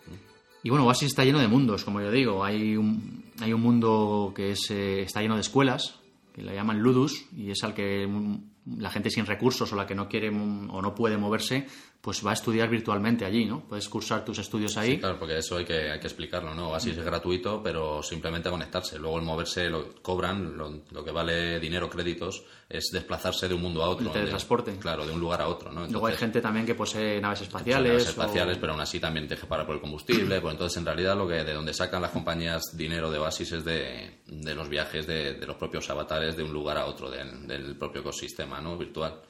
Y 0.63 0.69
bueno, 0.69 0.85
Oasis 0.85 1.09
está 1.09 1.23
lleno 1.23 1.39
de 1.39 1.47
mundos, 1.47 1.83
como 1.83 2.01
yo 2.01 2.11
digo. 2.11 2.43
Hay 2.43 2.77
un, 2.77 3.25
hay 3.39 3.53
un 3.53 3.61
mundo 3.61 4.31
que 4.35 4.51
es, 4.51 4.69
eh, 4.69 5.01
está 5.01 5.21
lleno 5.21 5.35
de 5.35 5.41
escuelas, 5.41 5.99
que 6.33 6.43
le 6.43 6.53
llaman 6.53 6.79
Ludus, 6.79 7.25
y 7.35 7.51
es 7.51 7.63
al 7.63 7.73
que 7.73 8.05
mm, 8.07 8.77
la 8.77 8.91
gente 8.91 9.09
sin 9.09 9.25
recursos 9.25 9.71
o 9.73 9.75
la 9.75 9.87
que 9.87 9.95
no 9.95 10.07
quiere 10.07 10.29
mm, 10.29 10.69
o 10.69 10.81
no 10.81 10.93
puede 10.93 11.17
moverse, 11.17 11.67
pues 12.01 12.25
va 12.25 12.31
a 12.31 12.33
estudiar 12.33 12.67
virtualmente 12.67 13.25
allí, 13.25 13.45
¿no? 13.45 13.61
Puedes 13.67 13.87
cursar 13.87 14.25
tus 14.25 14.39
estudios 14.39 14.75
ahí. 14.77 14.93
Sí, 14.93 14.99
claro, 14.99 15.19
porque 15.19 15.37
eso 15.37 15.57
hay 15.57 15.65
que, 15.65 15.91
hay 15.91 15.99
que 15.99 16.07
explicarlo, 16.07 16.55
¿no? 16.55 16.73
Así 16.73 16.89
es 16.89 16.97
gratuito, 16.97 17.61
pero 17.61 18.01
simplemente 18.01 18.49
conectarse. 18.49 18.97
Luego 18.97 19.17
el 19.19 19.23
moverse 19.23 19.69
lo 19.69 19.93
cobran, 20.01 20.57
lo, 20.57 20.81
lo 20.91 21.03
que 21.05 21.11
vale 21.11 21.59
dinero, 21.59 21.89
créditos, 21.89 22.43
es 22.67 22.89
desplazarse 22.91 23.47
de 23.47 23.53
un 23.53 23.61
mundo 23.61 23.83
a 23.83 23.89
otro. 23.89 24.07
El 24.07 24.13
teletransporte. 24.13 24.71
De- 24.71 24.79
claro, 24.79 25.05
de 25.05 25.13
un 25.13 25.19
lugar 25.19 25.41
a 25.41 25.47
otro, 25.47 25.71
¿no? 25.71 25.85
Luego 25.87 26.07
hay 26.07 26.15
gente 26.15 26.41
también 26.41 26.65
que 26.65 26.73
posee 26.73 27.21
naves 27.21 27.21
naves 27.21 27.41
espaciales. 27.41 28.07
espaciales, 28.07 28.57
o- 28.57 28.59
pero 28.59 28.71
aún 28.73 28.81
así 28.81 28.99
también 28.99 29.27
te 29.27 29.35
pagar 29.37 29.65
por 29.67 29.75
el 29.75 29.81
combustible. 29.81 30.39
Pues 30.41 30.53
entonces, 30.53 30.77
en 30.77 30.85
realidad, 30.85 31.15
lo 31.15 31.27
que 31.27 31.43
de 31.43 31.53
donde 31.53 31.73
sacan 31.73 32.01
las 32.01 32.11
compañías 32.11 32.75
dinero 32.75 33.11
de 33.11 33.19
Oasis 33.19 33.51
es 33.51 33.63
de, 33.65 34.21
de 34.25 34.55
los 34.55 34.67
viajes 34.69 35.05
de, 35.05 35.35
de 35.35 35.45
los 35.45 35.55
propios 35.57 35.87
avatares 35.91 36.35
de 36.35 36.41
un 36.43 36.51
lugar 36.51 36.77
a 36.77 36.85
otro 36.87 37.11
del, 37.11 37.45
del 37.47 37.75
propio 37.77 38.01
ecosistema 38.01 38.59
¿no? 38.59 38.75
virtual. 38.77 39.21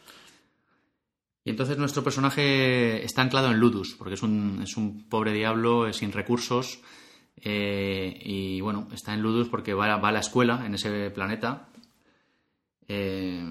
Y 1.44 1.50
entonces 1.50 1.78
nuestro 1.78 2.04
personaje 2.04 3.04
está 3.04 3.22
anclado 3.24 3.50
en 3.52 3.58
Ludus, 3.58 3.96
porque 3.98 4.14
es 4.14 4.22
un, 4.24 4.62
es 4.64 4.78
un 4.78 5.08
pobre 5.10 5.34
diablo 5.34 5.92
sin 5.94 6.12
recursos. 6.12 6.82
eh, 7.38 8.20
y 8.24 8.62
bueno, 8.62 8.88
está 8.94 9.14
en 9.14 9.22
Ludus 9.22 9.50
porque 9.50 9.74
va, 9.74 9.98
va 9.98 10.10
a 10.10 10.12
la 10.12 10.20
escuela 10.20 10.64
en 10.66 10.76
ese 10.76 11.10
planeta. 11.10 11.70
Eh, 12.88 13.41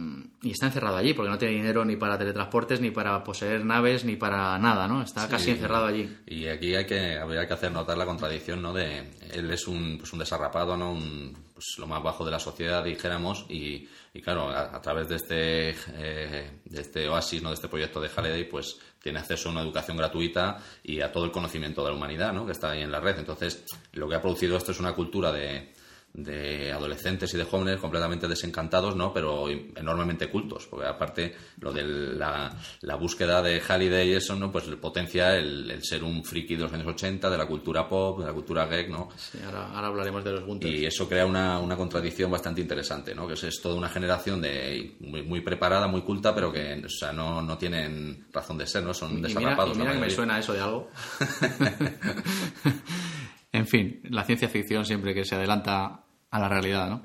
y 0.42 0.50
está 0.50 0.66
encerrado 0.66 0.96
allí, 0.96 1.14
porque 1.14 1.30
no 1.30 1.38
tiene 1.38 1.54
dinero 1.54 1.84
ni 1.84 1.96
para 1.96 2.18
teletransportes, 2.18 2.80
ni 2.80 2.90
para 2.90 3.22
poseer 3.22 3.64
naves, 3.64 4.04
ni 4.04 4.16
para 4.16 4.58
nada, 4.58 4.88
¿no? 4.88 5.02
Está 5.02 5.28
casi 5.28 5.50
encerrado 5.50 5.86
allí. 5.86 6.14
Y 6.26 6.46
aquí 6.46 6.74
hay 6.74 6.86
que, 6.86 7.18
habría 7.18 7.46
que 7.46 7.54
hacer 7.54 7.72
notar 7.72 7.96
la 7.96 8.06
contradicción, 8.06 8.60
¿no? 8.60 8.72
De 8.72 9.10
él 9.32 9.50
es 9.50 9.66
un, 9.66 9.98
pues 9.98 10.12
un 10.12 10.18
desarrapado, 10.18 10.76
¿no? 10.76 10.92
Un, 10.92 11.36
pues 11.54 11.76
lo 11.78 11.86
más 11.86 12.02
bajo 12.02 12.24
de 12.24 12.30
la 12.30 12.38
sociedad, 12.38 12.82
dijéramos, 12.84 13.46
y, 13.48 13.88
y 14.12 14.20
claro, 14.20 14.50
a, 14.50 14.76
a 14.76 14.80
través 14.80 15.08
de 15.08 15.16
este, 15.16 15.70
eh, 15.94 16.50
de 16.64 16.80
este 16.80 17.08
oasis, 17.08 17.42
¿no? 17.42 17.50
De 17.50 17.54
este 17.54 17.68
proyecto 17.68 18.00
de 18.00 18.08
Halliday, 18.08 18.44
pues 18.44 18.78
tiene 19.02 19.20
acceso 19.20 19.48
a 19.48 19.52
una 19.52 19.62
educación 19.62 19.96
gratuita 19.96 20.58
y 20.82 21.00
a 21.00 21.12
todo 21.12 21.24
el 21.24 21.30
conocimiento 21.30 21.82
de 21.82 21.90
la 21.90 21.96
humanidad, 21.96 22.32
¿no? 22.32 22.44
Que 22.44 22.52
está 22.52 22.72
ahí 22.72 22.82
en 22.82 22.92
la 22.92 23.00
red. 23.00 23.18
Entonces, 23.18 23.64
lo 23.92 24.08
que 24.08 24.16
ha 24.16 24.20
producido 24.20 24.56
esto 24.56 24.72
es 24.72 24.80
una 24.80 24.92
cultura 24.92 25.32
de, 25.32 25.72
de 26.12 26.72
adolescentes 26.72 27.32
y 27.34 27.38
de 27.38 27.44
jóvenes 27.44 27.80
completamente 27.80 28.26
desencantados, 28.26 28.96
¿no? 28.96 29.12
Pero 29.12 29.48
enormemente 29.48 30.28
cultos, 30.28 30.66
porque 30.66 30.86
aparte 30.86 31.34
lo 31.60 31.72
de 31.72 31.84
la, 31.84 32.52
la 32.80 32.96
búsqueda 32.96 33.42
de 33.42 33.60
Halliday 33.60 34.10
y 34.10 34.14
eso, 34.14 34.34
¿no? 34.34 34.50
Pues 34.50 34.64
potencia 34.80 35.36
el, 35.36 35.70
el 35.70 35.84
ser 35.84 36.02
un 36.02 36.24
friki 36.24 36.56
de 36.56 36.62
los 36.62 36.72
años 36.72 36.88
80, 36.88 37.30
de 37.30 37.38
la 37.38 37.46
cultura 37.46 37.88
pop, 37.88 38.20
de 38.20 38.26
la 38.26 38.32
cultura 38.32 38.66
geek, 38.66 38.88
¿no? 38.88 39.08
Sí, 39.16 39.38
ahora, 39.44 39.68
ahora 39.68 39.86
hablaremos 39.88 40.24
de 40.24 40.32
los 40.32 40.44
Gunters. 40.44 40.72
Y 40.72 40.84
eso 40.84 41.08
crea 41.08 41.26
una, 41.26 41.58
una 41.58 41.76
contradicción 41.76 42.30
bastante 42.30 42.60
interesante, 42.60 43.14
¿no? 43.14 43.26
Que 43.26 43.34
es, 43.34 43.44
es 43.44 43.60
toda 43.60 43.76
una 43.76 43.88
generación 43.88 44.40
de 44.40 44.96
muy, 45.00 45.22
muy 45.22 45.40
preparada, 45.40 45.86
muy 45.86 46.02
culta, 46.02 46.34
pero 46.34 46.52
que 46.52 46.82
o 46.84 46.88
sea, 46.88 47.12
no, 47.12 47.42
no 47.42 47.56
tienen 47.56 48.26
razón 48.32 48.58
de 48.58 48.66
ser, 48.66 48.82
¿no? 48.82 48.94
Son 48.94 49.12
Y 49.12 49.22
mira, 49.22 49.52
y 49.52 49.54
la 49.56 49.66
mira 49.74 49.92
que 49.92 49.98
me 49.98 50.10
suena 50.10 50.38
eso 50.38 50.52
de 50.52 50.60
algo. 50.60 50.90
en 53.52 53.66
fin, 53.66 54.00
la 54.04 54.24
ciencia 54.24 54.48
ficción 54.48 54.84
siempre 54.84 55.14
que 55.14 55.24
se 55.24 55.34
adelanta 55.34 56.04
a 56.30 56.38
la 56.38 56.48
realidad, 56.48 56.88
¿no? 56.88 57.02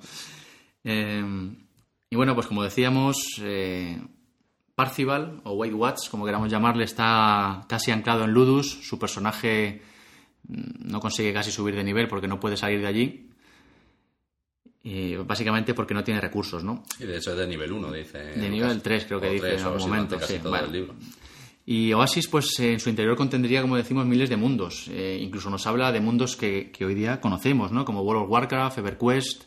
Eh, 0.83 1.23
y 2.09 2.15
bueno, 2.15 2.35
pues 2.35 2.47
como 2.47 2.63
decíamos, 2.63 3.17
eh, 3.41 3.99
Parcival, 4.75 5.41
o 5.43 5.53
Wade 5.53 5.73
Watts, 5.73 6.09
como 6.09 6.25
queramos 6.25 6.51
llamarle, 6.51 6.83
está 6.83 7.65
casi 7.67 7.91
anclado 7.91 8.25
en 8.25 8.31
Ludus. 8.31 8.67
Su 8.83 8.99
personaje 8.99 9.81
mm, 10.47 10.89
no 10.91 10.99
consigue 10.99 11.33
casi 11.33 11.51
subir 11.51 11.75
de 11.75 11.83
nivel 11.83 12.07
porque 12.07 12.27
no 12.27 12.39
puede 12.39 12.57
salir 12.57 12.81
de 12.81 12.87
allí. 12.87 13.29
Y 14.83 15.15
básicamente 15.15 15.73
porque 15.73 15.95
no 15.95 16.03
tiene 16.03 16.21
recursos, 16.21 16.63
¿no? 16.63 16.83
Y 16.99 17.05
de 17.05 17.17
hecho 17.17 17.31
es 17.31 17.37
de 17.37 17.47
nivel 17.47 17.71
1, 17.71 17.91
dice. 17.91 18.19
De 18.19 18.49
nivel 18.49 18.81
3 18.83 19.05
creo 19.05 19.19
que 19.19 19.31
dice 19.31 19.55
en 19.55 19.63
algún 19.63 19.81
momento. 19.81 20.19
sí. 20.19 20.37
todo 20.37 20.51
Bueno. 20.51 20.67
el 20.67 20.71
libro. 20.73 20.93
Y 21.65 21.93
Oasis, 21.93 22.27
pues 22.27 22.59
en 22.59 22.79
su 22.79 22.89
interior 22.89 23.15
contendría, 23.15 23.61
como 23.61 23.75
decimos, 23.75 24.05
miles 24.05 24.29
de 24.29 24.37
mundos. 24.37 24.87
Eh, 24.89 25.19
incluso 25.21 25.49
nos 25.49 25.65
habla 25.65 25.91
de 25.91 25.99
mundos 25.99 26.35
que, 26.35 26.71
que 26.71 26.85
hoy 26.85 26.93
día 26.93 27.19
conocemos, 27.19 27.71
¿no? 27.71 27.85
Como 27.85 28.01
World 28.01 28.23
of 28.23 28.29
Warcraft, 28.29 28.77
EverQuest, 28.77 29.45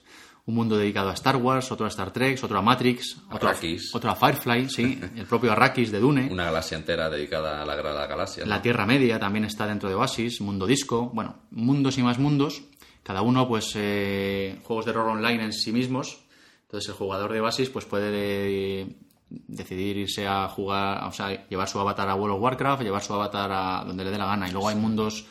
un 0.49 0.55
mundo 0.55 0.79
dedicado 0.79 1.11
a 1.11 1.13
Star 1.13 1.37
Wars, 1.37 1.71
otro 1.71 1.85
a 1.85 1.91
Star 1.91 2.11
Trek, 2.11 2.43
otro 2.43 2.59
a 2.59 2.63
Matrix, 2.63 3.19
otro 3.31 3.49
a, 3.49 3.53
Arrakis. 3.53 3.95
otro 3.95 4.11
a 4.11 4.17
Firefly, 4.17 4.71
sí, 4.71 4.99
el 5.15 5.27
propio 5.27 5.53
Arrakis 5.53 5.93
de 5.93 6.01
Dune. 6.01 6.27
Una 6.31 6.47
galaxia 6.47 6.79
entera 6.79 7.11
dedicada 7.11 7.63
a 7.63 7.67
la 7.67 7.77
Gran 7.77 7.95
Galaxia. 8.09 8.45
¿no? 8.45 8.49
La 8.49 8.63
Tierra 8.63 8.87
Media 8.87 9.21
también 9.21 9.45
está 9.45 9.67
dentro 9.67 9.91
de 9.91 9.95
Oasis, 9.95 10.41
Mundo 10.41 10.67
Disco, 10.67 11.11
bueno, 11.13 11.37
mundos 11.51 11.99
y 11.99 12.03
más 12.03 12.19
mundos, 12.19 12.63
cada 13.03 13.21
uno 13.21 13.47
pues 13.47 13.73
eh, 13.75 14.59
juegos 14.65 14.87
de 14.87 14.93
rol 14.93 15.11
online 15.11 15.45
en 15.45 15.53
sí 15.53 15.71
mismos. 15.71 16.25
Entonces 16.63 16.89
el 16.89 16.95
jugador 16.95 17.31
de 17.33 17.41
Oasis 17.43 17.69
pues 17.69 17.85
puede 17.85 18.11
eh, 18.11 18.97
decidir 19.31 19.97
irse 19.97 20.27
a 20.27 20.49
jugar, 20.49 21.05
o 21.05 21.13
sea, 21.13 21.47
llevar 21.49 21.69
su 21.69 21.79
avatar 21.79 22.09
a 22.09 22.15
World 22.15 22.37
of 22.37 22.43
Warcraft, 22.43 22.83
llevar 22.83 23.03
su 23.03 23.15
avatar 23.15 23.51
a 23.53 23.85
donde 23.87 24.05
le 24.05 24.11
dé 24.11 24.19
la 24.19 24.27
gana. 24.27 24.49
Y 24.49 24.53
luego 24.53 24.69
hay 24.69 24.77
mundos, 24.77 25.27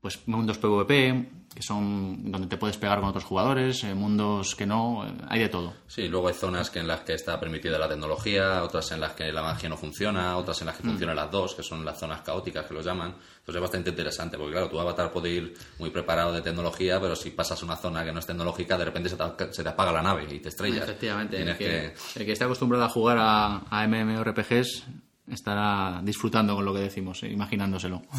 pues 0.00 0.26
mundos 0.26 0.58
PvP, 0.58 1.39
que 1.54 1.62
son 1.62 2.30
donde 2.30 2.46
te 2.46 2.56
puedes 2.56 2.76
pegar 2.76 3.00
con 3.00 3.08
otros 3.08 3.24
jugadores, 3.24 3.82
eh, 3.82 3.94
mundos 3.94 4.54
que 4.54 4.66
no, 4.66 5.04
eh, 5.06 5.12
hay 5.28 5.40
de 5.40 5.48
todo. 5.48 5.74
Sí, 5.88 6.06
luego 6.08 6.28
hay 6.28 6.34
zonas 6.34 6.70
que 6.70 6.78
en 6.78 6.86
las 6.86 7.00
que 7.00 7.14
está 7.14 7.40
permitida 7.40 7.76
la 7.78 7.88
tecnología, 7.88 8.62
otras 8.62 8.92
en 8.92 9.00
las 9.00 9.12
que 9.12 9.32
la 9.32 9.42
magia 9.42 9.68
no 9.68 9.76
funciona, 9.76 10.36
otras 10.36 10.60
en 10.60 10.68
las 10.68 10.76
que 10.76 10.84
funcionan 10.84 11.16
las 11.16 11.30
dos, 11.30 11.54
que 11.54 11.62
son 11.62 11.84
las 11.84 11.98
zonas 11.98 12.20
caóticas 12.20 12.66
que 12.66 12.74
lo 12.74 12.82
llaman. 12.82 13.10
Entonces 13.10 13.56
es 13.56 13.60
bastante 13.60 13.90
interesante, 13.90 14.36
porque 14.38 14.52
claro, 14.52 14.68
tu 14.68 14.78
avatar 14.78 15.10
puede 15.10 15.30
ir 15.30 15.54
muy 15.78 15.90
preparado 15.90 16.32
de 16.32 16.40
tecnología, 16.40 17.00
pero 17.00 17.16
si 17.16 17.30
pasas 17.30 17.60
a 17.60 17.66
una 17.66 17.76
zona 17.76 18.04
que 18.04 18.12
no 18.12 18.20
es 18.20 18.26
tecnológica, 18.26 18.78
de 18.78 18.84
repente 18.84 19.08
se 19.08 19.16
te, 19.16 19.52
se 19.52 19.62
te 19.64 19.68
apaga 19.68 19.92
la 19.92 20.02
nave 20.02 20.26
y 20.30 20.38
te 20.38 20.50
estrellas. 20.50 20.84
Efectivamente, 20.84 21.42
el 21.42 21.56
que, 21.56 21.64
que... 21.64 21.94
el 22.20 22.26
que 22.26 22.32
esté 22.32 22.44
acostumbrado 22.44 22.84
a 22.84 22.88
jugar 22.88 23.18
a, 23.18 23.62
a 23.68 23.88
MMORPGs 23.88 24.84
estará 25.28 26.00
disfrutando 26.04 26.54
con 26.54 26.64
lo 26.64 26.72
que 26.72 26.80
decimos, 26.80 27.22
eh, 27.24 27.28
imaginándoselo. 27.28 28.02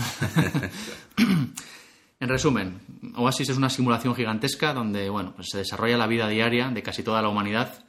en 2.22 2.30
resumen, 2.30 2.80
Oasis 3.15 3.49
es 3.49 3.57
una 3.57 3.72
simulación 3.72 4.13
gigantesca 4.13 4.76
donde 4.76 5.09
bueno, 5.09 5.34
pues 5.36 5.47
se 5.49 5.57
desarrolla 5.57 5.97
la 5.97 6.05
vida 6.05 6.28
diaria 6.30 6.69
de 6.69 6.84
casi 6.84 7.01
toda 7.01 7.19
la 7.24 7.30
humanidad 7.30 7.84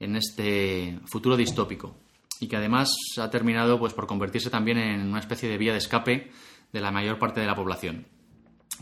en 0.00 0.16
este 0.16 0.98
futuro 1.04 1.36
distópico 1.36 1.96
y 2.40 2.48
que 2.48 2.56
además 2.56 2.92
ha 3.16 3.30
terminado 3.30 3.78
pues, 3.78 3.94
por 3.94 4.08
convertirse 4.08 4.50
también 4.50 4.78
en 4.78 5.06
una 5.06 5.20
especie 5.20 5.48
de 5.48 5.56
vía 5.56 5.70
de 5.70 5.78
escape 5.78 6.32
de 6.72 6.80
la 6.80 6.90
mayor 6.90 7.20
parte 7.20 7.40
de 7.40 7.46
la 7.46 7.54
población. 7.54 8.08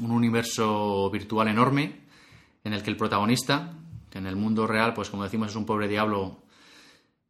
Un 0.00 0.11
universo 0.11 1.11
virtual 1.11 1.48
enorme 1.48 2.00
en 2.64 2.72
el 2.72 2.82
que 2.82 2.88
el 2.88 2.96
protagonista, 2.96 3.74
que 4.11 4.16
en 4.16 4.26
el 4.26 4.36
mundo 4.36 4.66
real, 4.66 4.94
pues 4.94 5.11
como 5.11 5.24
decimos, 5.24 5.50
es 5.50 5.57
un 5.57 5.66
pobre 5.66 5.86
diablo 5.86 6.44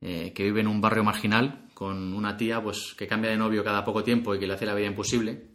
eh, 0.01 0.33
que 0.33 0.45
vive 0.45 0.61
en 0.61 0.69
un 0.69 0.81
barrio 0.81 1.03
marginal 1.03 1.67
con 1.75 2.15
una 2.15 2.37
tía 2.37 2.63
pues 2.63 2.95
que 2.97 3.09
cambia 3.09 3.33
de 3.33 3.37
novio 3.37 3.65
cada 3.65 3.85
poco 3.85 4.05
tiempo 4.05 4.33
y 4.33 4.39
que 4.39 4.47
le 4.47 4.55
hace 4.55 4.65
la 4.65 4.75
vida 4.75 4.87
imposible. 4.87 5.49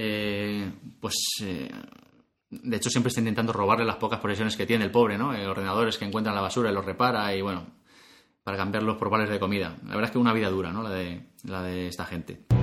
Eh, 0.00 0.70
pues 1.00 1.16
eh, 1.42 1.68
de 2.50 2.76
hecho 2.76 2.88
siempre 2.88 3.08
está 3.08 3.20
intentando 3.20 3.52
robarle 3.52 3.84
las 3.84 3.96
pocas 3.96 4.20
posesiones 4.20 4.56
que 4.56 4.64
tiene 4.64 4.84
el 4.84 4.92
pobre, 4.92 5.18
¿no? 5.18 5.34
Eh, 5.34 5.44
ordenadores 5.44 5.98
que 5.98 6.04
encuentra 6.04 6.30
en 6.30 6.36
la 6.36 6.42
basura 6.42 6.70
y 6.70 6.72
los 6.72 6.84
repara 6.84 7.34
y 7.34 7.42
bueno, 7.42 7.66
para 8.44 8.56
cambiarlos 8.56 8.96
por 8.96 9.10
vales 9.10 9.28
de 9.28 9.40
comida. 9.40 9.76
La 9.82 9.96
verdad 9.96 10.04
es 10.04 10.10
que 10.12 10.18
una 10.18 10.32
vida 10.32 10.50
dura, 10.50 10.70
¿no? 10.70 10.84
La 10.84 10.90
de, 10.90 11.26
la 11.42 11.64
de 11.64 11.88
esta 11.88 12.06
gente. 12.06 12.57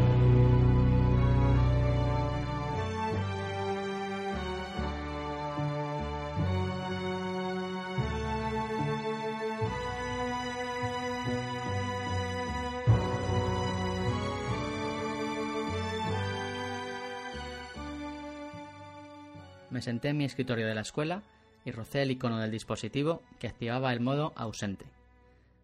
Senté 19.85 20.09
en 20.09 20.17
mi 20.17 20.25
escritorio 20.25 20.65
de 20.65 20.73
la 20.73 20.81
escuela 20.81 21.21
y 21.63 21.71
rocé 21.71 22.01
el 22.01 22.09
icono 22.09 22.39
del 22.39 22.49
dispositivo 22.49 23.21
que 23.39 23.47
activaba 23.47 23.93
el 23.93 23.99
modo 23.99 24.33
ausente. 24.35 24.85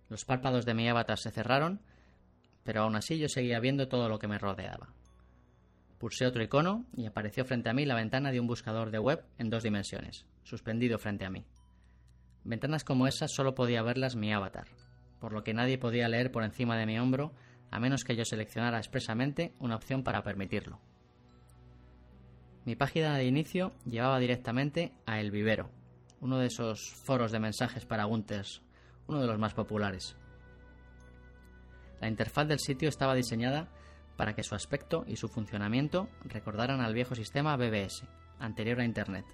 Los 0.10 0.26
párpados 0.26 0.64
de 0.64 0.76
mi 0.76 0.88
avatar 0.88 1.18
se 1.18 1.32
cerraron, 1.32 1.82
pero 2.64 2.84
aún 2.84 2.96
así 2.96 3.18
yo 3.18 3.28
seguía 3.28 3.60
viendo 3.60 3.88
todo 3.88 4.10
lo 4.10 4.20
que 4.20 4.28
me 4.28 4.38
rodeaba. 4.38 4.94
Pulsé 5.98 6.28
otro 6.28 6.44
icono 6.44 6.86
y 6.96 7.08
apareció 7.08 7.46
frente 7.46 7.70
a 7.70 7.74
mí 7.74 7.84
la 7.86 7.96
ventana 7.96 8.32
de 8.32 8.40
un 8.40 8.46
buscador 8.46 8.92
de 8.92 9.00
web 9.00 9.26
en 9.40 9.50
dos 9.50 9.64
dimensiones, 9.64 10.28
suspendido 10.44 11.00
frente 11.00 11.26
a 11.26 11.32
mí. 11.32 11.44
Ventanas 12.44 12.84
como 12.84 13.08
esas 13.08 13.34
solo 13.34 13.56
podía 13.56 13.82
verlas 13.82 14.16
mi 14.16 14.32
avatar, 14.32 14.68
por 15.20 15.34
lo 15.34 15.44
que 15.44 15.56
nadie 15.56 15.80
podía 15.80 16.08
leer 16.08 16.32
por 16.32 16.44
encima 16.44 16.78
de 16.78 16.86
mi 16.86 17.00
hombro 17.00 17.34
a 17.72 17.80
menos 17.80 18.04
que 18.04 18.16
yo 18.16 18.26
seleccionara 18.26 18.78
expresamente 18.78 19.56
una 19.60 19.78
opción 19.78 20.04
para 20.04 20.24
permitirlo. 20.24 20.80
Mi 22.64 22.76
página 22.76 23.18
de 23.18 23.26
inicio 23.26 23.72
llevaba 23.86 24.20
directamente 24.20 24.94
a 25.08 25.20
El 25.20 25.32
Vivero, 25.32 25.72
uno 26.20 26.38
de 26.38 26.46
esos 26.46 26.94
foros 27.06 27.32
de 27.32 27.40
mensajes 27.40 27.86
para 27.86 28.04
Gunters, 28.04 28.62
uno 29.08 29.20
de 29.20 29.26
los 29.26 29.40
más 29.40 29.56
populares. 29.56 30.16
La 32.00 32.08
interfaz 32.08 32.48
del 32.48 32.60
sitio 32.60 32.88
estaba 32.88 33.16
diseñada 33.16 33.68
para 34.16 34.36
que 34.36 34.44
su 34.44 34.54
aspecto 34.54 35.04
y 35.08 35.16
su 35.16 35.28
funcionamiento 35.28 36.08
recordaran 36.24 36.82
al 36.82 36.94
viejo 36.94 37.16
sistema 37.16 37.58
BBS, 37.58 38.04
anterior 38.38 38.80
a 38.80 38.86
Internet, 38.86 39.26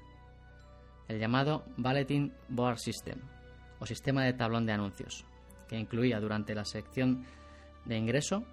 el 1.09 1.19
llamado 1.19 1.65
Bulletin 1.75 2.33
Board 2.47 2.77
System, 2.77 3.19
o 3.79 3.85
sistema 3.85 4.23
de 4.23 4.33
tablón 4.33 4.65
de 4.65 4.71
anuncios, 4.71 5.25
que 5.67 5.77
incluía 5.77 6.21
durante 6.21 6.55
la 6.55 6.63
sección 6.63 7.25
de 7.83 7.97
ingreso 7.97 8.45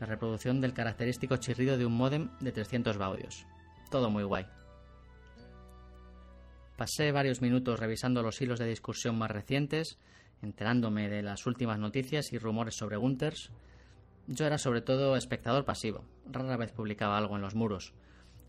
la 0.00 0.06
reproducción 0.06 0.60
del 0.60 0.74
característico 0.74 1.36
chirrido 1.38 1.78
de 1.78 1.86
un 1.86 1.96
módem 1.96 2.28
de 2.40 2.52
300 2.52 2.98
baudios. 2.98 3.46
Todo 3.90 4.10
muy 4.10 4.24
guay. 4.24 4.46
Pasé 6.76 7.10
varios 7.10 7.40
minutos 7.40 7.80
revisando 7.80 8.22
los 8.22 8.40
hilos 8.40 8.58
de 8.58 8.66
discusión 8.66 9.18
más 9.18 9.30
recientes, 9.30 9.98
enterándome 10.42 11.08
de 11.08 11.22
las 11.22 11.46
últimas 11.46 11.78
noticias 11.78 12.32
y 12.32 12.38
rumores 12.38 12.76
sobre 12.76 12.96
Gunters, 12.96 13.50
yo 14.28 14.46
era 14.46 14.58
sobre 14.58 14.82
todo 14.82 15.16
espectador 15.16 15.64
pasivo, 15.64 16.04
rara 16.30 16.58
vez 16.58 16.70
publicaba 16.70 17.16
algo 17.16 17.36
en 17.36 17.42
los 17.42 17.54
muros, 17.54 17.94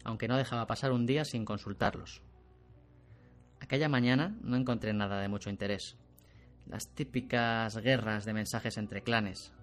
aunque 0.04 0.28
no 0.28 0.36
dejaba 0.36 0.68
pasar 0.68 0.92
un 0.92 1.06
día 1.06 1.24
sin 1.24 1.46
consultarlos. 1.46 2.22
Aquella 3.62 3.88
mañana 3.88 4.36
no 4.42 4.58
encontré 4.58 4.94
nada 4.94 5.22
de 5.22 5.30
mucho 5.30 5.50
interés. 5.50 5.98
Las 6.68 6.94
típicas 6.94 7.78
guerras 7.78 8.26
de 8.26 8.34
mensajes 8.34 8.78
entre 8.78 9.04
clanes, 9.04 9.54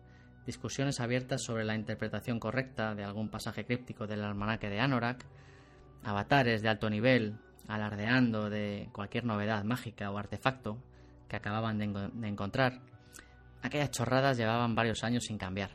discusiones 0.47 1.01
abiertas 1.01 1.43
sobre 1.43 1.65
la 1.65 1.75
interpretación 1.75 2.41
correcta 2.41 2.95
de 2.95 3.05
algún 3.05 3.29
pasaje 3.29 3.67
críptico 3.67 4.07
del 4.07 4.25
almanaque 4.25 4.71
de 4.71 4.81
Anorak, 4.81 5.27
avatares 6.03 6.63
de 6.63 6.69
alto 6.69 6.89
nivel 6.91 7.39
alardeando 7.69 8.49
de 8.49 8.89
cualquier 8.93 9.25
novedad 9.25 9.65
mágica 9.65 10.11
o 10.11 10.19
artefacto 10.19 10.79
que 11.29 11.37
acababan 11.37 11.79
de, 11.79 12.29
encontrar. 12.29 12.81
Aquellas 13.63 13.91
chorradas 13.91 14.37
llevaban 14.37 14.75
varios 14.75 15.03
años 15.03 15.25
sin 15.25 15.39
cambiar 15.39 15.71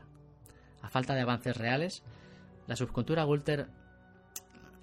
a 0.81 0.89
falta 0.89 1.13
de 1.13 1.21
avances 1.21 1.55
reales, 1.55 2.03
la 2.67 2.75
subcultura 2.75 3.23
Gulter 3.23 3.67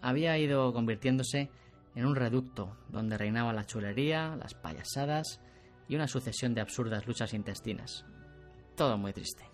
había 0.00 0.38
ido 0.38 0.72
convirtiéndose 0.72 1.50
en 1.94 2.06
un 2.06 2.14
reducto 2.14 2.76
donde 2.88 3.18
reinaba 3.18 3.52
la 3.52 3.66
chulería, 3.66 4.36
las 4.36 4.54
payasadas 4.54 5.40
y 5.88 5.96
una 5.96 6.06
sucesión 6.06 6.54
de 6.54 6.60
absurdas 6.60 7.06
luchas 7.06 7.34
intestinas. 7.34 8.04
Todo 8.76 8.96
muy 8.96 9.12
triste. 9.12 9.47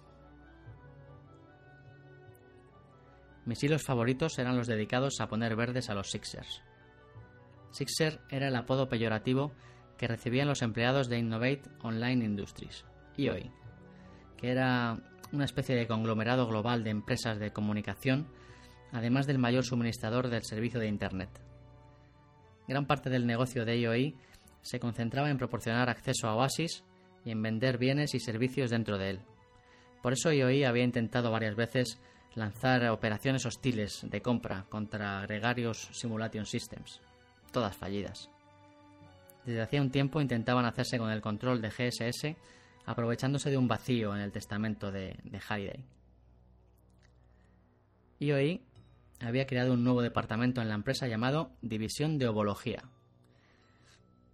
Mis 3.46 3.62
hilos 3.62 3.82
favoritos 3.82 4.38
eran 4.38 4.56
los 4.56 4.66
dedicados 4.66 5.20
a 5.20 5.28
poner 5.28 5.54
verdes 5.56 5.90
a 5.90 5.94
los 5.94 6.10
Sixers. 6.10 6.62
Sixer 7.72 8.20
era 8.30 8.48
el 8.48 8.56
apodo 8.56 8.88
peyorativo 8.88 9.52
que 9.98 10.08
recibían 10.08 10.48
los 10.48 10.62
empleados 10.62 11.08
de 11.08 11.18
Innovate 11.18 11.62
Online 11.82 12.24
Industries, 12.24 12.84
IOI, 13.16 13.50
que 14.36 14.50
era 14.50 14.98
una 15.32 15.44
especie 15.44 15.74
de 15.74 15.86
conglomerado 15.86 16.46
global 16.46 16.84
de 16.84 16.90
empresas 16.90 17.38
de 17.38 17.52
comunicación, 17.52 18.28
además 18.92 19.26
del 19.26 19.38
mayor 19.38 19.64
suministrador 19.64 20.28
del 20.28 20.44
servicio 20.44 20.80
de 20.80 20.88
Internet. 20.88 21.30
Gran 22.66 22.86
parte 22.86 23.10
del 23.10 23.26
negocio 23.26 23.64
de 23.64 23.78
IOI 23.78 24.16
se 24.62 24.80
concentraba 24.80 25.28
en 25.28 25.36
proporcionar 25.38 25.90
acceso 25.90 26.28
a 26.28 26.36
Oasis 26.36 26.84
y 27.24 27.30
en 27.30 27.42
vender 27.42 27.76
bienes 27.76 28.14
y 28.14 28.20
servicios 28.20 28.70
dentro 28.70 28.96
de 28.96 29.10
él. 29.10 29.20
Por 30.02 30.12
eso 30.12 30.32
IOI 30.32 30.64
había 30.64 30.84
intentado 30.84 31.30
varias 31.30 31.56
veces 31.56 32.00
lanzar 32.34 32.88
operaciones 32.90 33.46
hostiles 33.46 34.00
de 34.02 34.20
compra 34.20 34.66
contra 34.68 35.20
Gregarious 35.22 35.88
Simulation 35.92 36.46
Systems, 36.46 37.00
todas 37.52 37.76
fallidas. 37.76 38.30
Desde 39.44 39.62
hacía 39.62 39.82
un 39.82 39.90
tiempo 39.90 40.20
intentaban 40.20 40.64
hacerse 40.64 40.98
con 40.98 41.10
el 41.10 41.20
control 41.20 41.60
de 41.60 41.70
GSS 41.70 42.36
aprovechándose 42.86 43.50
de 43.50 43.58
un 43.58 43.68
vacío 43.68 44.14
en 44.14 44.20
el 44.20 44.32
testamento 44.32 44.90
de, 44.90 45.16
de 45.24 45.40
Halliday. 45.40 45.84
IOI 48.20 48.62
había 49.20 49.46
creado 49.46 49.72
un 49.72 49.84
nuevo 49.84 50.02
departamento 50.02 50.60
en 50.60 50.68
la 50.68 50.74
empresa 50.74 51.06
llamado 51.06 51.52
División 51.62 52.18
de 52.18 52.28
Ovología. 52.28 52.84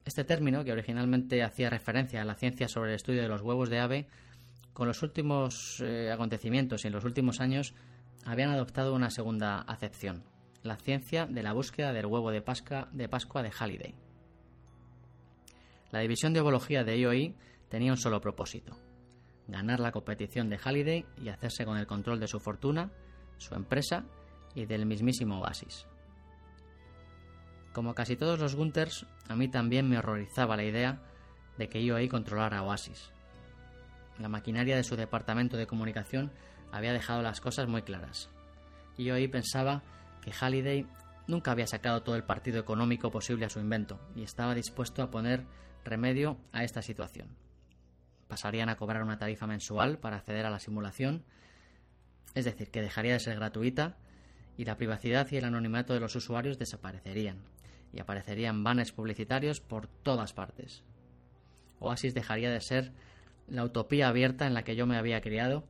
Este 0.05 0.24
término, 0.24 0.64
que 0.64 0.72
originalmente 0.72 1.42
hacía 1.42 1.70
referencia 1.70 2.22
a 2.22 2.24
la 2.24 2.34
ciencia 2.34 2.68
sobre 2.68 2.90
el 2.90 2.96
estudio 2.96 3.22
de 3.22 3.28
los 3.28 3.42
huevos 3.42 3.68
de 3.68 3.80
ave, 3.80 4.09
con 4.72 4.88
los 4.88 5.03
últimos 5.03 5.80
eh, 5.84 6.11
acontecimientos 6.11 6.84
y 6.84 6.86
en 6.88 6.94
los 6.94 7.05
últimos 7.05 7.40
años 7.40 7.74
habían 8.25 8.51
adoptado 8.51 8.95
una 8.95 9.11
segunda 9.11 9.61
acepción, 9.61 10.25
la 10.62 10.77
ciencia 10.77 11.27
de 11.27 11.43
la 11.43 11.53
búsqueda 11.53 11.93
del 11.93 12.07
huevo 12.07 12.31
de 12.31 12.43
Pascua 12.43 12.89
de, 12.93 13.09
Pascua 13.09 13.43
de 13.43 13.51
Halliday. 13.51 13.95
La 15.91 16.01
división 16.01 16.33
de 16.33 16.41
ovología 16.41 16.85
de 16.85 16.99
IOI 16.99 17.35
tenía 17.68 17.93
un 17.93 17.99
solo 17.99 18.21
propósito, 18.21 18.77
ganar 19.49 19.81
la 19.81 19.93
competición 19.93 20.49
de 20.49 20.59
Halliday 20.59 21.07
y 21.23 21.29
hacerse 21.29 21.64
con 21.64 21.79
el 21.79 21.87
control 21.87 22.21
de 22.21 22.29
su 22.29 22.39
fortuna, 22.39 22.91
su 23.39 23.55
empresa 23.55 24.05
y 24.55 24.66
del 24.66 24.87
mismísimo 24.87 25.41
Oasis. 25.41 25.87
Como 27.73 27.95
casi 27.95 28.16
todos 28.16 28.39
los 28.39 28.57
Gunters, 28.57 29.07
a 29.29 29.37
mí 29.37 29.49
también 29.49 29.89
me 29.89 29.99
horrorizaba 29.99 30.57
la 30.57 30.64
idea 30.64 31.01
de 31.57 31.68
que 31.68 31.81
IOI 31.81 32.09
controlara 32.09 32.62
Oasis. 32.62 33.12
La 34.18 34.29
maquinaria 34.29 34.77
de 34.77 34.85
su 34.85 34.97
departamento 34.97 35.57
de 35.57 35.66
comunicación 35.66 36.33
había 36.73 36.93
dejado 36.93 37.23
las 37.23 37.41
cosas 37.41 37.68
muy 37.68 37.83
claras. 37.83 38.31
IOI 38.99 39.29
pensaba 39.29 39.83
que 40.23 40.33
Halliday 40.33 40.87
nunca 41.27 41.53
había 41.53 41.66
sacado 41.66 42.03
todo 42.03 42.16
el 42.16 42.25
partido 42.25 42.61
económico 42.61 43.11
posible 43.11 43.47
a 43.47 43.51
su 43.51 43.61
invento 43.61 44.01
y 44.14 44.23
estaba 44.23 44.55
dispuesto 44.55 45.03
a 45.03 45.11
poner 45.11 45.45
remedio 45.85 46.37
a 46.53 46.64
esta 46.64 46.83
situación 46.83 47.37
pasarían 48.31 48.71
a 48.71 48.77
cobrar 48.77 49.03
una 49.03 49.18
tarifa 49.18 49.47
mensual 49.47 49.99
para 49.99 50.16
acceder 50.16 50.47
a 50.47 50.51
la 50.51 50.61
simulación, 50.61 51.25
es 52.35 52.47
decir, 52.47 52.71
que 52.71 52.81
dejaría 52.81 53.12
de 53.12 53.21
ser 53.21 53.35
gratuita 53.35 53.99
y 54.57 54.64
la 54.64 54.77
privacidad 54.77 55.27
y 55.31 55.37
el 55.37 55.45
anonimato 55.45 55.93
de 55.93 56.01
los 56.01 56.16
usuarios 56.16 56.59
desaparecerían 56.59 57.43
y 57.93 58.01
aparecerían 58.01 58.62
banners 58.62 58.93
publicitarios 58.93 59.61
por 59.61 59.89
todas 59.89 60.33
partes. 60.33 60.85
Oasis 61.81 62.14
dejaría 62.14 62.51
de 62.51 62.61
ser 62.61 62.93
la 63.49 63.64
utopía 63.64 64.09
abierta 64.09 64.47
en 64.47 64.55
la 64.55 64.62
que 64.62 64.77
yo 64.77 64.87
me 64.87 64.97
había 64.97 65.21
criado 65.21 65.64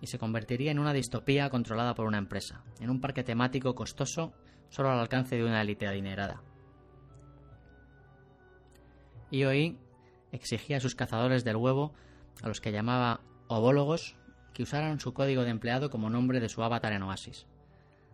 y 0.00 0.06
se 0.06 0.18
convertiría 0.18 0.70
en 0.70 0.78
una 0.78 0.92
distopía 0.92 1.48
controlada 1.50 1.94
por 1.94 2.06
una 2.06 2.18
empresa, 2.18 2.62
en 2.80 2.90
un 2.90 3.00
parque 3.00 3.24
temático 3.24 3.74
costoso 3.74 4.32
solo 4.68 4.90
al 4.90 4.98
alcance 4.98 5.36
de 5.36 5.44
una 5.44 5.62
élite 5.62 5.86
adinerada. 5.86 6.42
IOI 9.30 9.78
exigía 10.32 10.76
a 10.76 10.80
sus 10.80 10.94
cazadores 10.94 11.44
del 11.44 11.56
huevo, 11.56 11.94
a 12.42 12.48
los 12.48 12.60
que 12.60 12.72
llamaba 12.72 13.20
ovólogos, 13.48 14.16
que 14.52 14.62
usaran 14.62 15.00
su 15.00 15.12
código 15.12 15.42
de 15.42 15.50
empleado 15.50 15.90
como 15.90 16.10
nombre 16.10 16.40
de 16.40 16.48
su 16.48 16.62
avatar 16.62 16.92
en 16.92 17.02
Oasis. 17.02 17.46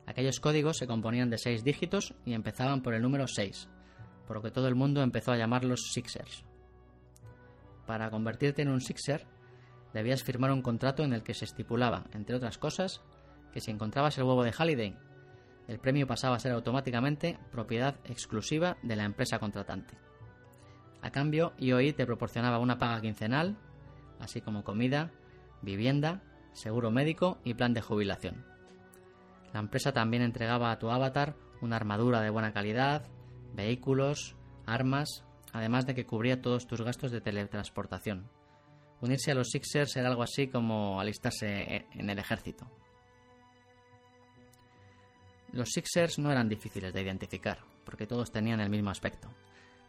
Aquellos 0.07 0.41
códigos 0.41 0.79
se 0.79 0.87
componían 0.87 1.31
de 1.31 1.39
seis 1.39 1.63
dígitos 1.63 2.15
y 2.25 2.35
empezaban 2.35 2.83
por 2.83 2.95
el 2.95 3.03
número 3.03 3.29
6, 3.29 3.69
por 4.27 4.37
lo 4.37 4.43
que 4.43 4.51
todo 4.51 4.67
el 4.67 4.75
mundo 4.75 5.03
empezó 5.03 5.33
a 5.33 5.37
llamarlos 5.37 5.93
Sixers. 5.93 6.45
Para 7.87 8.11
convertirte 8.11 8.63
en 8.63 8.69
un 8.69 8.81
Sixer, 8.81 9.27
debías 9.93 10.23
firmar 10.23 10.53
un 10.53 10.63
contrato 10.63 11.05
en 11.05 11.13
el 11.13 11.23
que 11.23 11.35
se 11.35 11.45
estipulaba, 11.45 12.05
entre 12.13 12.37
otras 12.37 12.59
cosas, 12.59 13.03
que 13.53 13.61
si 13.61 13.71
encontrabas 13.71 14.17
el 14.19 14.25
huevo 14.25 14.45
de 14.45 14.53
Halliday, 14.53 14.97
el 15.69 15.79
premio 15.79 16.07
pasaba 16.07 16.37
a 16.37 16.41
ser 16.41 16.53
automáticamente 16.53 17.39
propiedad 17.51 17.97
exclusiva 18.05 18.77
de 18.83 18.97
la 18.97 19.05
empresa 19.05 19.39
contratante. 19.39 19.97
A 21.03 21.11
cambio, 21.11 21.53
IOI 21.59 21.93
te 21.93 22.07
proporcionaba 22.07 22.59
una 22.59 22.79
paga 22.79 23.01
quincenal, 23.01 23.57
así 24.21 24.41
como 24.41 24.65
comida, 24.65 25.11
vivienda, 25.63 26.23
seguro 26.53 26.91
médico 26.91 27.39
y 27.45 27.55
plan 27.55 27.75
de 27.75 27.83
jubilación. 27.83 28.45
La 29.53 29.61
empresa 29.61 29.93
también 29.93 30.23
entregaba 30.23 30.71
a 30.71 30.79
tu 30.79 30.91
avatar 30.91 31.35
una 31.61 31.77
armadura 31.77 32.21
de 32.21 32.31
buena 32.31 32.53
calidad, 32.53 33.05
vehículos, 33.55 34.37
armas, 34.67 35.25
además 35.53 35.87
de 35.87 35.95
que 35.95 36.07
cubría 36.07 36.41
todos 36.41 36.67
tus 36.67 36.83
gastos 36.83 37.13
de 37.13 37.21
teletransportación. 37.21 38.29
Unirse 39.03 39.33
a 39.33 39.35
los 39.35 39.51
Sixers 39.51 39.97
era 39.97 40.09
algo 40.09 40.23
así 40.23 40.49
como 40.49 40.99
alistarse 40.99 41.87
en 41.93 42.09
el 42.09 42.19
ejército. 42.19 42.67
Los 45.53 45.69
Sixers 45.69 46.19
no 46.19 46.33
eran 46.33 46.49
difíciles 46.49 46.95
de 46.95 47.03
identificar, 47.03 47.59
porque 47.85 48.07
todos 48.07 48.33
tenían 48.33 48.61
el 48.61 48.71
mismo 48.71 48.89
aspecto 48.89 49.29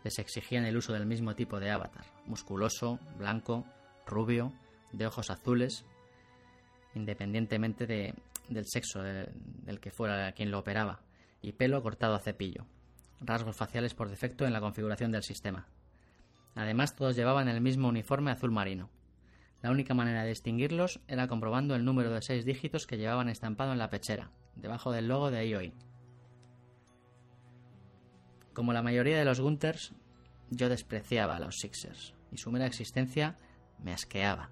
les 0.04 0.20
exigían 0.20 0.66
el 0.66 0.78
uso 0.78 0.94
del 0.94 1.06
mismo 1.06 1.36
tipo 1.36 1.60
de 1.60 1.72
avatar, 1.72 2.06
musculoso, 2.26 3.00
blanco, 3.18 3.66
rubio, 4.06 4.52
de 4.92 5.08
ojos 5.08 5.30
azules, 5.30 5.86
independientemente 6.94 7.88
de, 7.88 8.14
del 8.50 8.66
sexo 8.68 9.02
del 9.02 9.80
que 9.80 9.92
fuera 9.92 10.34
quien 10.34 10.52
lo 10.52 10.60
operaba, 10.60 11.02
y 11.42 11.54
pelo 11.54 11.82
cortado 11.82 12.16
a 12.16 12.20
cepillo, 12.20 12.66
rasgos 13.22 13.56
faciales 13.56 13.94
por 13.94 14.10
defecto 14.10 14.46
en 14.46 14.54
la 14.54 14.62
configuración 14.62 15.12
del 15.12 15.24
sistema. 15.24 15.68
Además, 16.56 16.96
todos 16.96 17.16
llevaban 17.16 17.48
el 17.48 17.62
mismo 17.62 17.88
uniforme 17.88 18.32
azul 18.32 18.52
marino. 18.52 18.90
La 19.64 19.72
única 19.72 19.94
manera 19.94 20.24
de 20.24 20.30
distinguirlos 20.30 21.00
era 21.08 21.30
comprobando 21.30 21.74
el 21.74 21.86
número 21.86 22.12
de 22.12 22.22
seis 22.22 22.44
dígitos 22.44 22.86
que 22.86 22.98
llevaban 22.98 23.30
estampado 23.30 23.72
en 23.72 23.80
la 23.80 23.90
pechera, 23.90 24.30
debajo 24.56 24.92
del 24.92 25.08
logo 25.08 25.32
de 25.32 25.48
IOI. 25.48 25.74
Como 28.54 28.74
la 28.74 28.84
mayoría 28.84 29.18
de 29.18 29.24
los 29.24 29.40
Gunters, 29.40 29.94
yo 30.50 30.68
despreciaba 30.68 31.38
a 31.38 31.40
los 31.40 31.60
Sixers, 31.60 32.14
y 32.30 32.38
su 32.38 32.52
mera 32.52 32.66
existencia 32.66 33.38
me 33.80 33.94
asqueaba. 33.94 34.52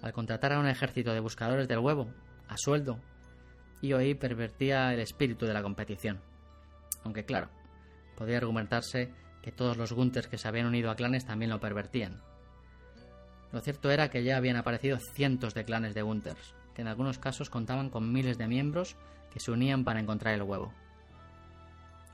Al 0.00 0.12
contratar 0.12 0.52
a 0.52 0.60
un 0.60 0.68
ejército 0.68 1.12
de 1.12 1.18
buscadores 1.18 1.66
del 1.66 1.80
huevo, 1.80 2.06
a 2.46 2.56
sueldo, 2.56 3.00
IOI 3.80 4.14
pervertía 4.14 4.94
el 4.94 5.00
espíritu 5.00 5.44
de 5.44 5.54
la 5.54 5.62
competición. 5.62 6.22
Aunque 7.02 7.24
claro, 7.24 7.50
podía 8.16 8.36
argumentarse 8.36 9.12
que 9.42 9.50
todos 9.50 9.76
los 9.76 9.92
Gunters 9.92 10.28
que 10.28 10.38
se 10.38 10.46
habían 10.46 10.66
unido 10.66 10.88
a 10.88 10.94
clanes 10.94 11.26
también 11.26 11.50
lo 11.50 11.58
pervertían. 11.58 12.22
Lo 13.52 13.60
cierto 13.60 13.90
era 13.90 14.08
que 14.08 14.24
ya 14.24 14.36
habían 14.36 14.56
aparecido 14.56 14.98
cientos 14.98 15.54
de 15.54 15.64
clanes 15.64 15.94
de 15.94 16.02
Gunters, 16.02 16.54
que 16.74 16.82
en 16.82 16.88
algunos 16.88 17.18
casos 17.18 17.50
contaban 17.50 17.90
con 17.90 18.12
miles 18.12 18.38
de 18.38 18.48
miembros 18.48 18.96
que 19.30 19.40
se 19.40 19.50
unían 19.50 19.84
para 19.84 20.00
encontrar 20.00 20.34
el 20.34 20.42
huevo. 20.42 20.72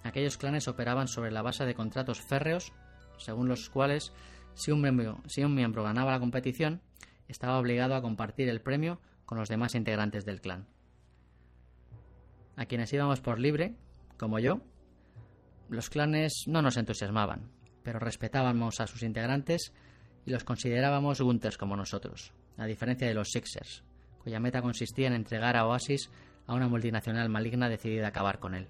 Aquellos 0.02 0.36
clanes 0.36 0.68
operaban 0.68 1.06
sobre 1.08 1.30
la 1.30 1.42
base 1.42 1.64
de 1.64 1.74
contratos 1.74 2.20
férreos, 2.20 2.72
según 3.18 3.48
los 3.48 3.70
cuales 3.70 4.12
si 4.54 4.72
un 4.72 4.80
miembro, 4.80 5.20
si 5.26 5.44
un 5.44 5.54
miembro 5.54 5.84
ganaba 5.84 6.12
la 6.12 6.20
competición, 6.20 6.80
estaba 7.28 7.58
obligado 7.58 7.94
a 7.94 8.02
compartir 8.02 8.48
el 8.48 8.60
premio 8.60 9.00
con 9.24 9.38
los 9.38 9.48
demás 9.48 9.74
integrantes 9.74 10.24
del 10.24 10.40
clan. 10.40 10.66
A 12.56 12.66
quienes 12.66 12.92
íbamos 12.92 13.20
por 13.20 13.38
libre, 13.38 13.76
como 14.16 14.40
yo, 14.40 14.60
los 15.68 15.90
clanes 15.90 16.44
no 16.46 16.62
nos 16.62 16.76
entusiasmaban, 16.76 17.52
pero 17.84 18.00
respetábamos 18.00 18.80
a 18.80 18.86
sus 18.86 19.02
integrantes 19.02 19.72
y 20.28 20.30
los 20.30 20.44
considerábamos 20.44 21.22
Gunters 21.22 21.56
como 21.56 21.74
nosotros, 21.74 22.34
a 22.58 22.66
diferencia 22.66 23.08
de 23.08 23.14
los 23.14 23.30
Sixers, 23.30 23.82
cuya 24.22 24.38
meta 24.38 24.60
consistía 24.60 25.06
en 25.06 25.14
entregar 25.14 25.56
a 25.56 25.66
Oasis 25.66 26.10
a 26.46 26.52
una 26.52 26.68
multinacional 26.68 27.30
maligna 27.30 27.70
decidida 27.70 28.04
a 28.04 28.08
acabar 28.10 28.38
con 28.38 28.54
él. 28.54 28.68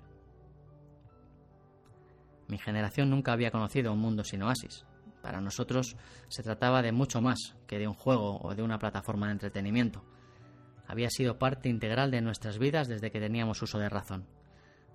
Mi 2.46 2.58
generación 2.58 3.10
nunca 3.10 3.32
había 3.32 3.50
conocido 3.50 3.92
un 3.92 3.98
mundo 3.98 4.22
sin 4.22 4.44
Oasis, 4.44 4.86
para 5.20 5.40
nosotros 5.40 5.96
se 6.28 6.44
trataba 6.44 6.80
de 6.80 6.92
mucho 6.92 7.20
más 7.20 7.56
que 7.66 7.80
de 7.80 7.88
un 7.88 7.94
juego 7.94 8.38
o 8.40 8.54
de 8.54 8.62
una 8.62 8.78
plataforma 8.78 9.26
de 9.26 9.32
entretenimiento. 9.32 10.04
Había 10.86 11.10
sido 11.10 11.40
parte 11.40 11.68
integral 11.68 12.12
de 12.12 12.20
nuestras 12.20 12.60
vidas 12.60 12.86
desde 12.86 13.10
que 13.10 13.18
teníamos 13.18 13.60
uso 13.62 13.80
de 13.80 13.88
razón. 13.88 14.28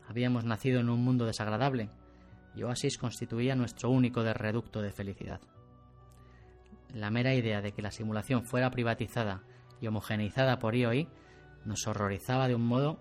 Habíamos 0.07 0.45
nacido 0.45 0.80
en 0.80 0.89
un 0.89 1.03
mundo 1.03 1.26
desagradable 1.26 1.89
y 2.55 2.64
Oasis 2.64 2.97
constituía 2.97 3.53
nuestro 3.53 3.89
único 3.89 4.24
reducto 4.24 4.82
de 4.82 4.93
felicidad. 4.93 5.41
La 6.94 7.10
mera 7.10 7.34
idea 7.34 7.62
de 7.62 7.72
que 7.72 7.82
la 7.82 7.91
simulación 7.91 8.46
fuera 8.46 8.70
privatizada 8.70 9.44
y 9.82 9.88
homogeneizada 9.88 10.60
por 10.60 10.76
IOI 10.76 11.10
nos 11.66 11.88
horrorizaba 11.88 12.48
de 12.48 12.56
un 12.56 12.66
modo 12.66 13.00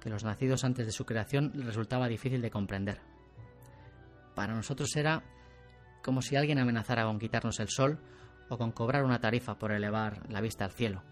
que 0.00 0.10
los 0.10 0.24
nacidos 0.24 0.64
antes 0.64 0.86
de 0.86 0.92
su 0.92 1.04
creación 1.04 1.52
resultaba 1.54 2.08
difícil 2.08 2.42
de 2.42 2.50
comprender. 2.50 3.00
Para 4.34 4.54
nosotros 4.54 4.94
era 4.96 5.22
como 6.02 6.22
si 6.22 6.36
alguien 6.36 6.58
amenazara 6.58 7.04
con 7.04 7.18
quitarnos 7.18 7.60
el 7.60 7.68
sol 7.68 7.98
o 8.48 8.58
con 8.58 8.72
cobrar 8.72 9.04
una 9.04 9.20
tarifa 9.20 9.58
por 9.58 9.72
elevar 9.72 10.28
la 10.30 10.40
vista 10.40 10.64
al 10.64 10.72
cielo. 10.72 11.02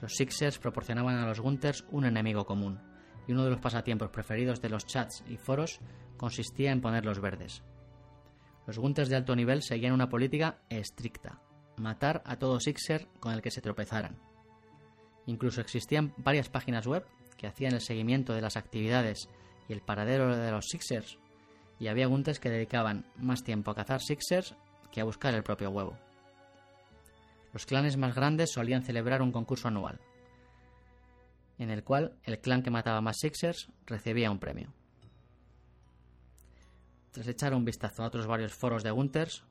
Los 0.00 0.14
Sixers 0.14 0.58
proporcionaban 0.58 1.16
a 1.16 1.26
los 1.26 1.40
Gunters 1.40 1.84
un 1.90 2.04
enemigo 2.04 2.46
común, 2.46 2.80
y 3.26 3.32
uno 3.32 3.44
de 3.44 3.50
los 3.50 3.60
pasatiempos 3.60 4.10
preferidos 4.10 4.60
de 4.60 4.70
los 4.70 4.86
chats 4.86 5.24
y 5.28 5.36
foros 5.36 5.80
consistía 6.16 6.72
en 6.72 6.80
ponerlos 6.80 7.20
verdes. 7.20 7.62
Los 8.68 8.78
Gunters 8.78 9.08
de 9.08 9.16
alto 9.16 9.34
nivel 9.34 9.62
seguían 9.62 9.94
una 9.94 10.10
política 10.10 10.58
estricta, 10.68 11.40
matar 11.78 12.22
a 12.26 12.36
todo 12.36 12.60
Sixer 12.60 13.08
con 13.18 13.32
el 13.32 13.40
que 13.40 13.50
se 13.50 13.62
tropezaran. 13.62 14.18
Incluso 15.24 15.62
existían 15.62 16.12
varias 16.18 16.50
páginas 16.50 16.86
web 16.86 17.02
que 17.38 17.46
hacían 17.46 17.72
el 17.72 17.80
seguimiento 17.80 18.34
de 18.34 18.42
las 18.42 18.58
actividades 18.58 19.30
y 19.70 19.72
el 19.72 19.80
paradero 19.80 20.36
de 20.36 20.50
los 20.50 20.66
Sixers 20.66 21.18
y 21.80 21.86
había 21.86 22.08
guntes 22.08 22.40
que 22.40 22.50
dedicaban 22.50 23.06
más 23.16 23.42
tiempo 23.42 23.70
a 23.70 23.74
cazar 23.74 24.02
Sixers 24.02 24.54
que 24.92 25.00
a 25.00 25.04
buscar 25.04 25.32
el 25.32 25.42
propio 25.42 25.70
huevo. 25.70 25.96
Los 27.54 27.64
clanes 27.64 27.96
más 27.96 28.14
grandes 28.14 28.52
solían 28.52 28.82
celebrar 28.82 29.22
un 29.22 29.32
concurso 29.32 29.68
anual, 29.68 29.98
en 31.56 31.70
el 31.70 31.84
cual 31.84 32.18
el 32.22 32.38
clan 32.40 32.62
que 32.62 32.70
mataba 32.70 33.00
más 33.00 33.16
Sixers 33.16 33.70
recibía 33.86 34.30
un 34.30 34.38
premio. 34.38 34.74
Tras 37.18 37.26
echar 37.26 37.52
un 37.52 37.64
vistazo 37.64 38.04
a 38.04 38.06
otros 38.06 38.28
varios 38.28 38.54
foros 38.54 38.84
de 38.84 38.92
Gunters, 38.92 39.42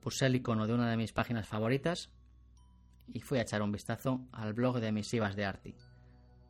puse 0.00 0.26
el 0.26 0.36
icono 0.36 0.68
de 0.68 0.74
una 0.74 0.88
de 0.88 0.96
mis 0.96 1.12
páginas 1.12 1.48
favoritas 1.48 2.12
y 3.08 3.18
fui 3.18 3.40
a 3.40 3.42
echar 3.42 3.62
un 3.62 3.72
vistazo 3.72 4.20
al 4.30 4.52
blog 4.52 4.78
de 4.78 4.92
misivas 4.92 5.34
de 5.34 5.44
Arti, 5.44 5.74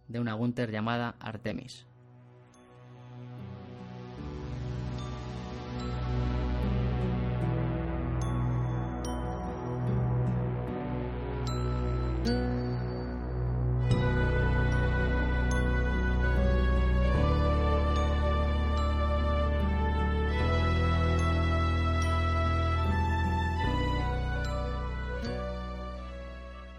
de 0.08 0.20
una 0.20 0.34
Gunter 0.34 0.70
llamada 0.70 1.16
Artemis. 1.18 1.86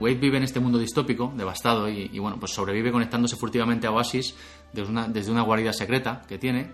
Wade 0.04 0.16
vive 0.16 0.36
en 0.38 0.44
este 0.44 0.60
mundo 0.60 0.78
distópico, 0.78 1.32
devastado, 1.34 1.88
y, 1.88 2.20
bueno, 2.20 2.38
pues 2.38 2.52
sobrevive 2.52 2.92
conectándose 2.92 3.38
furtivamente 3.38 3.88
a 3.88 3.92
Oasis 3.92 4.36
desde 4.74 4.92
una, 4.92 5.08
desde 5.08 5.32
guarida 5.40 5.72
secreta 5.72 6.22
que 6.28 6.38
tiene, 6.38 6.74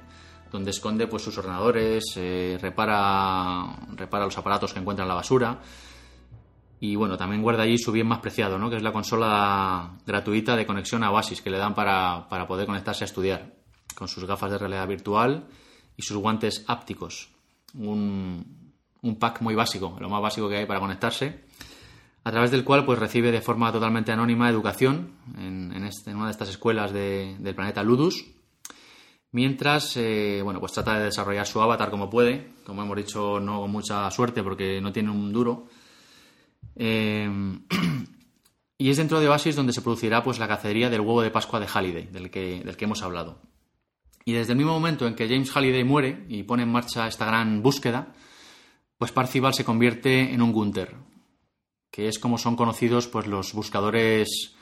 donde 0.52 0.72
esconde 0.72 1.06
pues 1.06 1.22
sus 1.22 1.38
ordenadores, 1.38 2.04
eh, 2.16 2.58
repara, 2.60 3.68
los 4.26 4.38
aparatos 4.38 4.74
que 4.74 4.80
encuentra 4.80 5.04
en 5.04 5.10
la 5.10 5.14
basura. 5.14 5.60
Y 6.80 6.96
bueno, 6.96 7.18
también 7.18 7.44
guarda 7.44 7.64
allí 7.64 7.78
su 7.78 7.92
bien 7.92 8.08
más 8.08 8.18
preciado, 8.20 8.58
¿no? 8.58 8.68
que 8.68 8.78
es 8.78 8.84
la 8.84 8.92
consola 8.92 9.98
gratuita 10.08 10.56
de 10.56 10.66
conexión 10.66 11.04
a 11.04 11.12
Oasis 11.12 11.42
que 11.42 11.52
le 11.52 11.60
dan 11.60 11.76
para, 11.76 12.28
poder 12.48 12.66
conectarse 12.66 13.04
a 13.04 13.06
estudiar, 13.06 13.54
con 13.94 14.08
sus 14.08 14.26
gafas 14.26 14.50
de 14.50 14.58
realidad 14.58 14.88
virtual 14.88 15.46
y 15.96 16.02
sus 16.02 16.18
guantes 16.18 16.64
ápticos. 16.68 17.30
Un 17.76 19.16
pack 19.20 19.42
muy 19.42 19.54
básico, 19.54 19.96
lo 20.00 20.10
más 20.10 20.22
básico 20.22 20.50
que 20.50 20.58
hay 20.58 20.66
para 20.66 20.80
conectarse 20.80 21.48
a 22.30 22.32
través 22.32 22.52
del 22.52 22.64
cual 22.64 22.86
pues 22.86 23.00
recibe 23.00 23.32
de 23.32 23.42
forma 23.42 23.72
totalmente 23.72 24.12
anónima 24.12 24.52
educación 24.52 25.14
en, 25.36 25.74
una 26.16 26.26
de 26.26 26.32
estas 26.32 26.50
escuelas 26.50 26.94
del 26.94 27.56
planeta 27.56 27.82
Ludus, 27.82 28.24
mientras 29.32 29.98
eh, 29.98 30.42
bueno, 30.44 30.60
pues 30.60 30.74
trata 30.74 31.00
de 31.00 31.06
desarrollar 31.06 31.48
su 31.48 31.60
avatar 31.60 31.90
como 31.90 32.08
puede, 32.08 32.52
como 32.68 32.84
hemos 32.84 32.96
dicho, 32.98 33.40
no 33.40 33.62
con 33.62 33.72
mucha 33.72 34.12
suerte 34.12 34.44
porque 34.44 34.80
no 34.80 34.92
tiene 34.92 35.10
un 35.10 35.34
duro. 35.34 35.70
Eh, 36.76 37.28
y 38.78 38.90
es 38.92 38.98
dentro 38.98 39.20
de 39.20 39.28
Oasis 39.28 39.56
donde 39.56 39.74
se 39.74 39.82
producirá 39.82 40.22
pues 40.22 40.38
la 40.38 40.48
cacería 40.48 40.92
del 40.92 41.02
huevo 41.02 41.24
de 41.24 41.32
Pascua 41.32 41.60
de 41.60 41.66
Halliday, 41.66 42.10
del 42.12 42.30
que, 42.30 42.62
del 42.64 42.78
que 42.78 42.86
hemos 42.86 43.02
hablado. 43.02 43.42
Y 44.24 44.34
desde 44.34 44.52
el 44.52 44.58
mismo 44.60 44.74
momento 44.74 45.08
en 45.08 45.16
que 45.16 45.28
James 45.28 45.50
Halliday 45.50 45.84
muere 45.84 46.28
y 46.30 46.44
pone 46.44 46.62
en 46.62 46.72
marcha 46.72 47.08
esta 47.08 47.26
gran 47.26 47.64
búsqueda, 47.64 48.14
pues 49.00 49.12
Parcival 49.12 49.56
se 49.56 49.66
convierte 49.66 50.32
en 50.32 50.44
un 50.44 50.52
Gunther, 50.52 51.09
que 51.92 52.08
es 52.08 52.20
como 52.20 52.38
son 52.38 52.56
conocidos 52.56 53.08
pues 53.08 53.28
los 53.28 53.54
buscadores 53.54 54.56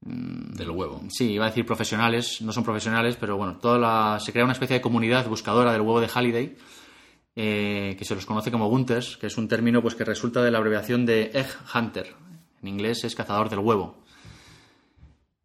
mm, 0.00 0.54
del 0.54 0.70
huevo. 0.70 1.02
Sí, 1.08 1.32
iba 1.32 1.46
a 1.46 1.48
decir 1.48 1.66
profesionales, 1.66 2.42
no 2.42 2.52
son 2.52 2.64
profesionales, 2.64 3.16
pero 3.18 3.36
bueno, 3.36 3.58
toda 3.58 3.78
la, 3.78 4.20
se 4.20 4.32
crea 4.32 4.44
una 4.44 4.52
especie 4.52 4.76
de 4.76 4.82
comunidad 4.82 5.28
buscadora 5.28 5.72
del 5.72 5.80
huevo 5.82 6.00
de 6.00 6.08
Halliday, 6.08 6.56
eh, 7.34 7.96
que 7.98 8.04
se 8.04 8.14
los 8.14 8.26
conoce 8.26 8.50
como 8.50 8.68
Gunters, 8.68 9.16
que 9.16 9.26
es 9.26 9.38
un 9.38 9.48
término 9.48 9.80
pues 9.80 9.94
que 9.94 10.04
resulta 10.04 10.42
de 10.42 10.50
la 10.50 10.58
abreviación 10.58 11.06
de 11.06 11.30
Egg 11.32 11.48
Hunter. 11.74 12.14
En 12.60 12.68
inglés 12.68 13.04
es 13.04 13.14
cazador 13.14 13.48
del 13.48 13.60
huevo. 13.60 14.02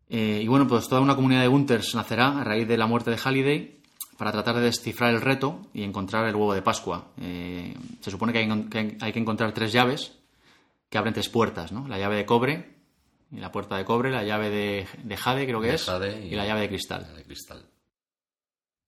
Eh, 0.10 0.42
y 0.44 0.48
bueno, 0.48 0.68
pues 0.68 0.88
toda 0.88 1.02
una 1.02 1.16
comunidad 1.16 1.42
de 1.42 1.48
Gunters 1.48 1.96
nacerá 1.96 2.40
a 2.40 2.44
raíz 2.44 2.68
de 2.68 2.78
la 2.78 2.88
muerte 2.88 3.12
de 3.12 3.18
Halliday 3.18 3.78
para 4.18 4.32
tratar 4.32 4.56
de 4.56 4.62
descifrar 4.62 5.14
el 5.14 5.22
reto 5.22 5.62
y 5.74 5.84
encontrar 5.84 6.28
el 6.28 6.36
huevo 6.36 6.54
de 6.54 6.62
Pascua. 6.62 7.08
Eh, 7.22 7.76
se 8.02 8.12
supone 8.12 8.34
que 8.34 8.40
hay 8.40 9.14
que 9.14 9.20
encontrar 9.20 9.54
tres 9.54 9.72
llaves 9.72 10.17
que 10.90 10.98
abren 10.98 11.14
tres 11.14 11.30
puertas, 11.30 11.72
¿no? 11.72 11.88
La 11.88 11.98
llave 11.98 12.16
de 12.16 12.26
cobre, 12.26 12.78
y 13.32 13.38
la 13.38 13.52
puerta 13.52 13.78
de 13.78 13.86
cobre, 13.86 14.12
la 14.12 14.24
llave 14.24 14.50
de, 14.50 15.18
jade, 15.18 15.46
creo 15.46 15.62
que 15.62 15.74
es, 15.74 15.88
y, 16.24 16.36
la 16.36 16.46
llave 16.46 16.62
de 16.62 16.70
cristal. 16.70 17.14
de 17.16 17.24
cristal. 17.24 17.66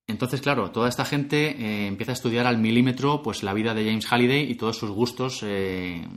Entonces, 0.07 0.41
claro, 0.41 0.71
toda 0.71 0.89
esta 0.89 1.05
gente 1.05 1.49
eh, 1.51 1.87
empieza 1.87 2.13
a 2.13 2.13
estudiar 2.13 2.47
al 2.47 2.57
milímetro 2.57 3.21
pues 3.21 3.43
la 3.43 3.53
vida 3.53 3.73
de 3.73 3.85
James 3.85 4.07
Halliday 4.07 4.49
y 4.49 4.55
todos 4.55 4.77
sus 4.77 4.89
gustos, 4.89 5.41
eh, 5.43 6.07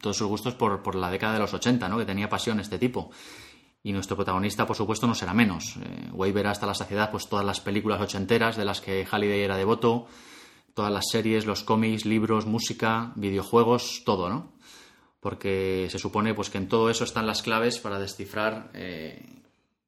todos 0.00 0.16
sus 0.16 0.28
gustos 0.28 0.54
por, 0.54 0.82
por, 0.82 0.94
la 0.94 1.10
década 1.10 1.34
de 1.34 1.40
los 1.40 1.52
80, 1.52 1.88
¿no? 1.88 1.98
que 1.98 2.06
tenía 2.06 2.28
pasión 2.28 2.60
este 2.60 2.78
tipo. 2.78 3.10
Y 3.82 3.92
nuestro 3.92 4.16
protagonista, 4.16 4.66
por 4.66 4.76
supuesto, 4.76 5.06
no 5.06 5.14
será 5.14 5.34
menos. 5.34 5.76
Eh, 5.76 6.10
Way 6.12 6.32
verá 6.32 6.52
hasta 6.52 6.66
la 6.66 6.72
saciedad 6.72 7.10
pues, 7.10 7.28
todas 7.28 7.44
las 7.44 7.60
películas 7.60 8.00
ochenteras 8.00 8.56
de 8.56 8.64
las 8.64 8.80
que 8.80 9.04
Halliday 9.04 9.42
era 9.42 9.58
devoto, 9.58 10.06
todas 10.74 10.92
las 10.92 11.06
series, 11.10 11.46
los 11.46 11.62
cómics, 11.62 12.04
libros, 12.04 12.46
música, 12.46 13.12
videojuegos, 13.14 14.02
todo, 14.04 14.28
¿no? 14.28 14.52
Porque 15.20 15.88
se 15.90 15.98
supone 15.98 16.34
pues, 16.34 16.50
que 16.50 16.58
en 16.58 16.68
todo 16.68 16.90
eso 16.90 17.04
están 17.04 17.26
las 17.26 17.42
claves 17.42 17.78
para 17.78 17.98
descifrar 17.98 18.70
eh, 18.74 19.24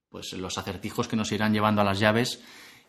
pues, 0.08 0.32
los 0.32 0.56
acertijos 0.56 1.08
que 1.08 1.16
nos 1.16 1.32
irán 1.32 1.52
llevando 1.52 1.82
a 1.82 1.84
las 1.84 1.98
llaves 1.98 2.42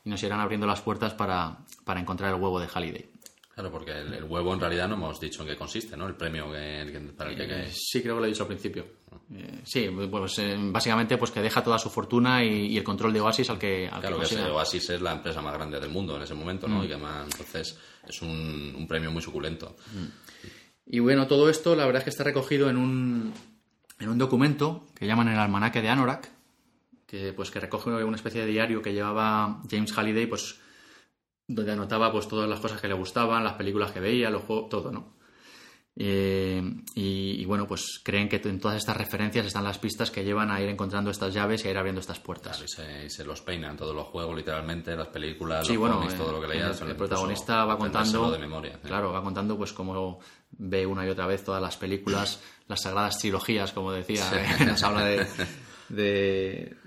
y 0.06 0.10
nos 0.10 0.24
irán 0.24 0.40
abriendo 0.40 0.68
las 0.68 0.82
puertas 0.82 1.14
para, 1.14 1.58
para 1.84 2.00
encontrar 2.00 2.34
el 2.34 2.42
huevo 2.42 2.60
de 2.60 2.68
Halliday. 2.68 3.10
Claro, 3.58 3.72
porque 3.72 3.92
el, 3.92 4.14
el, 4.14 4.24
huevo 4.26 4.54
en 4.54 4.60
realidad 4.60 4.88
no 4.88 4.94
hemos 4.94 5.20
dicho 5.20 5.42
en 5.42 5.48
qué 5.48 5.56
consiste, 5.56 5.98
¿no? 5.98 6.06
El 6.06 6.14
premio 6.14 6.52
que, 6.52 6.92
que, 6.92 7.00
para 7.00 7.32
el 7.32 7.36
que, 7.36 7.44
eh, 7.44 7.72
Sí, 7.72 8.04
creo 8.04 8.14
que 8.14 8.20
lo 8.20 8.26
he 8.28 8.30
dicho 8.30 8.44
al 8.44 8.50
principio. 8.50 8.86
Eh, 9.34 9.62
sí, 9.64 9.90
pues 10.12 10.38
eh, 10.38 10.56
básicamente 10.60 11.18
pues 11.18 11.32
que 11.32 11.42
deja 11.42 11.64
toda 11.64 11.80
su 11.80 11.90
fortuna 11.90 12.44
y, 12.44 12.68
y 12.68 12.78
el 12.78 12.84
control 12.84 13.14
de 13.14 13.20
Oasis 13.20 13.50
al 13.50 13.58
que 13.58 13.90
al 13.92 14.00
Claro, 14.00 14.20
que, 14.20 14.28
que. 14.28 14.44
Oasis 14.44 14.92
es 14.92 15.02
la 15.02 15.14
empresa 15.14 15.42
más 15.42 15.56
grande 15.56 15.80
del 15.80 15.90
mundo 15.90 16.16
en 16.18 16.22
ese 16.22 16.36
momento, 16.36 16.68
¿no? 16.68 16.82
Mm. 16.82 16.84
Y 16.84 16.88
que 16.88 16.98
más, 16.98 17.24
entonces 17.24 17.80
es 18.08 18.22
un, 18.22 18.76
un, 18.78 18.88
premio 18.88 19.10
muy 19.10 19.24
suculento. 19.24 19.76
Y 20.86 21.00
bueno, 21.00 21.26
todo 21.26 21.50
esto 21.50 21.76
la 21.76 21.88
verdad 21.88 22.02
es 22.02 22.04
que 22.04 22.12
está 22.12 22.24
recogido 22.24 22.70
en 22.70 22.78
un, 22.78 23.34
en 24.00 24.08
un 24.08 24.20
documento 24.20 24.86
que 24.94 25.08
llaman 25.08 25.30
el 25.30 25.40
almanaque 25.40 25.82
de 25.82 25.90
Anorak, 25.90 26.30
que 27.08 27.34
pues 27.34 27.50
que 27.50 27.60
recoge 27.60 27.90
una 28.04 28.18
especie 28.18 28.42
de 28.42 28.52
diario 28.52 28.84
que 28.84 28.94
llevaba 28.94 29.64
James 29.68 29.98
Halliday, 29.98 30.28
pues 30.28 30.60
donde 31.48 31.72
anotaba 31.72 32.12
pues 32.12 32.28
todas 32.28 32.50
las 32.50 32.60
cosas 32.60 32.82
que 32.82 32.88
le 32.88 32.94
gustaban, 32.94 33.44
las 33.44 33.54
películas 33.54 33.92
que 33.92 34.00
veía, 34.00 34.30
los 34.30 34.44
juegos, 34.44 34.70
todo, 34.70 34.92
¿no? 34.92 35.18
Eh, 36.00 36.62
y, 36.94 37.42
y, 37.42 37.46
bueno, 37.46 37.66
pues 37.66 38.00
creen 38.04 38.30
que 38.30 38.36
en 38.36 38.60
todas 38.60 38.78
estas 38.78 38.96
referencias 38.96 39.48
están 39.48 39.64
las 39.64 39.80
pistas 39.80 40.12
que 40.12 40.24
llevan 40.24 40.52
a 40.52 40.62
ir 40.62 40.70
encontrando 40.70 41.10
estas 41.10 41.34
llaves 41.34 41.66
y 41.66 41.68
a 41.68 41.72
ir 41.72 41.78
abriendo 41.78 42.00
estas 42.00 42.20
puertas. 42.20 42.58
Claro, 42.58 42.66
y, 42.66 42.68
se, 42.68 43.06
y, 43.06 43.10
se, 43.10 43.24
los 43.26 43.42
peinan 43.42 43.76
todos 43.76 43.96
los 43.96 44.06
juegos, 44.06 44.36
literalmente, 44.36 44.96
las 44.96 45.08
películas, 45.08 45.66
sí, 45.66 45.74
los 45.74 45.80
bueno, 45.80 45.96
cómics, 45.96 46.14
eh, 46.14 46.18
todo 46.18 46.34
lo 46.34 46.42
que 46.42 46.50
leías. 46.50 46.80
El, 46.82 46.90
el 46.90 46.96
protagonista 46.96 47.66
va 47.66 47.80
contando, 47.80 48.30
de 48.30 48.38
memoria, 48.38 48.74
¿eh? 48.74 48.80
claro, 48.84 49.12
va 49.12 49.24
contando 49.24 49.58
pues 49.58 49.74
cómo 49.74 50.20
ve 50.52 50.86
una 50.86 51.04
y 51.04 51.10
otra 51.10 51.26
vez 51.26 51.44
todas 51.44 51.64
las 51.64 51.78
películas, 51.78 52.44
las 52.68 52.80
sagradas 52.80 53.18
trilogías, 53.18 53.72
como 53.72 53.92
decía, 53.92 54.24
sí. 54.24 54.36
¿eh? 54.36 54.66
nos 54.68 54.84
habla 54.84 55.04
de, 55.04 55.26
de 55.90 56.78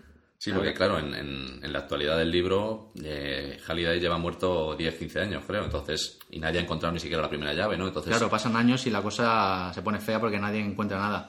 Sí, 0.40 0.52
porque 0.52 0.72
claro, 0.72 0.98
en, 0.98 1.14
en, 1.14 1.60
en, 1.62 1.70
la 1.70 1.80
actualidad 1.80 2.16
del 2.16 2.30
libro, 2.30 2.92
eh, 3.04 3.60
Halliday 3.68 4.00
lleva 4.00 4.16
muerto 4.16 4.74
10, 4.74 4.94
15 4.94 5.20
años, 5.20 5.44
creo, 5.46 5.66
entonces, 5.66 6.18
y 6.30 6.40
nadie 6.40 6.60
ha 6.60 6.62
encontrado 6.62 6.94
ni 6.94 6.98
siquiera 6.98 7.20
la 7.22 7.28
primera 7.28 7.52
llave, 7.52 7.76
¿no? 7.76 7.86
Entonces... 7.86 8.10
Claro, 8.10 8.30
pasan 8.30 8.56
años 8.56 8.86
y 8.86 8.90
la 8.90 9.02
cosa 9.02 9.70
se 9.74 9.82
pone 9.82 10.00
fea 10.00 10.18
porque 10.18 10.38
nadie 10.38 10.60
encuentra 10.60 10.98
nada. 10.98 11.28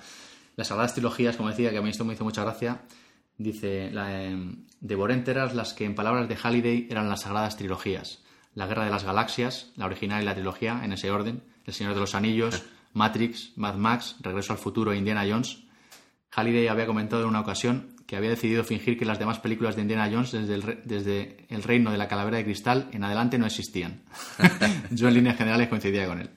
Las 0.55 0.69
sagradas 0.69 0.93
trilogías, 0.93 1.35
como 1.35 1.49
decía, 1.49 1.71
que 1.71 1.79
a 1.79 1.81
mí 1.81 1.89
esto 1.89 2.05
me 2.05 2.13
hizo 2.13 2.23
mucha 2.23 2.43
gracia, 2.43 2.83
dice, 3.37 3.91
la, 3.91 4.23
eh, 4.23 4.55
devoré 4.79 5.13
enteras 5.15 5.55
las 5.55 5.73
que 5.73 5.83
en 5.83 5.93
palabras 5.93 6.29
de 6.29 6.37
Halliday 6.37 6.87
eran 6.89 7.09
las 7.09 7.23
sagradas 7.23 7.57
trilogías. 7.57 8.23
La 8.55 8.65
Guerra 8.65 8.85
de 8.85 8.91
las 8.91 9.03
Galaxias, 9.03 9.73
la 9.75 9.87
original 9.87 10.21
y 10.21 10.25
la 10.25 10.35
trilogía, 10.35 10.79
en 10.85 10.93
ese 10.93 11.11
orden, 11.11 11.43
El 11.65 11.73
Señor 11.73 11.95
de 11.95 11.99
los 11.99 12.15
Anillos, 12.15 12.63
Matrix, 12.93 13.51
Mad 13.57 13.75
Max, 13.75 14.15
Regreso 14.21 14.53
al 14.53 14.59
Futuro 14.59 14.93
e 14.93 14.97
Indiana 14.97 15.25
Jones. 15.29 15.65
Halliday 16.29 16.69
había 16.69 16.85
comentado 16.85 17.23
en 17.23 17.27
una 17.27 17.41
ocasión 17.41 17.90
que 18.11 18.17
había 18.17 18.31
decidido 18.31 18.65
fingir 18.65 18.99
que 18.99 19.05
las 19.05 19.19
demás 19.19 19.39
películas 19.39 19.77
de 19.77 19.83
Indiana 19.83 20.09
Jones 20.11 20.33
desde 20.33 20.55
el, 20.55 20.81
desde 20.83 21.45
el 21.47 21.63
reino 21.63 21.91
de 21.91 21.97
la 21.97 22.09
calavera 22.09 22.35
de 22.35 22.43
cristal 22.43 22.89
en 22.91 23.05
adelante 23.05 23.37
no 23.37 23.45
existían. 23.45 24.03
Yo 24.91 25.07
en 25.07 25.13
líneas 25.13 25.37
generales 25.37 25.69
coincidía 25.69 26.05
con 26.07 26.19
él. 26.19 26.29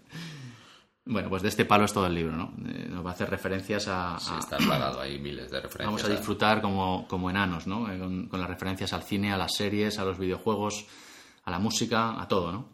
Bueno, 1.05 1.29
pues 1.29 1.43
de 1.43 1.49
este 1.49 1.65
palo 1.65 1.85
es 1.85 1.93
todo 1.93 2.07
el 2.07 2.15
libro, 2.15 2.37
¿no? 2.37 2.53
Eh, 2.65 2.87
nos 2.89 3.05
va 3.05 3.11
a 3.11 3.13
hacer 3.15 3.29
referencias 3.29 3.89
a... 3.89 4.17
sí, 4.21 4.31
está 4.39 4.59
plagado, 4.59 5.01
hay 5.01 5.19
miles 5.19 5.51
de 5.51 5.63
referencias. 5.63 5.87
Vamos 5.87 6.05
a 6.05 6.09
disfrutar 6.11 6.63
como, 6.63 7.09
como 7.09 7.29
enanos, 7.29 7.67
¿no? 7.67 7.93
Eh, 7.93 7.99
con, 7.99 8.29
con, 8.29 8.41
las 8.41 8.49
referencias 8.49 8.93
al 8.93 9.03
cine, 9.03 9.33
a 9.33 9.37
las 9.37 9.57
series, 9.57 9.99
a 9.99 10.05
los 10.05 10.17
videojuegos, 10.17 10.87
a 11.43 11.51
la 11.51 11.59
música, 11.59 12.23
a 12.23 12.29
todo, 12.29 12.53
¿no? 12.53 12.69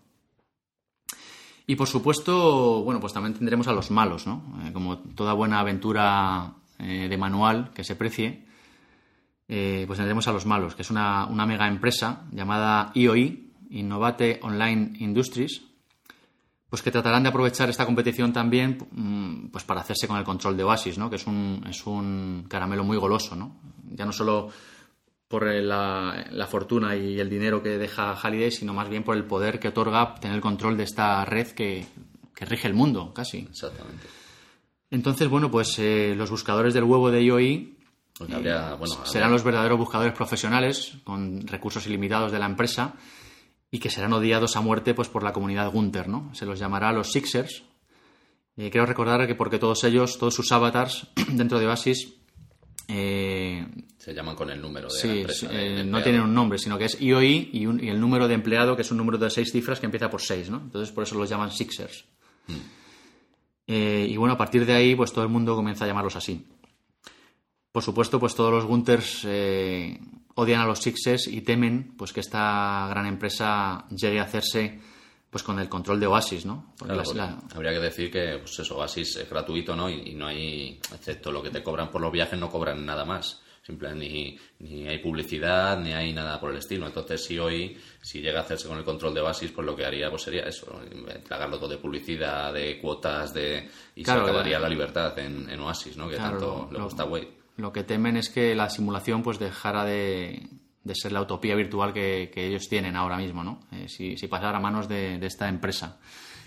Y 1.66 1.74
por 1.74 1.88
supuesto, 1.88 2.82
bueno, 2.82 3.00
pues 3.00 3.14
también 3.14 3.32
tendremos 3.32 3.66
a 3.66 3.72
los 3.72 3.90
malos, 3.90 4.26
¿no? 4.26 4.42
Eh, 4.66 4.74
como 4.74 4.98
toda 4.98 5.32
buena 5.32 5.58
aventura 5.58 6.52
de 6.78 7.16
manual 7.18 7.70
que 7.74 7.84
se 7.84 7.94
precie, 7.94 8.49
eh, 9.52 9.82
pues 9.84 9.96
tendremos 9.96 10.28
a 10.28 10.32
los 10.32 10.46
malos, 10.46 10.76
que 10.76 10.82
es 10.82 10.90
una, 10.90 11.26
una, 11.26 11.44
mega 11.44 11.66
empresa 11.66 12.22
llamada 12.30 12.92
IOI, 12.94 13.50
Innovate 13.70 14.38
Online 14.44 14.92
Industries, 15.00 15.62
pues 16.68 16.82
que 16.82 16.92
tratarán 16.92 17.24
de 17.24 17.30
aprovechar 17.30 17.68
esta 17.68 17.84
competición 17.84 18.32
también 18.32 18.78
pues 19.50 19.64
para 19.64 19.80
hacerse 19.80 20.06
con 20.06 20.18
el 20.18 20.24
control 20.24 20.56
de 20.56 20.62
Oasis, 20.62 20.98
¿no? 20.98 21.10
que 21.10 21.16
es 21.16 21.26
un, 21.26 21.64
es 21.68 21.84
un 21.84 22.46
caramelo 22.48 22.84
muy 22.84 22.96
goloso, 22.96 23.34
¿no? 23.34 23.56
ya 23.90 24.04
no 24.04 24.12
solo 24.12 24.50
por 25.26 25.46
la, 25.46 26.28
la, 26.30 26.46
fortuna 26.46 26.94
y 26.94 27.18
el 27.18 27.28
dinero 27.28 27.60
que 27.60 27.70
deja 27.70 28.14
Halliday, 28.14 28.52
sino 28.52 28.72
más 28.72 28.88
bien 28.88 29.02
por 29.02 29.16
el 29.16 29.24
poder 29.24 29.58
que 29.58 29.68
otorga 29.68 30.14
tener 30.14 30.36
el 30.36 30.40
control 30.40 30.76
de 30.76 30.84
esta 30.84 31.24
red 31.24 31.48
que, 31.48 31.86
que 32.36 32.44
rige 32.44 32.68
el 32.68 32.74
mundo, 32.74 33.12
casi. 33.12 33.38
Exactamente. 33.38 34.06
Entonces, 34.92 35.28
bueno, 35.28 35.50
pues 35.50 35.76
eh, 35.80 36.14
los 36.16 36.30
buscadores 36.30 36.72
del 36.72 36.84
huevo 36.84 37.10
de 37.10 37.24
IOI 37.24 37.79
habría, 38.32 38.74
bueno, 38.74 38.94
serán 39.04 39.24
habría... 39.24 39.28
los 39.28 39.44
verdaderos 39.44 39.78
buscadores 39.78 40.12
profesionales 40.14 40.98
con 41.04 41.46
recursos 41.46 41.86
ilimitados 41.86 42.32
de 42.32 42.38
la 42.38 42.46
empresa 42.46 42.94
y 43.70 43.78
que 43.78 43.90
serán 43.90 44.12
odiados 44.12 44.56
a 44.56 44.60
muerte 44.60 44.94
pues 44.94 45.08
por 45.08 45.22
la 45.22 45.32
comunidad 45.32 45.70
Gunter, 45.70 46.08
¿no? 46.08 46.34
Se 46.34 46.46
los 46.46 46.58
llamará 46.58 46.92
los 46.92 47.12
Sixers. 47.12 47.62
Eh, 48.56 48.70
quiero 48.70 48.86
recordar 48.86 49.26
que 49.26 49.34
porque 49.34 49.58
todos 49.58 49.84
ellos, 49.84 50.18
todos 50.18 50.34
sus 50.34 50.50
avatars 50.52 51.06
dentro 51.32 51.58
de 51.58 51.66
Oasis 51.66 52.20
eh, 52.92 53.64
se 53.98 54.12
llaman 54.12 54.34
con 54.34 54.50
el 54.50 54.60
número 54.60 54.88
de 54.88 54.98
sí, 54.98 55.06
la 55.06 55.14
empresa. 55.14 55.48
Sí, 55.48 55.54
de, 55.54 55.80
eh, 55.80 55.84
no 55.84 56.02
tienen 56.02 56.22
un 56.22 56.34
nombre, 56.34 56.58
sino 56.58 56.76
que 56.76 56.86
es 56.86 57.00
IOI 57.00 57.50
y, 57.52 57.66
un, 57.66 57.82
y, 57.82 57.88
el 57.88 58.00
número 58.00 58.26
de 58.26 58.34
empleado, 58.34 58.74
que 58.74 58.82
es 58.82 58.90
un 58.90 58.96
número 58.96 59.16
de 59.16 59.30
seis 59.30 59.52
cifras 59.52 59.78
que 59.78 59.86
empieza 59.86 60.10
por 60.10 60.20
seis, 60.20 60.50
¿no? 60.50 60.56
Entonces 60.56 60.92
por 60.92 61.04
eso 61.04 61.14
los 61.16 61.28
llaman 61.28 61.52
Sixers. 61.52 62.04
Hmm. 62.48 62.56
Eh, 63.68 64.08
y 64.10 64.16
bueno, 64.16 64.34
a 64.34 64.36
partir 64.36 64.66
de 64.66 64.72
ahí, 64.72 64.96
pues 64.96 65.12
todo 65.12 65.22
el 65.22 65.30
mundo 65.30 65.54
comienza 65.54 65.84
a 65.84 65.88
llamarlos 65.88 66.16
así. 66.16 66.44
Por 67.72 67.82
supuesto, 67.82 68.18
pues 68.18 68.34
todos 68.34 68.52
los 68.52 68.64
Gunters 68.64 69.24
eh, 69.26 69.98
odian 70.34 70.60
a 70.60 70.66
los 70.66 70.80
Sixers 70.80 71.28
y 71.28 71.42
temen 71.42 71.94
pues 71.96 72.12
que 72.12 72.20
esta 72.20 72.86
gran 72.90 73.06
empresa 73.06 73.86
llegue 73.90 74.18
a 74.18 74.24
hacerse 74.24 74.80
pues 75.30 75.44
con 75.44 75.60
el 75.60 75.68
control 75.68 76.00
de 76.00 76.06
Oasis, 76.08 76.44
¿no? 76.44 76.74
Porque 76.76 76.94
claro, 76.94 77.14
la... 77.14 77.38
Habría 77.54 77.70
que 77.72 77.78
decir 77.78 78.10
que 78.10 78.38
pues 78.38 78.58
eso, 78.58 78.76
Oasis 78.76 79.16
es 79.16 79.30
gratuito, 79.30 79.76
¿no? 79.76 79.88
Y, 79.88 80.10
y, 80.10 80.14
no 80.14 80.26
hay, 80.26 80.80
excepto 80.92 81.30
lo 81.30 81.40
que 81.40 81.50
te 81.50 81.62
cobran 81.62 81.88
por 81.88 82.00
los 82.00 82.10
viajes, 82.10 82.38
no 82.38 82.50
cobran 82.50 82.84
nada 82.84 83.04
más. 83.04 83.40
Simple, 83.62 83.94
ni, 83.94 84.36
ni 84.58 84.88
hay 84.88 84.98
publicidad, 84.98 85.78
ni 85.78 85.92
hay 85.92 86.12
nada 86.12 86.40
por 86.40 86.50
el 86.50 86.56
estilo. 86.56 86.86
Entonces, 86.86 87.22
si 87.22 87.38
hoy, 87.38 87.78
si 88.00 88.20
llega 88.20 88.40
a 88.40 88.42
hacerse 88.42 88.66
con 88.66 88.78
el 88.78 88.84
control 88.84 89.14
de 89.14 89.20
Oasis, 89.20 89.52
pues 89.52 89.64
lo 89.64 89.76
que 89.76 89.84
haría 89.84 90.10
pues 90.10 90.22
sería 90.22 90.42
eso, 90.42 90.80
tragarlo 91.28 91.58
todo 91.58 91.68
de 91.68 91.76
publicidad, 91.76 92.52
de 92.52 92.80
cuotas, 92.80 93.32
de 93.32 93.70
y 93.94 94.02
claro, 94.02 94.24
se 94.24 94.30
acabaría 94.30 94.58
la, 94.58 94.64
la 94.64 94.68
libertad 94.70 95.16
en, 95.20 95.48
en, 95.48 95.60
Oasis, 95.60 95.96
¿no? 95.96 96.08
Que 96.08 96.16
claro, 96.16 96.30
tanto 96.38 96.68
lo, 96.72 96.78
le 96.78 96.84
gusta 96.84 97.04
a 97.04 97.06
Wade 97.06 97.39
lo 97.60 97.72
que 97.72 97.84
temen 97.84 98.16
es 98.16 98.28
que 98.28 98.54
la 98.54 98.70
simulación 98.70 99.22
pues 99.22 99.38
dejara 99.38 99.84
de, 99.84 100.48
de 100.84 100.94
ser 100.94 101.12
la 101.12 101.20
utopía 101.20 101.54
virtual 101.54 101.92
que, 101.92 102.30
que, 102.32 102.46
ellos 102.46 102.68
tienen 102.68 102.96
ahora 102.96 103.16
mismo, 103.16 103.44
¿no? 103.44 103.60
Eh, 103.72 103.88
si, 103.88 104.16
si, 104.16 104.26
pasara 104.28 104.58
a 104.58 104.60
manos 104.60 104.88
de, 104.88 105.18
de, 105.18 105.26
esta 105.26 105.48
empresa. 105.48 105.98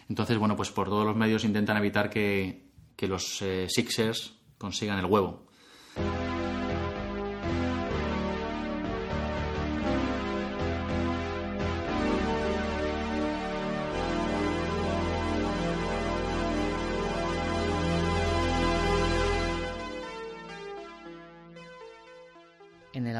Entonces, 0.09 0.37
bueno, 0.37 0.55
pues 0.55 0.71
por 0.71 0.89
todos 0.89 1.05
los 1.05 1.15
medios 1.15 1.43
intentan 1.43 1.77
evitar 1.77 2.09
que, 2.09 2.63
que 2.95 3.07
los 3.07 3.41
eh, 3.41 3.67
Sixers 3.69 4.33
consigan 4.57 4.99
el 4.99 5.05
huevo. 5.05 5.45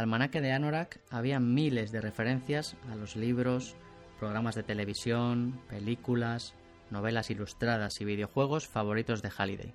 Almanaque 0.03 0.41
de 0.41 0.51
Anorak 0.51 0.99
había 1.09 1.39
miles 1.39 1.91
de 1.93 2.01
referencias 2.01 2.75
a 2.91 2.95
los 2.95 3.15
libros, 3.15 3.75
programas 4.19 4.53
de 4.53 4.63
televisión, 4.63 5.61
películas, 5.69 6.55
novelas 6.91 7.29
ilustradas 7.29 8.01
y 8.01 8.05
videojuegos 8.05 8.67
favoritos 8.67 9.21
de 9.21 9.29
Halliday. 9.29 9.73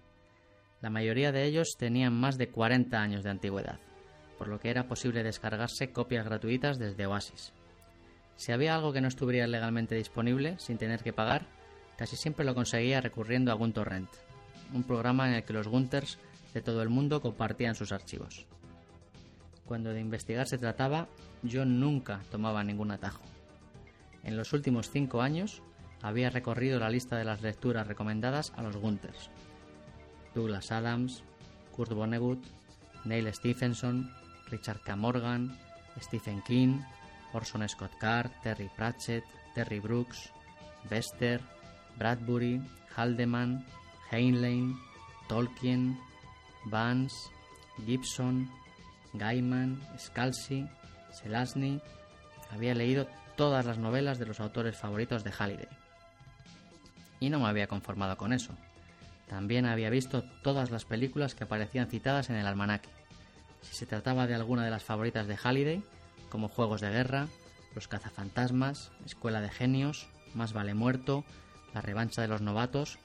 La 0.83 0.91
mayoría 0.91 1.33
de 1.33 1.45
ellos 1.45 1.77
tenían 1.79 2.13
más 2.13 2.37
de 2.37 2.49
40 2.49 3.01
años 3.01 3.25
de 3.25 3.31
antigüedad, 3.31 3.81
por 4.37 4.49
lo 4.49 4.61
que 4.61 4.69
era 4.69 4.87
posible 4.87 5.23
descargarse 5.23 5.93
copias 5.93 6.27
gratuitas 6.27 6.79
desde 6.79 7.07
Oasis. 7.07 7.55
Si 8.37 8.53
había 8.53 8.75
algo 8.75 8.93
que 8.93 9.01
no 9.01 9.09
estuviera 9.09 9.47
legalmente 9.47 9.95
disponible 9.95 10.57
sin 10.59 10.77
tener 10.77 11.03
que 11.03 11.15
pagar, 11.15 11.47
casi 11.97 12.17
siempre 12.17 12.45
lo 12.45 12.55
conseguía 12.55 13.01
recurriendo 13.01 13.51
a 13.51 13.55
GunTorrent, 13.55 14.11
un 14.75 14.85
programa 14.85 15.27
en 15.27 15.37
el 15.37 15.45
que 15.45 15.55
los 15.55 15.69
Gunters 15.69 16.19
de 16.53 16.61
todo 16.61 16.83
el 16.83 16.91
mundo 16.91 17.23
compartían 17.23 17.75
sus 17.75 17.93
archivos. 17.93 18.47
Cuando 19.69 19.93
de 19.93 20.01
investigar 20.01 20.49
se 20.49 20.57
trataba, 20.57 21.09
yo 21.43 21.67
nunca 21.67 22.23
tomaba 22.31 22.65
ningún 22.65 22.91
atajo. 22.91 23.23
En 24.25 24.35
los 24.35 24.55
últimos 24.55 24.91
cinco 24.91 25.21
años 25.21 25.63
había 26.01 26.31
recorrido 26.31 26.81
la 26.81 26.89
lista 26.89 27.19
de 27.19 27.27
las 27.27 27.43
lecturas 27.43 27.87
recomendadas 27.87 28.55
a 28.57 28.63
los 28.63 28.79
Gunters. 28.79 29.31
Douglas 30.35 30.73
Adams, 30.73 31.23
Kurt 31.77 31.93
Vonnegut, 31.93 32.43
Neil 33.05 33.33
Stephenson, 33.35 34.11
Richard 34.51 34.81
K. 34.81 34.97
Morgan, 34.97 35.55
Stephen 36.01 36.43
King, 36.47 36.81
Orson 37.35 37.69
Scott 37.69 37.93
Card, 38.01 38.31
Terry 38.43 38.71
Pratchett, 38.75 39.25
Terry 39.55 39.81
Brooks, 39.81 40.33
Bester, 40.89 41.43
Bradbury, 41.99 42.63
Haldeman, 42.97 43.67
Heinlein, 44.11 44.79
Tolkien, 45.29 45.99
Vance, 46.65 47.29
Gibson, 47.85 48.51
Gaiman, 49.15 49.81
Scalzi, 49.99 50.67
Selazny. 51.13 51.81
Había 52.51 52.75
leído 52.75 53.07
todas 53.37 53.67
las 53.67 53.79
novelas 53.79 54.19
de 54.19 54.27
los 54.27 54.41
autores 54.41 54.77
favoritos 54.77 55.25
de 55.25 55.33
Halliday. 55.33 55.69
Y 57.21 57.31
no 57.31 57.41
me 57.41 57.49
había 57.49 57.67
conformado 57.67 58.17
con 58.17 58.33
eso. 58.33 58.55
También 59.29 59.67
había 59.67 59.91
visto 59.91 60.23
todas 60.43 60.71
las 60.71 60.85
películas 60.85 61.35
que 61.35 61.45
aparecían 61.45 61.89
citadas 61.89 62.31
en 62.31 62.37
el 62.37 62.47
almanaque. 62.47 62.89
Si 63.63 63.75
se 63.75 63.87
trataba 63.87 64.27
de 64.27 64.35
alguna 64.35 64.65
de 64.65 64.71
las 64.71 64.85
favoritas 64.85 65.27
de 65.27 65.37
Halliday, 65.37 65.83
como 66.31 66.49
Juegos 66.49 66.81
de 66.81 66.91
Guerra, 66.91 67.27
Los 67.75 67.89
cazafantasmas, 67.89 68.91
Escuela 69.05 69.41
de 69.41 69.51
Genios, 69.51 70.09
Más 70.35 70.53
vale 70.53 70.75
muerto, 70.75 71.25
La 71.75 71.83
revancha 71.83 72.23
de 72.23 72.29
los 72.29 72.41
novatos, 72.41 72.99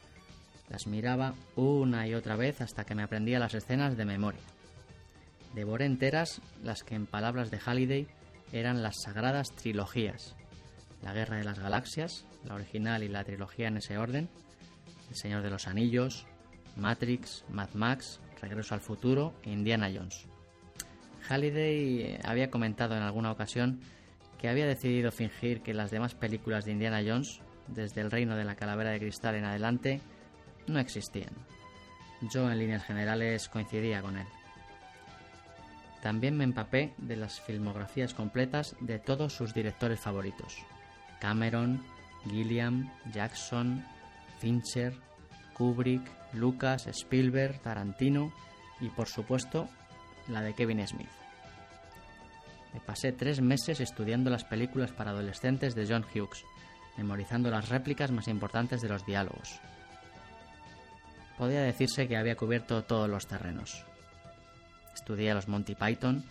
las 0.70 0.88
miraba 0.88 1.34
una 1.56 2.08
y 2.08 2.14
otra 2.14 2.36
vez 2.36 2.62
hasta 2.62 2.86
que 2.86 2.96
me 2.96 3.04
aprendía 3.04 3.40
las 3.40 3.54
escenas 3.54 3.98
de 3.98 4.06
memoria. 4.06 4.42
Devoré 5.54 5.86
enteras 5.86 6.42
las 6.64 6.84
que 6.84 6.96
en 6.96 7.06
palabras 7.06 7.52
de 7.52 7.60
Halliday 7.60 8.08
eran 8.52 8.82
las 8.82 9.02
sagradas 9.02 9.52
trilogías. 9.52 10.36
La 11.02 11.14
Guerra 11.14 11.38
de 11.38 11.44
las 11.44 11.60
Galaxias, 11.60 12.26
la 12.44 12.56
original 12.56 13.04
y 13.04 13.08
la 13.08 13.24
trilogía 13.24 13.68
en 13.68 13.78
ese 13.78 13.98
orden, 13.98 14.30
El 15.10 15.16
Señor 15.16 15.44
de 15.44 15.50
los 15.50 15.68
Anillos, 15.68 16.26
Matrix, 16.76 17.46
Mad 17.50 17.70
Max, 17.74 18.20
Regreso 18.42 18.74
al 18.74 18.82
Futuro 18.82 19.34
e 19.44 19.52
Indiana 19.52 19.92
Jones. 19.94 20.26
Halliday 21.30 22.20
había 22.24 22.50
comentado 22.50 22.96
en 22.96 23.04
alguna 23.04 23.32
ocasión 23.32 23.80
que 24.38 24.50
había 24.50 24.66
decidido 24.66 25.12
fingir 25.12 25.62
que 25.62 25.74
las 25.74 25.92
demás 25.92 26.16
películas 26.16 26.66
de 26.66 26.72
Indiana 26.72 27.02
Jones, 27.06 27.40
desde 27.68 28.02
El 28.02 28.12
Reino 28.12 28.36
de 28.36 28.44
la 28.44 28.56
Calavera 28.56 28.90
de 28.90 29.00
Cristal 29.00 29.36
en 29.36 29.46
adelante, 29.46 30.02
no 30.68 30.80
existían. 30.80 31.34
Yo 32.22 32.52
en 32.52 32.60
líneas 32.60 32.84
generales 32.84 33.48
coincidía 33.50 34.02
con 34.02 34.18
él. 34.18 34.28
También 36.04 36.36
me 36.36 36.44
empapé 36.44 36.94
de 36.98 37.16
las 37.16 37.40
filmografías 37.40 38.14
completas 38.14 38.76
de 38.82 39.00
todos 39.00 39.32
sus 39.32 39.54
directores 39.54 40.02
favoritos. 40.02 40.58
Cameron, 41.22 41.82
Gilliam, 42.26 42.92
Jackson, 43.14 43.86
Fincher, 44.38 44.94
Kubrick, 45.54 46.02
Lucas, 46.34 46.88
Spielberg, 46.88 47.58
Tarantino 47.62 48.34
y 48.82 48.90
por 48.90 49.08
supuesto 49.08 49.70
la 50.28 50.42
de 50.42 50.54
Kevin 50.54 50.86
Smith. 50.86 51.08
Me 52.74 52.82
pasé 52.82 53.14
tres 53.14 53.40
meses 53.40 53.80
estudiando 53.80 54.30
las 54.30 54.44
películas 54.44 54.92
para 54.92 55.12
adolescentes 55.12 55.74
de 55.74 55.88
John 55.88 56.04
Hughes, 56.14 56.44
memorizando 56.98 57.50
las 57.50 57.70
réplicas 57.70 58.12
más 58.12 58.28
importantes 58.28 58.82
de 58.82 58.90
los 58.90 59.06
diálogos. 59.06 59.62
Podía 61.38 61.62
decirse 61.62 62.10
que 62.10 62.18
había 62.18 62.36
cubierto 62.36 62.84
todos 62.84 63.10
los 63.10 63.26
terrenos. 63.26 63.86
Estudié 64.94 65.32
a 65.32 65.36
los 65.36 65.48
Monty 65.48 65.76
Python 65.76 66.26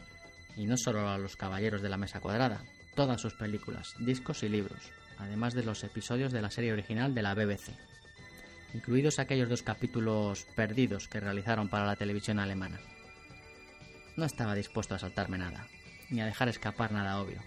y 0.56 0.66
no 0.66 0.76
solo 0.76 1.08
a 1.08 1.18
los 1.18 1.36
Caballeros 1.36 1.82
de 1.82 1.88
la 1.88 1.96
Mesa 1.96 2.20
Cuadrada, 2.20 2.62
todas 2.94 3.20
sus 3.20 3.34
películas, 3.34 3.94
discos 3.98 4.42
y 4.42 4.48
libros, 4.48 4.80
además 5.18 5.54
de 5.54 5.64
los 5.64 5.82
episodios 5.84 6.32
de 6.32 6.42
la 6.42 6.50
serie 6.50 6.72
original 6.72 7.14
de 7.14 7.22
la 7.22 7.34
BBC, 7.34 7.70
incluidos 8.74 9.18
aquellos 9.18 9.48
dos 9.48 9.62
capítulos 9.62 10.46
perdidos 10.54 11.08
que 11.08 11.20
realizaron 11.20 11.68
para 11.68 11.86
la 11.86 11.96
televisión 11.96 12.38
alemana. 12.38 12.80
No 14.16 14.24
estaba 14.24 14.54
dispuesto 14.54 14.94
a 14.94 14.98
saltarme 14.98 15.38
nada, 15.38 15.66
ni 16.10 16.20
a 16.20 16.26
dejar 16.26 16.48
escapar 16.48 16.92
nada 16.92 17.20
obvio. 17.20 17.40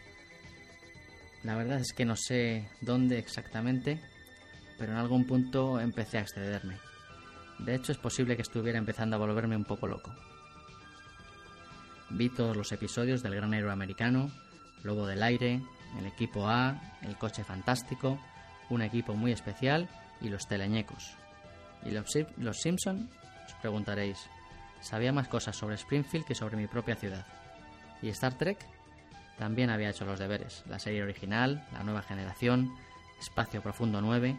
La 1.44 1.56
verdad 1.56 1.80
es 1.80 1.94
que 1.94 2.06
no 2.06 2.16
sé 2.16 2.68
dónde 2.82 3.20
exactamente, 3.20 4.02
pero 4.80 4.94
en 4.94 4.98
algún 4.98 5.26
punto 5.26 5.80
empecé 5.80 6.18
a 6.18 6.22
excederme. 6.22 6.78
De 7.60 7.76
hecho, 7.76 7.92
es 7.92 7.98
posible 8.00 8.36
que 8.36 8.42
estuviera 8.42 8.80
empezando 8.80 9.16
a 9.16 9.20
volverme 9.20 9.56
un 9.56 9.66
poco 9.66 9.88
loco. 9.88 10.12
Vi 12.10 12.30
todos 12.30 12.56
los 12.56 12.72
episodios 12.72 13.24
del 13.24 13.36
Gran 13.36 13.54
Héroe 13.54 13.72
Americano, 13.72 14.32
Lobo 14.84 15.08
del 15.08 15.24
Aire, 15.24 15.62
El 15.98 16.06
Equipo 16.06 16.48
A, 16.48 16.80
El 17.02 17.18
Coche 17.18 17.44
Fantástico, 17.44 18.20
Un 18.70 18.82
Equipo 18.82 19.16
Muy 19.16 19.32
Especial 19.32 19.90
y 20.22 20.30
Los 20.30 20.48
Teleñecos. 20.48 21.16
¿Y 21.84 21.92
los, 21.92 22.12
los 22.38 22.62
Simpson? 22.62 23.10
Os 23.46 23.54
preguntaréis. 23.56 24.28
Sabía 24.82 25.12
más 25.12 25.28
cosas 25.28 25.56
sobre 25.56 25.76
Springfield 25.76 26.26
que 26.26 26.36
sobre 26.36 26.58
mi 26.58 26.68
propia 26.68 26.96
ciudad. 26.96 27.26
¿Y 28.02 28.10
Star 28.10 28.38
Trek? 28.38 28.58
También 29.38 29.70
había 29.70 29.90
hecho 29.90 30.06
los 30.06 30.20
deberes. 30.20 30.64
La 30.70 30.80
serie 30.80 31.04
original, 31.04 31.68
La 31.74 31.84
Nueva 31.84 32.02
Generación, 32.02 32.74
Espacio 33.20 33.62
Profundo 33.62 34.02
9, 34.02 34.38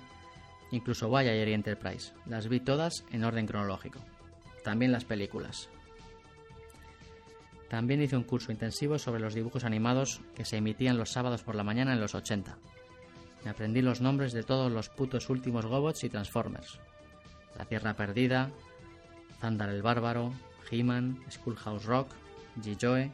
incluso 0.70 1.08
Voyager 1.08 1.48
y 1.48 1.52
Enterprise. 1.52 2.12
Las 2.26 2.48
vi 2.48 2.60
todas 2.60 3.04
en 3.10 3.24
orden 3.24 3.46
cronológico. 3.46 4.00
También 4.64 4.92
las 4.92 5.04
películas. 5.04 5.68
También 7.68 8.00
hice 8.00 8.16
un 8.16 8.22
curso 8.22 8.52
intensivo 8.52 8.98
sobre 8.98 9.20
los 9.20 9.34
dibujos 9.34 9.64
animados 9.64 10.20
que 10.34 10.44
se 10.44 10.58
emitían 10.58 10.98
los 10.98 11.10
sábados 11.10 11.42
por 11.42 11.56
la 11.56 11.64
mañana 11.64 11.92
en 11.92 12.00
los 12.00 12.14
80. 12.14 12.56
Me 13.44 13.50
aprendí 13.50 13.82
los 13.82 14.00
nombres 14.00 14.32
de 14.32 14.44
todos 14.44 14.70
los 14.70 14.88
putos 14.88 15.28
últimos 15.30 15.66
Gobots 15.66 16.04
y 16.04 16.08
Transformers. 16.08 16.78
La 17.58 17.64
Tierra 17.64 17.94
Perdida, 17.94 18.50
Zandar 19.40 19.70
el 19.70 19.82
Bárbaro, 19.82 20.32
He-Man, 20.70 21.24
Schoolhouse 21.30 21.84
Rock, 21.84 22.08
G-Joe. 22.60 23.10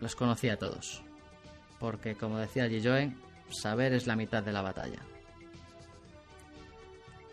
Los 0.00 0.14
conocía 0.14 0.54
a 0.54 0.58
todos. 0.58 1.02
Porque, 1.80 2.14
como 2.14 2.38
decía 2.38 2.68
G-Joe, 2.68 3.14
saber 3.50 3.94
es 3.94 4.06
la 4.06 4.16
mitad 4.16 4.42
de 4.42 4.52
la 4.52 4.62
batalla. 4.62 5.00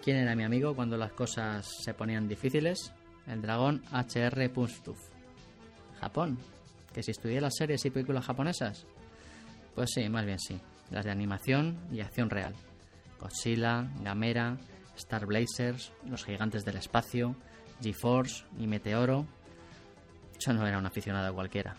¿Quién 0.04 0.18
era 0.18 0.36
mi 0.36 0.44
amigo 0.44 0.76
cuando 0.76 0.98
las 0.98 1.14
cosas 1.14 1.68
se 1.84 1.94
ponían 1.94 2.28
difíciles? 2.28 2.92
El 3.26 3.42
dragón 3.42 3.84
HR 3.92 4.50
Punstuf 4.50 5.13
Japón. 6.04 6.38
¿Que 6.94 7.02
si 7.02 7.12
estudié 7.12 7.42
las 7.42 7.56
series 7.58 7.84
y 7.86 7.90
películas 7.90 8.26
japonesas? 8.26 8.86
Pues 9.74 9.92
sí, 9.94 10.08
más 10.10 10.26
bien 10.26 10.40
sí. 10.40 10.60
Las 10.92 11.06
de 11.06 11.12
animación 11.12 11.80
y 11.92 12.02
acción 12.02 12.30
real. 12.30 12.54
Godzilla, 13.20 13.90
Gamera, 14.02 14.58
Star 14.98 15.26
Blazers, 15.26 15.94
Los 16.06 16.26
Gigantes 16.26 16.66
del 16.66 16.78
Espacio, 16.78 17.36
G-Force 17.82 18.46
y 18.60 18.68
Meteoro. 18.68 19.26
Yo 20.40 20.54
no 20.54 20.68
era 20.68 20.78
un 20.78 20.86
aficionado 20.86 21.34
cualquiera. 21.34 21.76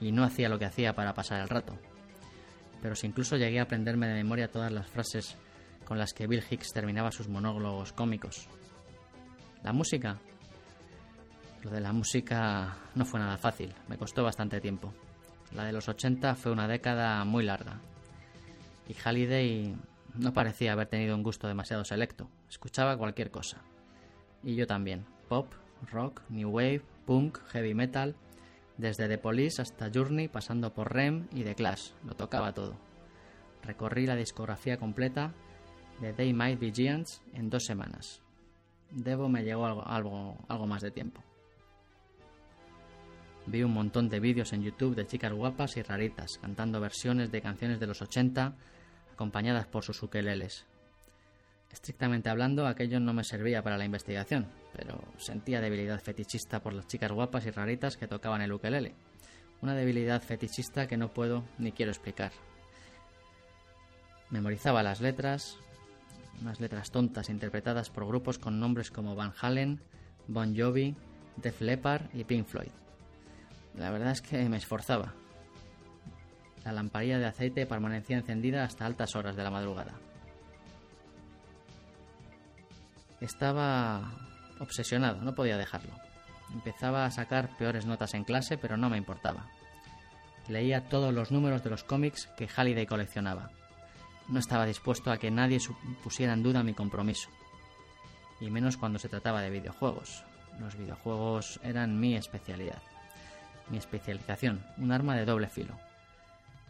Y 0.00 0.12
no 0.12 0.24
hacía 0.24 0.48
lo 0.48 0.58
que 0.58 0.66
hacía 0.66 0.94
para 0.94 1.14
pasar 1.14 1.40
el 1.40 1.48
rato. 1.48 1.76
Pero 2.80 2.94
si 2.94 3.08
incluso 3.08 3.36
llegué 3.36 3.58
a 3.58 3.64
aprenderme 3.64 4.06
de 4.06 4.14
memoria 4.14 4.50
todas 4.50 4.72
las 4.72 4.86
frases 4.86 5.36
con 5.84 5.98
las 5.98 6.12
que 6.12 6.26
Bill 6.26 6.44
Hicks 6.48 6.72
terminaba 6.72 7.10
sus 7.10 7.28
monólogos 7.28 7.92
cómicos. 7.92 8.48
La 9.62 9.72
música, 9.72 10.18
lo 11.62 11.70
de 11.70 11.80
la 11.80 11.92
música 11.92 12.76
no 12.94 13.04
fue 13.04 13.20
nada 13.20 13.38
fácil, 13.38 13.72
me 13.88 13.96
costó 13.96 14.24
bastante 14.24 14.60
tiempo. 14.60 14.92
La 15.54 15.64
de 15.64 15.72
los 15.72 15.88
80 15.88 16.34
fue 16.34 16.50
una 16.50 16.66
década 16.66 17.24
muy 17.24 17.44
larga. 17.44 17.80
Y 18.88 18.94
Halliday 18.94 19.76
no 20.14 20.32
parecía 20.32 20.72
haber 20.72 20.88
tenido 20.88 21.14
un 21.14 21.22
gusto 21.22 21.46
demasiado 21.46 21.84
selecto, 21.84 22.28
escuchaba 22.48 22.96
cualquier 22.96 23.30
cosa. 23.30 23.62
Y 24.42 24.56
yo 24.56 24.66
también, 24.66 25.06
pop, 25.28 25.52
rock, 25.90 26.22
new 26.28 26.50
wave, 26.50 26.82
punk, 27.06 27.38
heavy 27.48 27.74
metal, 27.74 28.16
desde 28.76 29.08
The 29.08 29.18
Police 29.18 29.62
hasta 29.62 29.90
Journey, 29.92 30.28
pasando 30.28 30.72
por 30.74 30.92
Rem 30.92 31.28
y 31.30 31.44
The 31.44 31.54
Clash, 31.54 31.90
lo 32.04 32.14
tocaba 32.14 32.52
todo. 32.52 32.76
Recorrí 33.62 34.06
la 34.06 34.16
discografía 34.16 34.78
completa 34.78 35.32
de 36.00 36.12
They 36.12 36.32
Might 36.32 36.58
Be 36.58 36.72
Giants 36.72 37.22
en 37.34 37.48
dos 37.48 37.64
semanas. 37.64 38.20
Debo 38.90 39.28
me 39.28 39.44
llegó 39.44 39.66
algo, 39.66 39.86
algo, 39.86 40.36
algo 40.48 40.66
más 40.66 40.82
de 40.82 40.90
tiempo. 40.90 41.22
Vi 43.46 43.62
un 43.64 43.72
montón 43.72 44.08
de 44.08 44.20
vídeos 44.20 44.52
en 44.52 44.62
YouTube 44.62 44.94
de 44.94 45.06
chicas 45.06 45.32
guapas 45.32 45.76
y 45.76 45.82
raritas 45.82 46.38
cantando 46.40 46.80
versiones 46.80 47.32
de 47.32 47.42
canciones 47.42 47.80
de 47.80 47.88
los 47.88 48.00
80 48.00 48.54
acompañadas 49.12 49.66
por 49.66 49.82
sus 49.82 50.00
ukeleles. 50.02 50.64
Estrictamente 51.72 52.28
hablando, 52.28 52.66
aquello 52.66 53.00
no 53.00 53.12
me 53.12 53.24
servía 53.24 53.62
para 53.62 53.78
la 53.78 53.84
investigación, 53.84 54.46
pero 54.72 55.02
sentía 55.16 55.60
debilidad 55.60 56.00
fetichista 56.00 56.62
por 56.62 56.72
las 56.72 56.86
chicas 56.86 57.10
guapas 57.10 57.46
y 57.46 57.50
raritas 57.50 57.96
que 57.96 58.06
tocaban 58.06 58.42
el 58.42 58.52
ukelele. 58.52 58.94
Una 59.60 59.74
debilidad 59.74 60.22
fetichista 60.22 60.86
que 60.86 60.96
no 60.96 61.12
puedo 61.12 61.44
ni 61.58 61.72
quiero 61.72 61.90
explicar. 61.90 62.32
Memorizaba 64.30 64.82
las 64.82 65.00
letras, 65.00 65.58
unas 66.40 66.60
letras 66.60 66.90
tontas 66.90 67.28
interpretadas 67.28 67.90
por 67.90 68.06
grupos 68.06 68.38
con 68.38 68.60
nombres 68.60 68.90
como 68.90 69.16
Van 69.16 69.32
Halen, 69.40 69.80
Bon 70.28 70.56
Jovi, 70.56 70.94
Def 71.36 71.60
Leppard 71.60 72.14
y 72.14 72.24
Pink 72.24 72.46
Floyd 72.46 72.70
la 73.74 73.90
verdad 73.90 74.12
es 74.12 74.22
que 74.22 74.48
me 74.48 74.56
esforzaba. 74.56 75.14
La 76.64 76.72
lamparilla 76.72 77.18
de 77.18 77.26
aceite 77.26 77.66
permanecía 77.66 78.18
encendida 78.18 78.64
hasta 78.64 78.86
altas 78.86 79.16
horas 79.16 79.34
de 79.34 79.42
la 79.42 79.50
madrugada. 79.50 79.94
Estaba 83.20 84.12
obsesionado, 84.60 85.22
no 85.22 85.34
podía 85.34 85.56
dejarlo. 85.56 85.92
Empezaba 86.52 87.04
a 87.04 87.10
sacar 87.10 87.56
peores 87.56 87.86
notas 87.86 88.14
en 88.14 88.24
clase, 88.24 88.58
pero 88.58 88.76
no 88.76 88.90
me 88.90 88.98
importaba. 88.98 89.46
Leía 90.48 90.88
todos 90.88 91.14
los 91.14 91.30
números 91.30 91.62
de 91.62 91.70
los 91.70 91.84
cómics 91.84 92.28
que 92.36 92.48
Halliday 92.48 92.86
coleccionaba. 92.86 93.50
No 94.28 94.38
estaba 94.38 94.66
dispuesto 94.66 95.10
a 95.10 95.18
que 95.18 95.30
nadie 95.30 95.58
pusiera 96.02 96.32
en 96.32 96.42
duda 96.42 96.62
mi 96.62 96.74
compromiso. 96.74 97.30
Y 98.40 98.50
menos 98.50 98.76
cuando 98.76 98.98
se 98.98 99.08
trataba 99.08 99.40
de 99.40 99.50
videojuegos. 99.50 100.24
Los 100.60 100.76
videojuegos 100.76 101.60
eran 101.62 101.98
mi 101.98 102.16
especialidad. 102.16 102.82
Mi 103.70 103.78
especialización, 103.78 104.64
un 104.78 104.92
arma 104.92 105.16
de 105.16 105.24
doble 105.24 105.48
filo. 105.48 105.78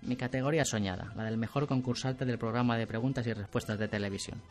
Mi 0.03 0.17
categoría 0.17 0.65
soñada, 0.65 1.13
la 1.15 1.25
del 1.25 1.37
mejor 1.37 1.67
concursante 1.67 2.25
del 2.25 2.39
programa 2.39 2.77
de 2.77 2.87
preguntas 2.87 3.27
y 3.27 3.33
respuestas 3.33 3.79
de 3.79 3.89
televisión. 3.89 4.43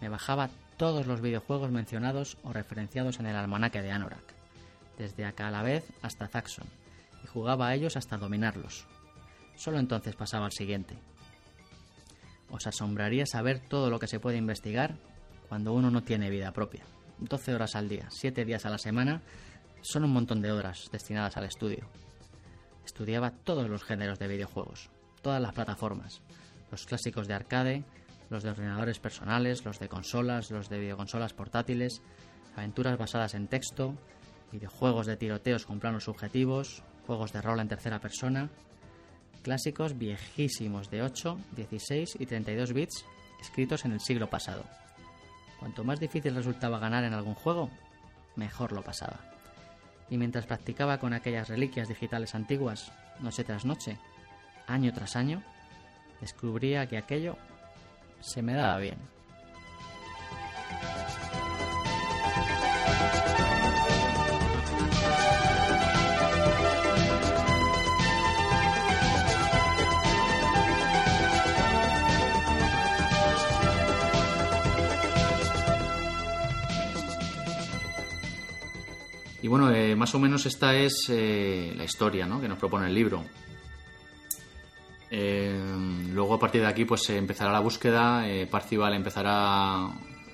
Me 0.00 0.08
bajaba 0.08 0.50
todos 0.76 1.06
los 1.06 1.20
videojuegos 1.20 1.70
mencionados 1.70 2.36
o 2.42 2.52
referenciados 2.52 3.20
en 3.20 3.26
el 3.26 3.36
almanaque 3.36 3.82
de 3.82 3.92
Anorak, 3.92 4.34
desde 4.98 5.24
acá 5.24 5.48
a 5.48 5.52
la 5.52 5.62
vez 5.62 5.84
hasta 6.02 6.26
Zaxxon, 6.26 6.66
y 7.22 7.28
jugaba 7.28 7.68
a 7.68 7.74
ellos 7.74 7.96
hasta 7.96 8.18
dominarlos. 8.18 8.86
Solo 9.54 9.78
entonces 9.78 10.16
pasaba 10.16 10.46
al 10.46 10.52
siguiente. 10.52 10.96
Os 12.50 12.66
asombraría 12.66 13.26
saber 13.26 13.60
todo 13.60 13.90
lo 13.90 14.00
que 14.00 14.08
se 14.08 14.18
puede 14.18 14.36
investigar 14.36 14.96
cuando 15.48 15.72
uno 15.72 15.90
no 15.90 16.02
tiene 16.02 16.30
vida 16.30 16.52
propia. 16.52 16.82
12 17.18 17.54
horas 17.54 17.76
al 17.76 17.88
día, 17.88 18.08
7 18.10 18.44
días 18.44 18.66
a 18.66 18.70
la 18.70 18.78
semana, 18.78 19.22
son 19.82 20.04
un 20.04 20.12
montón 20.12 20.40
de 20.40 20.52
horas 20.52 20.88
destinadas 20.90 21.36
al 21.36 21.44
estudio. 21.44 21.88
Estudiaba 22.84 23.30
todos 23.30 23.68
los 23.68 23.84
géneros 23.84 24.18
de 24.18 24.28
videojuegos, 24.28 24.90
todas 25.20 25.40
las 25.40 25.52
plataformas, 25.52 26.22
los 26.70 26.86
clásicos 26.86 27.28
de 27.28 27.34
arcade, 27.34 27.84
los 28.30 28.42
de 28.42 28.50
ordenadores 28.50 28.98
personales, 28.98 29.64
los 29.64 29.78
de 29.78 29.88
consolas, 29.88 30.50
los 30.50 30.68
de 30.68 30.78
videoconsolas 30.78 31.34
portátiles, 31.34 32.00
aventuras 32.56 32.98
basadas 32.98 33.34
en 33.34 33.48
texto, 33.48 33.94
videojuegos 34.50 35.06
de 35.06 35.16
tiroteos 35.16 35.66
con 35.66 35.80
planos 35.80 36.04
subjetivos, 36.04 36.82
juegos 37.06 37.32
de 37.32 37.42
rol 37.42 37.60
en 37.60 37.68
tercera 37.68 38.00
persona, 38.00 38.50
clásicos 39.42 39.98
viejísimos 39.98 40.90
de 40.90 41.02
8, 41.02 41.38
16 41.56 42.16
y 42.18 42.26
32 42.26 42.72
bits 42.72 43.04
escritos 43.40 43.84
en 43.84 43.92
el 43.92 44.00
siglo 44.00 44.30
pasado. 44.30 44.64
Cuanto 45.58 45.84
más 45.84 46.00
difícil 46.00 46.34
resultaba 46.34 46.78
ganar 46.78 47.04
en 47.04 47.12
algún 47.12 47.34
juego, 47.34 47.70
mejor 48.36 48.72
lo 48.72 48.82
pasaba. 48.82 49.31
Y 50.10 50.18
mientras 50.18 50.46
practicaba 50.46 50.98
con 50.98 51.12
aquellas 51.12 51.48
reliquias 51.48 51.88
digitales 51.88 52.34
antiguas, 52.34 52.92
noche 53.20 53.44
tras 53.44 53.64
noche, 53.64 53.98
año 54.66 54.92
tras 54.92 55.16
año, 55.16 55.42
descubría 56.20 56.86
que 56.86 56.98
aquello 56.98 57.36
se 58.20 58.42
me 58.42 58.54
daba 58.54 58.78
bien. 58.78 58.98
Y 79.42 79.48
bueno, 79.48 79.72
eh, 79.72 79.96
más 79.96 80.14
o 80.14 80.20
menos 80.20 80.46
esta 80.46 80.76
es 80.76 81.06
eh, 81.08 81.74
la 81.76 81.82
historia 81.82 82.26
¿no? 82.26 82.40
que 82.40 82.48
nos 82.48 82.58
propone 82.58 82.86
el 82.86 82.94
libro. 82.94 83.24
Eh, 85.10 85.60
luego 86.12 86.34
a 86.34 86.38
partir 86.38 86.60
de 86.62 86.68
aquí 86.68 86.84
pues 86.84 87.10
empezará 87.10 87.50
la 87.52 87.58
búsqueda, 87.58 88.24
Parcival 88.48 88.94
empezará, 88.94 89.88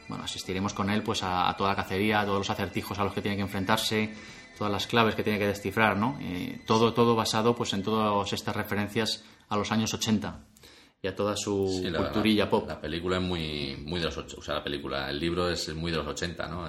bueno, 0.09 0.25
asistiremos 0.25 0.75
con 0.75 0.91
él 0.91 1.03
pues 1.03 1.23
a, 1.23 1.53
toda 1.57 1.71
la 1.71 1.77
cacería, 1.77 2.21
a 2.21 2.27
todos 2.27 2.39
los 2.39 2.51
acertijos 2.51 2.99
a 2.99 3.05
los 3.05 3.15
que 3.15 3.23
tiene 3.23 3.37
que 3.37 3.43
enfrentarse, 3.43 4.15
todas 4.57 4.73
las 4.73 4.87
claves 4.87 5.15
que 5.15 5.25
tiene 5.25 5.39
que 5.39 5.47
descifrar, 5.47 5.97
¿no? 5.97 6.19
todo, 6.67 6.93
todo 6.93 7.17
basado 7.17 7.57
pues 7.57 7.73
en 7.73 7.83
todas 7.83 8.33
estas 8.33 8.55
referencias 8.55 9.25
a 9.49 9.57
los 9.57 9.73
años 9.73 9.95
80 9.95 10.39
y 11.01 11.07
a 11.07 11.15
toda 11.15 11.37
su 11.37 11.83
culturilla 11.97 12.51
pop. 12.51 12.67
La 12.67 12.81
película 12.81 13.19
es 13.19 13.23
muy, 13.23 13.77
muy 13.87 14.01
de 14.01 14.07
los 14.07 14.17
80, 14.17 14.41
o 14.41 14.43
sea, 14.43 14.55
la 14.55 14.65
película, 14.65 15.09
el 15.09 15.21
libro 15.21 15.49
es 15.49 15.73
muy 15.75 15.93
de 15.93 15.99
los 15.99 16.07
80, 16.07 16.49
¿no? 16.49 16.69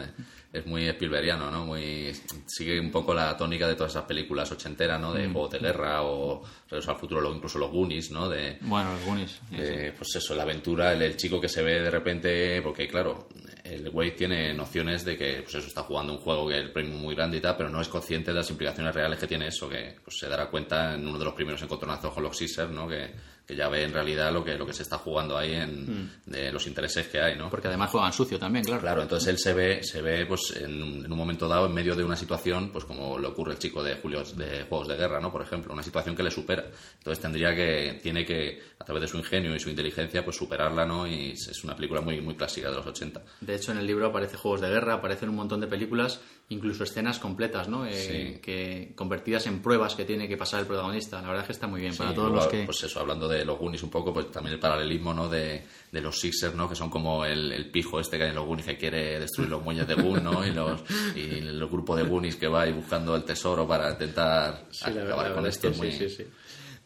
es 0.51 0.65
muy 0.65 0.87
Spielbergiano, 0.87 1.51
¿no? 1.51 1.65
Muy, 1.65 2.11
sigue 2.47 2.79
un 2.79 2.89
poco 2.89 3.13
la 3.13 3.37
tónica 3.37 3.67
de 3.67 3.75
todas 3.75 3.91
esas 3.91 4.05
películas 4.05 4.51
ochenteras, 4.51 4.99
¿no? 4.99 5.13
De 5.13 5.27
mm. 5.27 5.33
juegos 5.33 5.51
de 5.51 5.59
guerra 5.59 6.01
o 6.03 6.41
Regreso 6.69 6.91
al 6.91 6.97
futuro, 6.97 7.33
incluso 7.33 7.59
los 7.59 7.71
Goonies, 7.71 8.11
¿no? 8.11 8.27
De, 8.29 8.57
bueno, 8.61 8.93
los 8.93 9.05
Goonies. 9.05 9.41
Pues 9.49 10.15
eso, 10.15 10.35
la 10.35 10.43
aventura, 10.43 10.93
el, 10.93 11.17
chico 11.17 11.39
que 11.39 11.49
se 11.49 11.61
ve 11.61 11.81
de 11.81 11.89
repente, 11.89 12.61
porque 12.61 12.87
claro, 12.87 13.29
el 13.63 13.89
güey 13.89 14.15
tiene 14.15 14.53
nociones 14.53 15.05
de 15.05 15.17
que 15.17 15.41
pues 15.43 15.55
eso 15.55 15.67
está 15.67 15.83
jugando 15.83 16.13
un 16.13 16.19
juego 16.19 16.47
que 16.47 16.57
el 16.57 16.71
premio 16.71 16.97
muy 16.97 17.15
grande 17.15 17.37
y 17.37 17.41
tal, 17.41 17.55
pero 17.57 17.69
no 17.69 17.81
es 17.81 17.87
consciente 17.87 18.31
de 18.31 18.37
las 18.37 18.49
implicaciones 18.49 18.93
reales 18.93 19.19
que 19.19 19.27
tiene 19.27 19.47
eso, 19.47 19.69
que 19.69 19.95
pues, 20.03 20.17
se 20.17 20.27
dará 20.27 20.49
cuenta 20.49 20.95
en 20.95 21.07
uno 21.07 21.17
de 21.17 21.25
los 21.25 21.33
primeros 21.33 21.61
encontronazos 21.61 22.13
con 22.13 22.23
los 22.23 22.37
Caesar, 22.37 22.69
¿no? 22.69 22.87
Que, 22.87 23.11
que 23.49 23.55
ya 23.55 23.67
ve 23.67 23.81
en 23.81 23.91
realidad 23.91 24.31
lo 24.31 24.45
que, 24.45 24.55
lo 24.55 24.63
que 24.63 24.73
se 24.73 24.83
está 24.83 24.99
jugando 24.99 25.35
ahí 25.35 25.55
en 25.55 25.81
mm. 25.81 26.09
de 26.27 26.51
los 26.51 26.67
intereses 26.67 27.07
que 27.07 27.19
hay, 27.19 27.35
¿no? 27.35 27.49
Porque 27.49 27.67
además 27.67 27.89
juegan 27.89 28.13
sucio 28.13 28.37
también, 28.37 28.63
claro. 28.63 28.79
Claro, 28.79 29.01
entonces 29.01 29.27
él 29.27 29.39
se 29.39 29.53
ve, 29.53 29.83
se 29.83 30.03
ve 30.03 30.27
pues 30.27 30.55
en, 30.55 31.11
un 31.11 31.17
momento 31.17 31.47
dado 31.47 31.65
en 31.65 31.73
medio 31.73 31.95
de 31.95 32.03
una 32.03 32.15
situación, 32.15 32.69
pues 32.71 32.85
como 32.85 33.17
le 33.17 33.25
ocurre 33.25 33.53
al 33.53 33.57
chico 33.57 33.81
de 33.81 33.95
Julio 33.95 34.23
de 34.35 34.65
Juegos 34.69 34.87
de 34.87 34.97
Guerra, 34.97 35.19
¿no? 35.19 35.31
Por 35.31 35.41
ejemplo, 35.41 35.73
una 35.73 35.81
situación 35.81 36.15
que 36.15 36.21
le 36.21 36.29
supera. 36.29 36.63
Entonces 36.99 37.19
tendría 37.19 37.55
que, 37.55 37.99
tiene 38.03 38.23
que, 38.23 38.61
a 38.77 38.85
través 38.85 39.01
de 39.01 39.07
su 39.07 39.17
ingenio 39.17 39.55
y 39.55 39.59
su 39.59 39.71
inteligencia, 39.71 40.23
pues 40.23 40.37
superarla, 40.37 40.85
¿no? 40.85 41.07
Y 41.07 41.31
es 41.31 41.63
una 41.63 41.75
película 41.75 42.01
muy, 42.01 42.21
muy 42.21 42.35
clásica 42.35 42.69
de 42.69 42.75
los 42.75 42.85
80. 42.85 43.19
De 43.41 43.55
hecho, 43.55 43.71
en 43.71 43.79
el 43.79 43.87
libro 43.87 44.05
aparece 44.05 44.37
Juegos 44.37 44.61
de 44.61 44.69
Guerra, 44.69 44.93
aparecen 44.93 45.27
un 45.27 45.37
montón 45.37 45.59
de 45.59 45.65
películas 45.65 46.21
incluso 46.49 46.83
escenas 46.83 47.19
completas, 47.19 47.67
¿no? 47.67 47.85
Eh, 47.85 48.39
que 48.41 48.93
convertidas 48.95 49.45
en 49.45 49.61
pruebas 49.61 49.95
que 49.95 50.03
tiene 50.03 50.27
que 50.27 50.35
pasar 50.35 50.59
el 50.59 50.65
protagonista. 50.65 51.21
La 51.21 51.27
verdad 51.27 51.41
es 51.41 51.47
que 51.47 51.53
está 51.53 51.67
muy 51.67 51.81
bien 51.81 51.95
para 51.95 52.13
todos 52.13 52.31
los 52.31 52.47
que... 52.47 52.63
Pues 52.65 52.83
eso, 52.83 52.99
hablando 52.99 53.27
de 53.27 53.38
los 53.45 53.57
Goonies 53.57 53.83
un 53.83 53.89
poco, 53.89 54.13
pues 54.13 54.31
también 54.31 54.53
el 54.53 54.59
paralelismo, 54.59 55.13
¿no? 55.13 55.27
De, 55.27 55.63
los 55.91 56.19
Sixers, 56.19 56.55
¿no? 56.55 56.69
Que 56.69 56.75
son 56.75 56.89
como 56.89 57.25
el, 57.25 57.69
pijo 57.71 57.99
este 57.99 58.17
que 58.17 58.23
hay 58.23 58.29
en 58.29 58.35
los 58.35 58.45
Goonies 58.45 58.65
que 58.65 58.77
quiere 58.77 59.19
destruir 59.19 59.49
los 59.49 59.63
muelles 59.63 59.87
de 59.87 59.95
Goon, 59.95 60.23
¿no? 60.23 60.45
Y, 60.45 60.51
los, 60.51 60.81
y 61.15 61.39
el 61.39 61.67
grupo 61.67 61.95
de 61.95 62.03
Goonies 62.03 62.35
que 62.35 62.47
va 62.47 62.63
ahí 62.63 62.71
buscando 62.71 63.15
el 63.15 63.23
tesoro 63.23 63.67
para 63.67 63.91
intentar 63.91 64.65
acabar 64.81 65.33
con 65.33 65.45
esto. 65.45 65.73
Sí, 65.73 65.91
sí, 65.91 66.09
sí. 66.09 66.25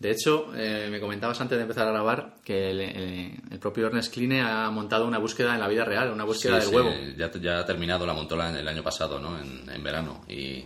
De 0.04 0.12
hecho, 0.12 0.51
eh, 0.54 0.89
me 0.91 0.99
comentabas 0.99 1.39
antes 1.39 1.58
de 1.58 1.62
empezar 1.62 1.88
a 1.88 1.91
grabar 1.91 2.36
que 2.43 2.72
el, 2.72 3.60
propio 3.60 3.88
Ernest 3.88 4.14
Kline 4.14 4.41
ha 4.41 4.70
montado 4.70 5.08
una 5.08 5.18
búsqueda 5.18 5.54
en 5.54 5.62
la 5.62 5.68
vida 5.70 5.86
real, 5.86 6.12
una 6.12 6.26
búsqueda 6.26 6.60
del 6.60 6.76
huevo. 6.76 6.91
Ya, 7.18 7.32
ya 7.39 7.60
ha 7.60 7.66
terminado, 7.66 8.06
la 8.06 8.14
montó 8.14 8.36
el 8.36 8.68
año 8.68 8.84
pasado, 8.84 9.18
¿no? 9.18 9.39
En, 9.39 9.82
verano. 9.82 10.26
Y, 10.28 10.66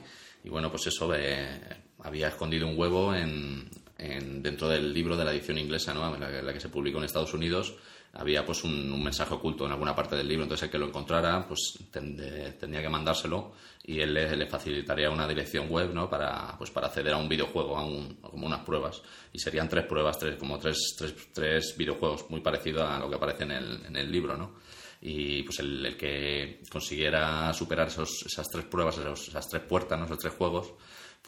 bueno, 0.49 0.71
pues 0.71 0.87
eso, 0.87 1.13
eh, 1.13 1.59
había 1.99 2.29
escondido 2.29 2.67
un 2.67 2.79
huevo 2.79 3.13
en, 3.13 3.69
dentro 3.97 4.69
del 4.69 4.93
libro 4.93 5.17
de 5.17 5.25
la 5.25 5.31
edición 5.31 5.57
inglesa, 5.57 5.93
¿no? 5.93 6.15
la 6.17 6.53
que 6.53 6.59
se 6.59 6.69
publicó 6.69 6.99
en 6.99 7.05
Estados 7.05 7.33
Unidos 7.33 7.75
había 8.13 8.45
pues 8.45 8.63
un, 8.63 9.03
mensaje 9.03 9.33
oculto 9.33 9.65
en 9.65 9.71
alguna 9.71 9.95
parte 9.95 10.15
del 10.15 10.27
libro, 10.27 10.43
entonces 10.43 10.65
el 10.65 10.71
que 10.71 10.77
lo 10.77 10.87
encontrara 10.87 11.45
pues 11.47 11.77
tendría 11.91 12.81
que 12.81 12.89
mandárselo 12.89 13.53
y 13.83 13.99
él 13.99 14.13
le, 14.13 14.47
facilitaría 14.47 15.09
una 15.09 15.27
dirección 15.27 15.69
web 15.69 15.93
¿no? 15.93 16.09
para, 16.09 16.57
pues, 16.57 16.71
para 16.71 16.87
acceder 16.87 17.13
a 17.13 17.17
un 17.17 17.29
videojuego, 17.29 17.77
a 17.77 17.85
un, 17.85 18.15
como 18.15 18.47
unas 18.47 18.61
pruebas. 18.61 19.01
Y 19.31 19.39
serían 19.39 19.69
tres 19.69 19.85
pruebas, 19.85 20.17
tres, 20.17 20.35
como 20.35 20.57
tres, 20.57 20.95
tres, 20.97 21.15
tres 21.33 21.75
videojuegos 21.77 22.29
muy 22.29 22.41
parecidos 22.41 22.83
a 22.83 22.99
lo 22.99 23.09
que 23.09 23.15
aparece 23.15 23.43
en 23.43 23.51
el, 23.51 23.85
en 23.85 23.95
el 23.95 24.11
libro, 24.11 24.35
¿no? 24.35 24.55
y 24.99 25.43
pues 25.43 25.59
el, 25.59 25.95
que 25.95 26.61
consiguiera 26.71 27.53
superar 27.53 27.87
esos, 27.87 28.23
esas 28.25 28.47
tres 28.49 28.65
pruebas, 28.65 28.97
esas 28.97 29.47
tres 29.47 29.61
puertas, 29.63 30.01
esos 30.03 30.17
tres 30.17 30.33
juegos, 30.33 30.73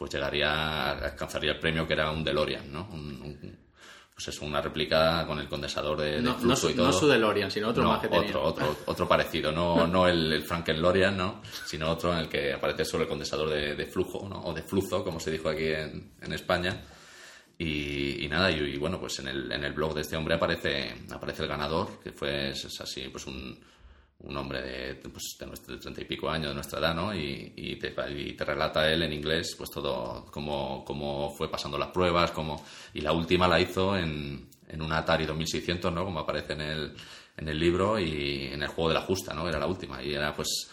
pues 0.00 0.12
llegaría, 0.12 0.92
alcanzaría 0.92 1.52
el 1.52 1.58
premio 1.58 1.86
que 1.86 1.92
era 1.92 2.10
un 2.10 2.24
DeLorean, 2.24 2.72
¿no? 2.72 2.88
pues 4.14 4.28
es 4.28 4.40
una 4.40 4.62
réplica 4.62 5.26
con 5.26 5.38
el 5.38 5.46
condensador 5.46 6.00
de, 6.00 6.22
no, 6.22 6.36
flujo 6.36 6.70
y 6.70 6.74
todo. 6.74 6.86
No 6.86 6.92
su 6.94 7.06
DeLorean, 7.06 7.50
sino 7.50 7.68
otro 7.68 7.84
más 7.84 8.00
que 8.00 8.06
otro, 8.06 8.42
otro, 8.42 8.76
otro, 8.86 9.06
parecido, 9.06 9.52
no, 9.52 9.86
no 9.86 10.08
el, 10.08 10.32
el 10.32 10.42
Frankenlorian, 10.42 11.14
¿no? 11.18 11.42
sino 11.66 11.90
otro 11.90 12.14
en 12.14 12.20
el 12.20 12.28
que 12.30 12.54
aparece 12.54 12.86
solo 12.86 13.02
el 13.02 13.10
condensador 13.10 13.50
de, 13.50 13.84
flujo, 13.84 14.26
¿no? 14.26 14.40
o 14.42 14.54
de 14.54 14.62
flujo, 14.62 15.04
como 15.04 15.20
se 15.20 15.32
dijo 15.32 15.50
aquí 15.50 15.66
en, 15.66 16.14
en 16.18 16.32
España. 16.32 16.82
Y, 17.58 18.26
nada, 18.30 18.50
y, 18.50 18.78
bueno, 18.78 18.98
pues 18.98 19.18
en 19.18 19.28
el, 19.28 19.52
en 19.52 19.64
el 19.64 19.74
blog 19.74 19.92
de 19.92 20.00
este 20.00 20.16
hombre 20.16 20.34
aparece, 20.34 20.94
aparece 21.10 21.42
el 21.42 21.48
ganador, 21.50 22.00
que 22.02 22.12
fue 22.12 22.52
es 22.52 22.80
así, 22.80 23.06
pues 23.10 23.26
un, 23.26 23.60
un 24.22 24.36
hombre 24.36 24.60
de, 24.62 24.94
pues, 24.96 25.36
de, 25.66 25.76
treinta 25.78 26.00
y 26.00 26.04
pico 26.04 26.28
años 26.28 26.48
de 26.48 26.54
nuestra 26.54 26.78
edad, 26.78 26.94
¿no? 26.94 27.14
Y, 27.14 27.52
y, 27.56 27.76
te, 27.76 27.94
y, 28.16 28.32
te, 28.34 28.44
relata 28.44 28.90
él 28.90 29.02
en 29.02 29.12
inglés, 29.12 29.54
pues 29.56 29.70
todo, 29.70 30.26
cómo, 30.30 30.84
cómo 30.84 31.30
fue 31.36 31.50
pasando 31.50 31.78
las 31.78 31.88
pruebas, 31.88 32.30
cómo, 32.32 32.62
y 32.94 33.00
la 33.00 33.12
última 33.12 33.48
la 33.48 33.58
hizo 33.60 33.96
en, 33.96 34.46
en 34.68 34.82
un 34.82 34.92
Atari 34.92 35.24
2600, 35.26 35.92
¿no? 35.92 36.04
Como 36.04 36.20
aparece 36.20 36.52
en 36.52 36.60
el, 36.60 36.94
en 37.38 37.48
el 37.48 37.58
libro 37.58 37.98
y 37.98 38.48
en 38.52 38.62
el 38.62 38.68
juego 38.68 38.88
de 38.90 38.94
la 38.94 39.00
justa, 39.02 39.32
¿no? 39.32 39.48
Era 39.48 39.58
la 39.58 39.66
última. 39.66 40.02
Y 40.02 40.12
era, 40.12 40.34
pues, 40.34 40.68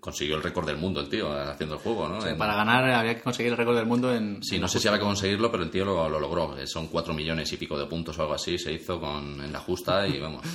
consiguió 0.00 0.34
el 0.34 0.42
récord 0.42 0.66
del 0.66 0.76
mundo 0.76 1.00
el 1.00 1.08
tío 1.08 1.30
haciendo 1.32 1.76
el 1.76 1.80
juego, 1.80 2.08
¿no? 2.08 2.18
O 2.18 2.20
sea, 2.20 2.32
En- 2.32 2.38
para 2.38 2.56
ganar 2.56 2.84
había 2.90 3.14
que 3.14 3.22
conseguir 3.22 3.52
el 3.52 3.58
récord 3.58 3.76
del 3.76 3.86
mundo 3.86 4.12
en... 4.12 4.42
Sí, 4.42 4.58
no 4.58 4.66
sé 4.66 4.80
si 4.80 4.88
había 4.88 4.98
que 4.98 5.04
conseguirlo, 5.04 5.52
pero 5.52 5.62
el 5.62 5.70
tío 5.70 5.84
lo, 5.84 6.08
lo 6.08 6.18
logró. 6.18 6.56
Son 6.66 6.88
cuatro 6.88 7.14
millones 7.14 7.52
y 7.52 7.56
pico 7.58 7.78
de 7.78 7.86
puntos 7.86 8.18
o 8.18 8.22
algo 8.22 8.34
así, 8.34 8.58
se 8.58 8.72
hizo 8.72 8.98
con, 8.98 9.40
en 9.40 9.52
la 9.52 9.60
justa 9.60 10.04
y 10.08 10.18
vamos. 10.18 10.42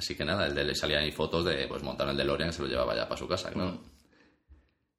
Así 0.00 0.14
que 0.14 0.24
nada, 0.24 0.46
el 0.46 0.54
de, 0.54 0.64
le 0.64 0.74
salían 0.74 1.02
ahí 1.02 1.12
fotos 1.12 1.44
de 1.44 1.66
pues 1.68 1.82
montar 1.82 2.08
el 2.08 2.16
DeLorean 2.16 2.48
y 2.48 2.52
se 2.54 2.62
lo 2.62 2.68
llevaba 2.68 2.96
ya 2.96 3.06
para 3.06 3.18
su 3.18 3.28
casa, 3.28 3.50
claro. 3.50 3.78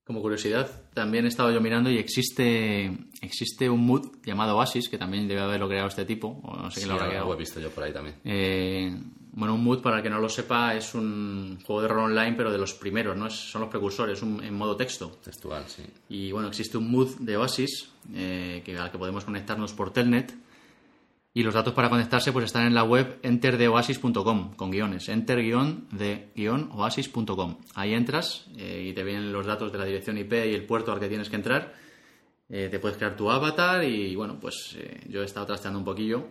Como 0.03 0.21
curiosidad, 0.21 0.69
también 0.93 1.25
he 1.25 1.27
estado 1.27 1.51
yo 1.51 1.59
mirando 1.59 1.89
y 1.89 1.97
existe, 1.97 2.91
existe 3.21 3.67
un 3.69 3.85
mood 3.85 4.07
llamado 4.23 4.57
Oasis, 4.57 4.89
que 4.89 4.97
también 4.99 5.27
debe 5.27 5.41
haberlo 5.41 5.67
creado 5.67 5.87
este 5.87 6.05
tipo, 6.05 6.39
o 6.43 6.55
no 6.55 6.69
sé 6.69 6.81
Sí, 6.81 6.81
quién 6.81 6.89
lo 6.89 6.95
habrá 6.95 7.07
creado. 7.09 7.33
he 7.33 7.37
visto 7.37 7.59
yo 7.59 7.69
por 7.71 7.83
ahí 7.83 7.93
también. 7.93 8.15
Eh, 8.23 8.95
bueno, 9.33 9.53
un 9.55 9.63
mood, 9.63 9.81
para 9.81 9.97
el 9.97 10.03
que 10.03 10.09
no 10.09 10.19
lo 10.19 10.27
sepa, 10.29 10.75
es 10.75 10.93
un 10.93 11.59
juego 11.63 11.81
de 11.81 11.87
rol 11.87 12.11
online, 12.11 12.33
pero 12.35 12.51
de 12.51 12.57
los 12.57 12.73
primeros, 12.73 13.15
¿no? 13.17 13.27
Es- 13.27 13.33
son 13.51 13.61
los 13.61 13.69
precursores, 13.71 14.21
un- 14.21 14.43
en 14.43 14.53
modo 14.53 14.75
texto. 14.75 15.17
Textual, 15.23 15.63
sí. 15.67 15.83
Y 16.09 16.31
bueno, 16.31 16.47
existe 16.49 16.77
un 16.77 16.91
mood 16.91 17.15
de 17.19 17.37
Oasis 17.37 17.89
eh, 18.13 18.61
que, 18.65 18.77
al 18.77 18.91
que 18.91 18.97
podemos 18.97 19.23
conectarnos 19.23 19.71
por 19.73 19.93
Telnet. 19.93 20.33
Y 21.33 21.43
los 21.43 21.53
datos 21.53 21.73
para 21.73 21.89
conectarse 21.89 22.33
pues 22.33 22.43
están 22.45 22.67
en 22.67 22.73
la 22.73 22.83
web 22.83 23.19
enterdeoasis.com 23.23 24.53
con 24.55 24.69
guiones, 24.69 25.07
enter-de-oasis.com. 25.07 27.57
Ahí 27.75 27.93
entras 27.93 28.47
eh, 28.57 28.87
y 28.89 28.93
te 28.93 29.01
vienen 29.03 29.31
los 29.31 29.45
datos 29.45 29.71
de 29.71 29.77
la 29.77 29.85
dirección 29.85 30.17
IP 30.17 30.33
y 30.33 30.53
el 30.53 30.65
puerto 30.65 30.91
al 30.91 30.99
que 30.99 31.07
tienes 31.07 31.29
que 31.29 31.37
entrar. 31.37 31.73
Eh, 32.49 32.67
te 32.69 32.79
puedes 32.79 32.97
crear 32.97 33.15
tu 33.15 33.31
avatar 33.31 33.81
y 33.85 34.13
bueno, 34.13 34.41
pues 34.41 34.75
eh, 34.77 35.05
yo 35.07 35.21
he 35.21 35.25
estado 35.25 35.45
trasteando 35.45 35.79
un 35.79 35.85
poquillo 35.85 36.27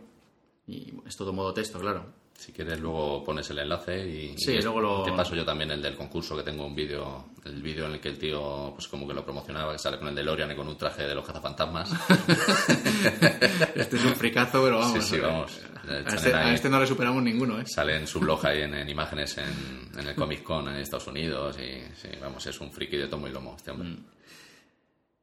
y 0.67 0.93
es 1.07 1.17
todo 1.17 1.33
modo 1.33 1.55
texto, 1.55 1.81
claro. 1.81 2.05
Si 2.41 2.53
quieres 2.53 2.81
luego 2.81 3.23
pones 3.23 3.51
el 3.51 3.59
enlace 3.59 3.99
y, 4.09 4.35
Sí, 4.39 4.53
y 4.53 4.63
luego 4.63 4.81
lo- 4.81 5.03
te 5.03 5.13
paso 5.13 5.35
yo 5.35 5.45
también 5.45 5.71
el 5.73 5.83
del 5.83 5.95
concurso 5.95 6.35
que 6.35 6.43
tengo 6.43 6.65
un 6.65 6.75
vídeo, 6.75 7.27
el 7.45 7.61
vídeo 7.61 7.85
en 7.85 7.93
el 7.93 8.01
que 8.01 8.09
el 8.09 8.19
tío 8.19 8.73
pues 8.75 8.89
como 8.89 9.07
que 9.07 9.13
lo 9.13 9.23
promocionaba, 9.23 9.73
que 9.73 9.79
sale 9.79 9.99
con 9.99 10.09
el 10.09 10.15
DeLorean 10.15 10.51
y 10.51 10.57
con 10.57 10.67
un 10.67 10.79
traje 10.79 11.03
de 11.03 11.15
los 11.15 11.27
cazafantasmas. 11.27 11.91
Este 13.75 13.97
es 13.97 14.05
un 14.05 14.15
fricazo, 14.15 14.63
pero 14.65 14.79
vamos. 14.79 15.05
Sí, 15.05 15.17
sí, 15.17 15.21
vamos. 15.21 15.61
A 15.89 15.99
este, 16.15 16.35
a 16.35 16.53
este 16.55 16.69
no 16.71 16.81
le 16.81 16.87
superamos 16.87 17.23
ninguno, 17.23 17.61
¿eh? 17.61 17.65
Sale 17.67 17.97
en 17.97 18.07
su 18.07 18.21
blog 18.21 18.47
ahí 18.47 18.63
en, 18.63 18.75
en 18.75 18.89
imágenes 18.89 19.37
en, 19.39 19.99
en 19.99 20.07
el 20.09 20.15
Comic 20.15 20.43
Con 20.43 20.69
en 20.69 20.77
Estados 20.77 21.07
Unidos 21.09 21.57
y 21.59 21.81
sí, 21.97 22.09
vamos, 22.21 22.47
es 22.47 22.61
un 22.61 22.71
friki 22.73 22.97
de 22.97 23.09
tomo 23.09 23.27
y 23.29 23.33
lomo 23.33 23.55
este 23.57 23.71
hombre. 23.71 23.97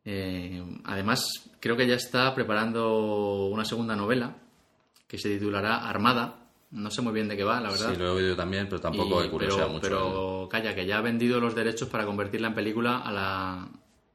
Eh, 0.05 0.63
además, 0.85 1.25
creo 1.59 1.75
que 1.75 1.87
ya 1.87 1.95
está 1.95 2.33
preparando 2.33 3.45
una 3.47 3.65
segunda 3.65 3.95
novela 3.95 4.35
que 5.07 5.17
se 5.17 5.29
titulará 5.29 5.87
Armada. 5.89 6.43
No 6.71 6.91
sé 6.91 7.01
muy 7.01 7.13
bien 7.13 7.27
de 7.29 7.37
qué 7.37 7.43
va, 7.45 7.61
la 7.61 7.69
verdad. 7.71 7.91
Sí, 7.93 7.97
lo 7.97 8.07
he 8.07 8.09
oído 8.23 8.35
también, 8.35 8.67
pero 8.67 8.81
tampoco 8.81 9.23
Y- 9.23 9.27
he 9.27 9.29
curioseado 9.29 9.67
pero, 9.67 9.73
mucho. 9.73 9.81
Pero 9.81 10.49
calla, 10.51 10.75
que 10.75 10.85
ya 10.85 10.97
ha 10.97 11.01
vendido 11.01 11.39
los 11.39 11.55
derechos 11.55 11.87
para 11.87 12.05
convertirla 12.05 12.49
en 12.49 12.53
película 12.55 12.97
a 12.99 13.11
la 13.11 13.67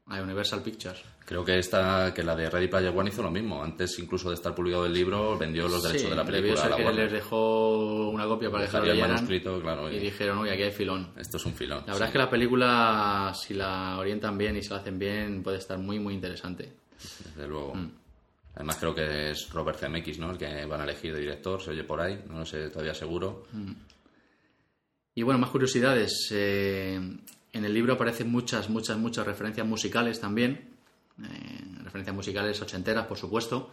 a 0.05 0.21
Universal 0.21 0.61
Pictures. 0.61 1.01
Creo 1.25 1.45
que 1.45 1.57
esta, 1.57 2.13
que 2.13 2.21
la 2.23 2.35
de 2.35 2.49
Ready 2.49 2.67
Player 2.67 2.93
One 2.95 3.09
hizo 3.09 3.23
lo 3.23 3.31
mismo. 3.31 3.63
Antes, 3.63 3.97
incluso 3.99 4.27
de 4.29 4.35
estar 4.35 4.53
publicado 4.53 4.85
el 4.85 4.93
libro, 4.93 5.37
vendió 5.37 5.67
los 5.69 5.81
derechos 5.81 6.03
Sí, 6.03 6.09
de 6.09 6.15
la 6.15 6.25
película 6.25 6.53
a 6.53 6.57
ser 6.57 6.71
la 6.71 6.75
que 6.77 6.83
Warner. 6.83 7.03
les 7.05 7.13
dejó 7.13 8.09
una 8.09 8.25
copia 8.25 8.51
para 8.51 8.65
que 8.65 8.71
se 8.71 8.77
lo 8.77 8.83
Dejaría 8.83 9.05
el 9.05 9.11
manuscrito, 9.11 9.61
claro. 9.61 9.89
y 9.91 9.95
y 9.95 9.99
dijeron, 9.99 10.39
uy, 10.39 10.49
aquí 10.49 10.61
hay 10.63 10.71
filón. 10.73 11.07
Esto 11.17 11.37
es 11.37 11.45
un 11.45 11.53
filón. 11.53 11.79
La 11.87 11.93
verdad 11.93 12.09
es 12.09 12.11
que 12.11 12.17
la 12.19 12.29
película, 12.29 13.31
si 13.33 13.53
la 13.53 13.97
orientan 13.97 14.37
bien 14.37 14.57
y 14.57 14.61
se 14.61 14.71
la 14.71 14.81
hacen 14.81 14.99
bien, 14.99 15.41
puede 15.41 15.57
estar 15.57 15.79
muy, 15.79 15.97
muy 15.99 16.13
interesante. 16.13 16.73
Desde 17.25 17.47
luego. 17.47 17.73
Mm. 17.73 17.89
Además 18.55 18.77
creo 18.77 18.93
que 18.93 19.31
es 19.31 19.49
Robert 19.49 19.79
Zemeckis, 19.79 20.19
¿no? 20.19 20.31
El 20.31 20.37
que 20.37 20.65
van 20.65 20.81
a 20.81 20.83
elegir 20.83 21.13
de 21.13 21.21
director, 21.21 21.61
se 21.61 21.71
oye 21.71 21.83
por 21.83 21.99
ahí, 21.99 22.23
no 22.27 22.39
lo 22.39 22.45
sé 22.45 22.69
todavía 22.69 22.93
seguro. 22.93 23.47
Y 25.15 25.23
bueno, 25.23 25.39
más 25.39 25.49
curiosidades. 25.49 26.27
Eh, 26.31 26.95
en 26.95 27.65
el 27.65 27.73
libro 27.73 27.93
aparecen 27.93 28.31
muchas, 28.31 28.69
muchas, 28.69 28.97
muchas 28.97 29.25
referencias 29.25 29.65
musicales 29.65 30.19
también. 30.19 30.75
Eh, 31.21 31.61
referencias 31.83 32.15
musicales 32.15 32.61
ochenteras, 32.61 33.05
por 33.05 33.17
supuesto. 33.17 33.71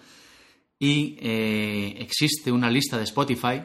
Y 0.79 1.17
eh, 1.21 1.97
existe 1.99 2.51
una 2.51 2.71
lista 2.71 2.97
de 2.97 3.05
Spotify 3.05 3.63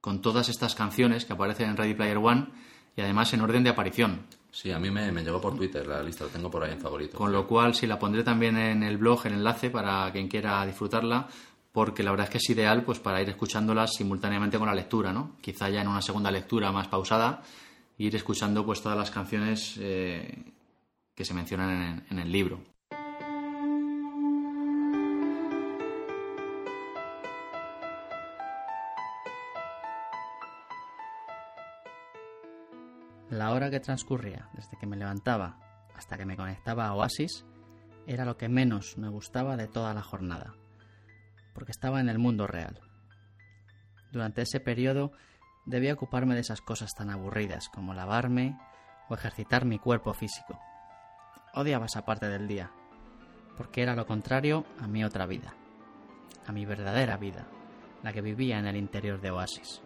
con 0.00 0.20
todas 0.20 0.48
estas 0.48 0.74
canciones 0.74 1.24
que 1.24 1.32
aparecen 1.32 1.70
en 1.70 1.76
Ready 1.76 1.94
Player 1.94 2.18
One 2.18 2.48
y 2.96 3.00
además 3.00 3.32
en 3.32 3.40
orden 3.40 3.64
de 3.64 3.70
aparición. 3.70 4.26
Sí, 4.54 4.70
a 4.70 4.78
mí 4.78 4.88
me, 4.88 5.10
me 5.10 5.24
llegó 5.24 5.40
por 5.40 5.56
Twitter 5.56 5.84
la 5.84 6.00
lista, 6.00 6.22
lo 6.22 6.30
tengo 6.30 6.48
por 6.48 6.62
ahí 6.62 6.70
en 6.70 6.80
favorito. 6.80 7.18
Con 7.18 7.32
lo 7.32 7.44
cual, 7.44 7.74
sí, 7.74 7.88
la 7.88 7.98
pondré 7.98 8.22
también 8.22 8.56
en 8.56 8.84
el 8.84 8.98
blog, 8.98 9.26
el 9.26 9.32
enlace, 9.32 9.68
para 9.68 10.12
quien 10.12 10.28
quiera 10.28 10.64
disfrutarla, 10.64 11.26
porque 11.72 12.04
la 12.04 12.12
verdad 12.12 12.26
es 12.26 12.30
que 12.30 12.38
es 12.38 12.50
ideal 12.50 12.84
pues 12.84 13.00
para 13.00 13.20
ir 13.20 13.28
escuchándolas 13.28 13.94
simultáneamente 13.94 14.56
con 14.56 14.68
la 14.68 14.74
lectura, 14.74 15.12
¿no? 15.12 15.32
Quizá 15.40 15.68
ya 15.70 15.82
en 15.82 15.88
una 15.88 16.00
segunda 16.00 16.30
lectura 16.30 16.70
más 16.70 16.86
pausada, 16.86 17.42
ir 17.98 18.14
escuchando 18.14 18.64
pues 18.64 18.80
todas 18.80 18.96
las 18.96 19.10
canciones 19.10 19.74
eh, 19.80 20.52
que 21.16 21.24
se 21.24 21.34
mencionan 21.34 21.70
en, 21.70 22.06
en 22.10 22.18
el 22.20 22.30
libro. 22.30 22.60
La 33.34 33.50
hora 33.50 33.68
que 33.68 33.80
transcurría 33.80 34.48
desde 34.52 34.76
que 34.78 34.86
me 34.86 34.96
levantaba 34.96 35.58
hasta 35.96 36.16
que 36.16 36.24
me 36.24 36.36
conectaba 36.36 36.86
a 36.86 36.94
Oasis 36.94 37.44
era 38.06 38.24
lo 38.24 38.36
que 38.36 38.48
menos 38.48 38.96
me 38.96 39.08
gustaba 39.08 39.56
de 39.56 39.66
toda 39.66 39.92
la 39.92 40.02
jornada, 40.02 40.54
porque 41.52 41.72
estaba 41.72 41.98
en 41.98 42.08
el 42.08 42.20
mundo 42.20 42.46
real. 42.46 42.80
Durante 44.12 44.42
ese 44.42 44.60
periodo 44.60 45.10
debía 45.66 45.94
ocuparme 45.94 46.36
de 46.36 46.42
esas 46.42 46.60
cosas 46.60 46.94
tan 46.94 47.10
aburridas 47.10 47.68
como 47.70 47.92
lavarme 47.92 48.56
o 49.08 49.14
ejercitar 49.14 49.64
mi 49.64 49.80
cuerpo 49.80 50.14
físico. 50.14 50.60
Odiaba 51.54 51.86
esa 51.86 52.04
parte 52.04 52.28
del 52.28 52.46
día, 52.46 52.70
porque 53.56 53.82
era 53.82 53.96
lo 53.96 54.06
contrario 54.06 54.64
a 54.78 54.86
mi 54.86 55.02
otra 55.02 55.26
vida, 55.26 55.56
a 56.46 56.52
mi 56.52 56.66
verdadera 56.66 57.16
vida, 57.16 57.48
la 58.04 58.12
que 58.12 58.22
vivía 58.22 58.60
en 58.60 58.68
el 58.68 58.76
interior 58.76 59.20
de 59.20 59.32
Oasis. 59.32 59.82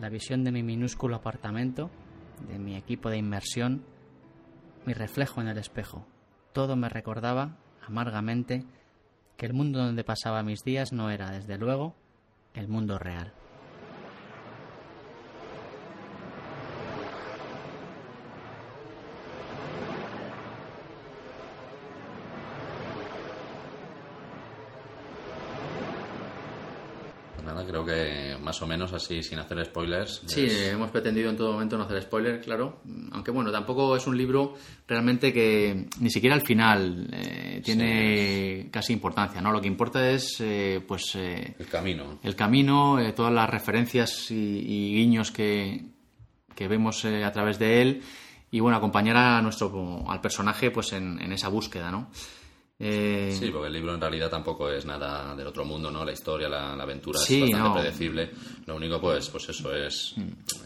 La 0.00 0.08
visión 0.08 0.42
de 0.42 0.50
mi 0.50 0.64
minúsculo 0.64 1.14
apartamento, 1.14 1.88
de 2.48 2.58
mi 2.58 2.76
equipo 2.76 3.10
de 3.10 3.18
inmersión, 3.18 3.84
mi 4.84 4.92
reflejo 4.92 5.40
en 5.40 5.48
el 5.48 5.58
espejo, 5.58 6.06
todo 6.52 6.76
me 6.76 6.88
recordaba 6.88 7.56
amargamente 7.86 8.64
que 9.36 9.46
el 9.46 9.52
mundo 9.52 9.78
donde 9.78 10.04
pasaba 10.04 10.42
mis 10.42 10.64
días 10.64 10.92
no 10.92 11.10
era, 11.10 11.30
desde 11.30 11.58
luego, 11.58 11.94
el 12.54 12.68
mundo 12.68 12.98
real. 12.98 13.32
Pues 27.34 27.44
nada, 27.44 27.66
creo 27.66 27.84
que 27.84 28.34
más 28.46 28.62
o 28.62 28.66
menos 28.66 28.92
así, 28.94 29.22
sin 29.22 29.38
hacer 29.38 29.62
spoilers. 29.66 30.22
Sí, 30.24 30.46
es- 30.46 30.68
hemos 30.68 30.90
pretendido 30.90 31.28
en 31.28 31.36
todo 31.36 31.52
momento 31.52 31.76
no 31.76 31.84
hacer 31.84 32.00
spoiler, 32.00 32.40
claro. 32.40 32.80
Aunque 33.12 33.30
bueno, 33.30 33.52
tampoco 33.52 33.94
es 33.96 34.06
un 34.06 34.16
libro 34.16 34.54
realmente 34.88 35.32
que 35.34 35.88
ni 36.00 36.08
siquiera 36.10 36.34
al 36.34 36.40
final 36.42 37.08
eh, 37.12 37.60
tiene 37.62 38.68
casi 38.70 38.92
importancia, 38.94 39.40
¿no? 39.42 39.52
Lo 39.52 39.60
que 39.60 39.66
importa 39.68 40.08
es, 40.10 40.36
eh, 40.40 40.80
pues, 40.86 41.14
eh, 41.16 41.54
el 41.58 41.66
camino. 41.66 42.18
el 42.22 42.34
camino, 42.34 42.98
todas 43.14 43.32
las 43.32 43.50
referencias 43.50 44.30
y, 44.30 44.34
y 44.34 44.94
guiños 44.94 45.30
que, 45.30 45.82
que 46.54 46.68
vemos 46.68 47.04
a 47.04 47.32
través 47.32 47.58
de 47.58 47.82
él 47.82 48.02
y 48.50 48.60
bueno, 48.60 48.76
acompañar 48.78 49.16
a 49.16 49.42
nuestro 49.42 50.04
al 50.08 50.20
personaje 50.20 50.70
pues 50.70 50.92
en, 50.92 51.20
en 51.20 51.32
esa 51.32 51.48
búsqueda, 51.48 51.90
¿no? 51.90 52.08
Eh, 52.78 53.34
Sí, 53.38 53.50
porque 53.50 53.68
el 53.68 53.72
libro 53.72 53.94
en 53.94 54.00
realidad 54.00 54.28
tampoco 54.30 54.70
es 54.70 54.84
nada 54.84 55.34
del 55.34 55.46
otro 55.46 55.64
mundo, 55.64 55.90
¿no? 55.90 56.04
La 56.04 56.12
historia, 56.12 56.48
la, 56.48 56.76
la 56.76 56.82
aventura 56.82 57.18
Sí, 57.18 57.36
es 57.36 57.40
bastante 57.50 57.68
no. 57.68 57.74
predecible. 57.74 58.30
Lo 58.66 58.76
único, 58.76 59.00
pues, 59.00 59.28
pues 59.30 59.48
eso 59.48 59.74
es. 59.74 60.14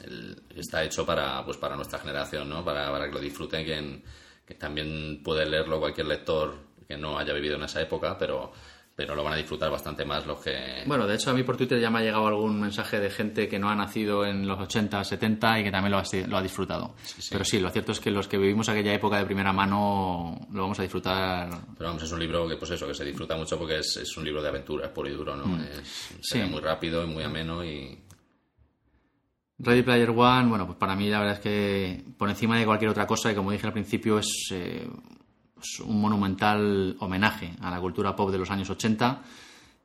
el- 0.05 0.37
está 0.57 0.83
hecho 0.83 1.07
para, 1.07 1.45
pues, 1.45 1.57
para 1.57 1.77
nuestra 1.77 1.99
generación, 2.01 2.49
¿no? 2.49 2.65
Para, 2.65 2.91
para 2.91 3.07
que 3.07 3.13
lo 3.15 3.21
disfruten, 3.21 3.65
quien, 3.65 4.03
que 4.47 4.55
también 4.55 5.21
puede 5.23 5.47
leerlo 5.47 5.79
cualquier 5.79 6.07
lector 6.09 6.57
que 6.89 6.97
no 6.97 7.17
haya 7.19 7.33
vivido 7.33 7.55
en 7.57 7.63
esa 7.63 7.81
época, 7.81 8.19
pero, 8.19 8.53
pero 9.01 9.15
lo 9.15 9.25
van 9.25 9.33
a 9.33 9.37
disfrutar 9.37 9.71
bastante 9.71 10.05
más 10.05 10.27
los 10.27 10.41
que. 10.41 10.83
Bueno, 10.85 11.07
de 11.07 11.15
hecho 11.15 11.31
a 11.31 11.33
mí 11.33 11.43
por 11.43 11.57
Twitter 11.57 11.81
ya 11.81 11.89
me 11.89 12.01
ha 12.01 12.03
llegado 12.03 12.27
algún 12.27 12.61
mensaje 12.61 13.01
de 13.01 13.09
gente 13.09 13.49
que 13.49 13.59
no 13.59 13.71
ha 13.71 13.75
nacido 13.75 14.27
en 14.27 14.47
los 14.47 14.61
80, 14.61 15.03
70 15.03 15.61
y 15.61 15.65
que 15.65 15.71
también 15.71 15.93
lo 15.93 15.97
ha, 15.99 16.03
lo 16.29 16.37
ha 16.37 16.43
disfrutado. 16.43 16.95
sí. 17.03 17.29
Pero 17.33 17.43
sí, 17.47 17.59
lo 17.61 17.71
cierto 17.71 17.93
es 17.93 18.01
que 18.01 18.11
los 18.11 18.29
que 18.29 18.37
vivimos 18.37 18.69
aquella 18.69 18.93
época 18.93 19.17
de 19.17 19.25
primera 19.25 19.55
mano 19.55 20.39
lo 20.53 20.61
vamos 20.63 20.79
a 20.79 20.83
disfrutar. 20.83 21.49
Pero 21.79 21.89
vamos, 21.89 22.03
es 22.03 22.13
un 22.13 22.21
libro 22.21 22.47
que, 22.47 22.57
pues 22.57 22.73
eso, 22.73 22.87
que 22.87 22.93
se 22.95 23.07
disfruta 23.07 23.37
mucho 23.37 23.57
porque 23.59 23.79
es, 23.79 23.97
es 23.97 24.15
un 24.19 24.25
libro 24.27 24.43
de 24.43 24.49
aventuras, 24.51 24.91
puro 24.91 25.09
y 25.09 25.13
duro, 25.13 25.35
¿no? 25.35 25.63
Es, 25.65 26.11
Sí. 26.21 26.39
lee 26.39 26.51
muy 26.51 26.61
rápido 26.61 27.03
y 27.03 27.07
muy 27.07 27.25
ameno 27.25 27.65
y, 27.65 27.99
Ready 29.63 29.83
Player 29.83 30.11
One, 30.11 30.49
bueno, 30.49 30.67
pues 30.67 30.79
para 30.79 30.97
mí 30.97 31.09
la 31.11 31.19
verdad 31.21 31.35
es 31.37 31.41
que 31.41 32.03
por 32.17 32.31
encima 32.31 32.59
de 32.59 32.65
cualquier 32.65 32.91
otra 32.91 33.07
cosa, 33.07 33.31
y 33.31 33.35
como 33.35 33.51
dije 33.51 33.67
al 33.67 33.73
principio, 33.75 34.19
es 34.19 34.49
eh, 34.53 34.87
un 35.85 36.01
monumental 36.01 36.97
homenaje 37.01 37.53
a 37.61 37.71
la 37.71 37.81
cultura 37.81 38.17
pop 38.17 38.31
de 38.31 38.39
los 38.39 38.51
años 38.51 38.71
80, 38.71 39.23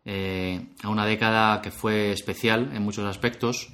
eh, 0.06 0.68
a 0.84 0.90
una 0.90 1.06
década 1.06 1.62
que 1.62 1.72
fue 1.72 2.12
especial 2.12 2.72
en 2.74 2.84
muchos 2.84 3.06
aspectos 3.06 3.70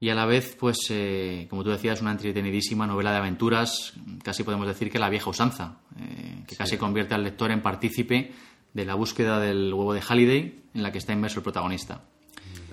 y 0.00 0.10
a 0.10 0.14
la 0.14 0.26
vez, 0.26 0.56
pues, 0.58 0.78
eh, 0.90 1.46
como 1.48 1.64
tú 1.64 1.70
decías, 1.70 2.02
una 2.02 2.10
entretenidísima 2.10 2.86
novela 2.86 3.12
de 3.12 3.18
aventuras, 3.18 3.94
casi 4.22 4.42
podemos 4.42 4.66
decir 4.66 4.90
que 4.90 4.98
la 4.98 5.08
vieja 5.08 5.30
usanza, 5.30 5.78
eh, 5.98 6.44
que 6.46 6.56
casi 6.56 6.76
convierte 6.76 7.14
al 7.14 7.24
lector 7.24 7.50
en 7.50 7.62
partícipe 7.62 8.32
de 8.72 8.84
la 8.84 8.94
búsqueda 8.96 9.38
del 9.40 9.72
huevo 9.72 9.94
de 9.94 10.02
Halliday 10.02 10.64
en 10.74 10.82
la 10.82 10.92
que 10.92 10.98
está 10.98 11.12
inmerso 11.12 11.38
el 11.38 11.44
protagonista. 11.44 12.02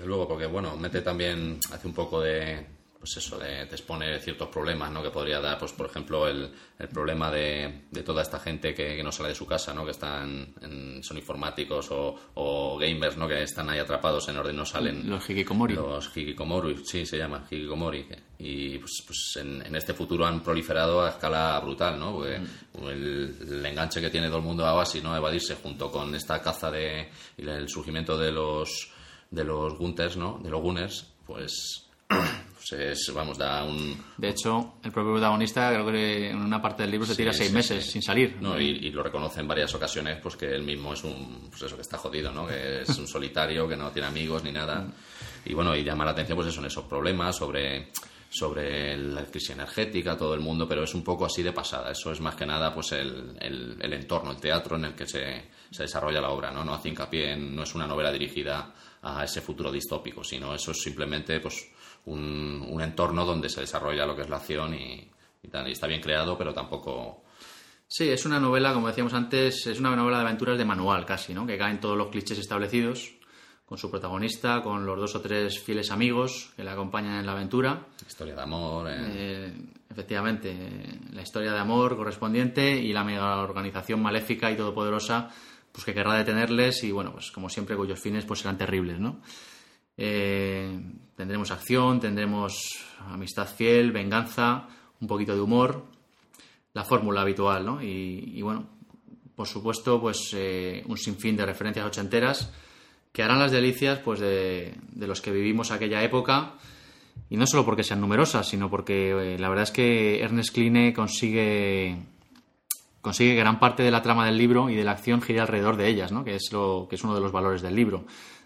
Luego, 0.05 0.27
porque 0.27 0.45
bueno, 0.45 0.75
mete 0.75 1.01
también, 1.01 1.59
hace 1.71 1.87
un 1.87 1.93
poco 1.93 2.19
de, 2.19 2.65
pues 3.01 3.17
eso, 3.17 3.39
de, 3.39 3.65
te 3.65 3.73
expone 3.73 4.19
ciertos 4.19 4.47
problemas, 4.49 4.91
¿no? 4.91 5.01
Que 5.01 5.09
podría 5.09 5.41
dar, 5.41 5.57
pues 5.57 5.71
por 5.71 5.87
ejemplo, 5.87 6.27
el, 6.27 6.51
el 6.77 6.87
problema 6.87 7.31
de, 7.31 7.85
de, 7.89 8.03
toda 8.03 8.21
esta 8.21 8.39
gente 8.39 8.75
que, 8.75 9.01
no 9.01 9.11
sale 9.11 9.29
de 9.29 9.35
su 9.35 9.47
casa, 9.47 9.73
¿no? 9.73 9.83
Que 9.83 9.89
están, 9.89 10.53
en, 10.61 11.03
son 11.03 11.17
informáticos 11.17 11.89
o, 11.89 12.15
o, 12.35 12.77
gamers, 12.77 13.17
¿no? 13.17 13.27
Que 13.27 13.41
están 13.41 13.67
ahí 13.71 13.79
atrapados 13.79 14.29
en 14.29 14.37
orden, 14.37 14.55
no 14.55 14.67
salen. 14.67 15.09
Los 15.09 15.27
hikikomori. 15.27 15.73
Los 15.73 16.15
hikikomori, 16.15 16.85
sí, 16.85 17.03
se 17.03 17.17
llama 17.17 17.43
hikikomori. 17.49 18.05
Y 18.37 18.77
pues, 18.77 19.03
pues 19.07 19.37
en, 19.37 19.65
en, 19.65 19.75
este 19.75 19.95
futuro 19.95 20.27
han 20.27 20.43
proliferado 20.43 21.01
a 21.01 21.09
escala 21.09 21.59
brutal, 21.59 21.99
¿no? 21.99 22.13
Porque 22.13 22.37
mm. 22.37 22.87
el, 22.87 23.35
el, 23.49 23.65
enganche 23.65 23.99
que 23.99 24.11
tiene 24.11 24.27
todo 24.27 24.37
el 24.37 24.43
mundo 24.43 24.63
a 24.63 24.75
Oasis, 24.75 25.01
¿no? 25.01 25.17
Evadirse 25.17 25.55
junto 25.55 25.91
con 25.91 26.13
esta 26.13 26.39
caza 26.39 26.69
de, 26.69 27.09
y 27.35 27.49
el 27.49 27.67
surgimiento 27.67 28.15
de 28.15 28.31
los 28.31 28.91
de 29.31 29.43
los 29.43 29.75
Gunters, 29.75 30.17
¿no? 30.17 30.39
De 30.43 30.51
los 30.51 30.61
Gunners, 30.61 31.07
pues 31.25 31.89
pues 32.69 33.11
vamos, 33.13 33.37
da 33.37 33.63
un... 33.63 33.97
De 34.17 34.29
hecho, 34.29 34.75
el 34.83 34.91
propio 34.91 35.13
protagonista 35.13 35.69
creo 35.69 35.85
que 35.91 36.29
en 36.29 36.37
una 36.37 36.61
parte 36.61 36.83
del 36.83 36.91
libro 36.91 37.07
se 37.07 37.15
tira 37.15 37.33
seis 37.33 37.49
sí, 37.49 37.55
meses 37.55 37.85
sí. 37.85 37.91
sin 37.93 38.01
salir. 38.01 38.37
No, 38.39 38.59
y, 38.59 38.65
y, 38.65 38.91
lo 38.91 39.03
reconoce 39.03 39.39
en 39.39 39.47
varias 39.47 39.73
ocasiones, 39.73 40.19
pues 40.21 40.35
que 40.35 40.45
él 40.45 40.63
mismo 40.63 40.93
es 40.93 41.03
un... 41.03 41.47
Pues 41.49 41.63
eso, 41.63 41.75
que 41.75 41.81
está 41.81 41.97
jodido, 41.97 42.31
¿no? 42.31 42.47
Que 42.47 42.81
es 42.81 42.97
un 42.97 43.07
solitario, 43.07 43.67
que 43.67 43.75
no 43.75 43.91
tiene 43.91 44.07
amigos 44.07 44.43
ni 44.43 44.51
nada. 44.51 44.85
Y 45.45 45.53
bueno, 45.53 45.75
y 45.75 45.83
llama 45.83 46.05
la 46.05 46.11
atención 46.11 46.37
pues 46.37 46.49
eso, 46.49 46.59
en 46.59 46.67
esos 46.67 46.85
problemas 46.85 47.35
sobre 47.35 47.89
sobre 48.33 48.95
la 48.95 49.25
crisis 49.25 49.49
energética, 49.49 50.15
todo 50.15 50.33
el 50.33 50.39
mundo, 50.39 50.65
pero 50.65 50.85
es 50.85 50.93
un 50.93 51.03
poco 51.03 51.25
así 51.25 51.43
de 51.43 51.51
pasada. 51.51 51.91
Eso 51.91 52.13
es 52.13 52.21
más 52.21 52.33
que 52.35 52.45
nada 52.45 52.73
pues 52.73 52.93
el, 52.93 53.37
el, 53.37 53.77
el 53.81 53.93
entorno, 53.93 54.31
el 54.31 54.37
teatro 54.37 54.77
en 54.77 54.85
el 54.85 54.95
que 54.95 55.05
se, 55.05 55.49
se, 55.69 55.83
desarrolla 55.83 56.21
la 56.21 56.29
obra, 56.29 56.49
¿no? 56.49 56.63
No 56.63 56.73
hace 56.73 56.87
hincapié 56.87 57.33
en, 57.33 57.53
no 57.53 57.63
es 57.63 57.75
una 57.75 57.85
novela 57.85 58.09
dirigida 58.09 58.73
a 59.01 59.25
ese 59.25 59.41
futuro 59.41 59.69
distópico, 59.69 60.23
sino 60.23 60.55
eso 60.55 60.71
es 60.71 60.81
simplemente 60.81 61.41
pues 61.41 61.71
un, 62.05 62.65
un, 62.69 62.81
entorno 62.81 63.25
donde 63.25 63.49
se 63.49 63.61
desarrolla 63.61 64.05
lo 64.05 64.15
que 64.15 64.23
es 64.23 64.29
la 64.29 64.37
acción 64.37 64.73
y, 64.73 65.09
y, 65.43 65.47
tal, 65.49 65.67
y 65.67 65.71
está 65.71 65.87
bien 65.87 66.01
creado, 66.01 66.37
pero 66.37 66.53
tampoco... 66.53 67.23
Sí, 67.87 68.09
es 68.09 68.25
una 68.25 68.39
novela, 68.39 68.73
como 68.73 68.87
decíamos 68.87 69.13
antes, 69.13 69.67
es 69.67 69.79
una 69.79 69.95
novela 69.95 70.17
de 70.17 70.23
aventuras 70.23 70.57
de 70.57 70.65
manual 70.65 71.05
casi, 71.05 71.33
¿no? 71.33 71.45
Que 71.45 71.57
caen 71.57 71.79
todos 71.79 71.97
los 71.97 72.07
clichés 72.07 72.39
establecidos, 72.39 73.13
con 73.71 73.77
su 73.77 73.89
protagonista, 73.89 74.61
con 74.61 74.85
los 74.85 74.99
dos 74.99 75.15
o 75.15 75.21
tres 75.21 75.57
fieles 75.57 75.91
amigos 75.91 76.51
que 76.57 76.63
le 76.65 76.71
acompañan 76.71 77.19
en 77.19 77.25
la 77.25 77.31
aventura. 77.31 77.87
Historia 78.05 78.35
de 78.35 78.41
amor. 78.41 78.89
Eh. 78.89 78.95
Eh, 78.99 79.53
efectivamente, 79.89 80.99
la 81.13 81.21
historia 81.21 81.53
de 81.53 81.59
amor 81.59 81.95
correspondiente 81.95 82.75
y 82.75 82.91
la 82.91 83.05
mega 83.05 83.37
organización 83.37 84.01
maléfica 84.01 84.51
y 84.51 84.57
todopoderosa 84.57 85.29
pues 85.71 85.85
que 85.85 85.93
querrá 85.93 86.15
detenerles 86.15 86.83
y, 86.83 86.91
bueno, 86.91 87.13
pues 87.13 87.31
como 87.31 87.47
siempre, 87.47 87.77
cuyos 87.77 87.97
fines 87.97 88.25
pues 88.25 88.41
serán 88.41 88.57
terribles, 88.57 88.99
¿no? 88.99 89.21
Eh, 89.97 90.79
tendremos 91.15 91.51
acción, 91.51 91.99
tendremos 91.99 92.85
amistad 93.09 93.47
fiel, 93.47 93.91
venganza, 93.91 94.67
un 94.99 95.07
poquito 95.07 95.35
de 95.35 95.41
humor, 95.41 95.85
la 96.73 96.83
fórmula 96.83 97.21
habitual, 97.21 97.65
¿no? 97.65 97.81
Y, 97.81 98.31
y, 98.35 98.41
bueno, 98.41 98.67
por 99.35 99.47
supuesto, 99.47 99.99
pues 99.99 100.31
eh, 100.33 100.83
un 100.87 100.97
sinfín 100.97 101.35
de 101.35 101.45
referencias 101.45 101.85
ochenteras 101.85 102.51
que 103.11 103.23
harán 103.23 103.39
las 103.39 103.51
delicias 103.51 103.99
pues 103.99 104.19
de, 104.19 104.75
de, 104.93 105.07
los 105.07 105.21
que 105.21 105.31
vivimos 105.31 105.71
aquella 105.71 106.01
época 106.03 106.53
y 107.29 107.37
no 107.37 107.45
solo 107.45 107.65
porque 107.65 107.83
sean 107.83 107.99
numerosas, 107.99 108.47
sino 108.47 108.69
porque 108.69 109.11
eh, 109.11 109.39
la 109.39 109.49
verdad 109.49 109.63
es 109.63 109.71
que 109.71 110.21
Ernest 110.21 110.53
Kline 110.53 110.93
consigue 110.93 111.97
consigue 113.01 113.31
que 113.31 113.39
gran 113.39 113.59
parte 113.59 113.83
de 113.83 113.91
la 113.91 114.01
trama 114.01 114.25
del 114.25 114.37
libro 114.37 114.69
y 114.69 114.75
de 114.75 114.83
la 114.83 114.91
acción 114.91 115.21
gire 115.21 115.39
alrededor 115.39 115.75
de 115.75 115.87
ellas, 115.87 116.11
¿no? 116.11 116.23
que, 116.23 116.35
es 116.35 116.49
lo, 116.51 116.87
que 116.87 116.95
es 116.95 117.03
uno 117.03 117.15
de 117.15 117.21
los 117.21 117.31
valores 117.31 117.61
del 117.61 117.75
libro 117.75 118.05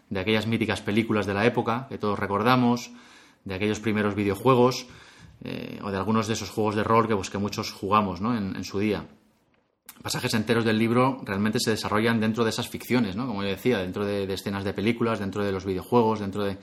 de 0.10 0.20
aquellas 0.20 0.48
míticas 0.48 0.82
películas 0.82 1.26
de 1.26 1.34
la 1.34 1.46
época 1.46 1.88
que 1.90 1.98
todos 1.98 2.18
recordamos, 2.18 2.92
de 3.44 3.56
aquellos 3.56 3.80
primeros 3.80 4.16
videojuegos 4.16 4.88
eh, 5.44 5.80
o 5.84 5.92
de 5.92 5.98
algunos 5.98 6.28
de 6.28 6.34
esos 6.34 6.50
juegos 6.50 6.76
de 6.76 6.84
rol 6.84 7.08
que, 7.08 7.16
pues, 7.16 7.30
que 7.30 7.38
muchos 7.38 7.72
jugamos 7.72 8.22
¿no? 8.22 8.36
en, 8.36 8.56
en, 8.56 8.64
su 8.64 8.80
día. 8.80 9.06
Pasajes 10.02 10.34
enteros 10.34 10.66
del 10.66 10.80
libro 10.80 11.22
realmente 11.24 11.60
se 11.60 11.72
desarrollan 11.72 12.20
dentro 12.20 12.44
de 12.44 12.50
esas 12.50 12.68
ficciones, 12.70 13.16
¿no? 13.16 13.28
como 13.28 13.44
yo 13.44 13.50
decía, 13.50 13.80
dentro 13.80 14.06
de, 14.06 14.26
de 14.28 14.34
escenas 14.34 14.64
de 14.64 14.74
películas, 14.74 15.20
dentro 15.20 15.44
de 15.44 15.52
los 15.52 15.66
videojuegos, 15.66 16.20
dentro 16.20 16.44
de... 16.44 16.58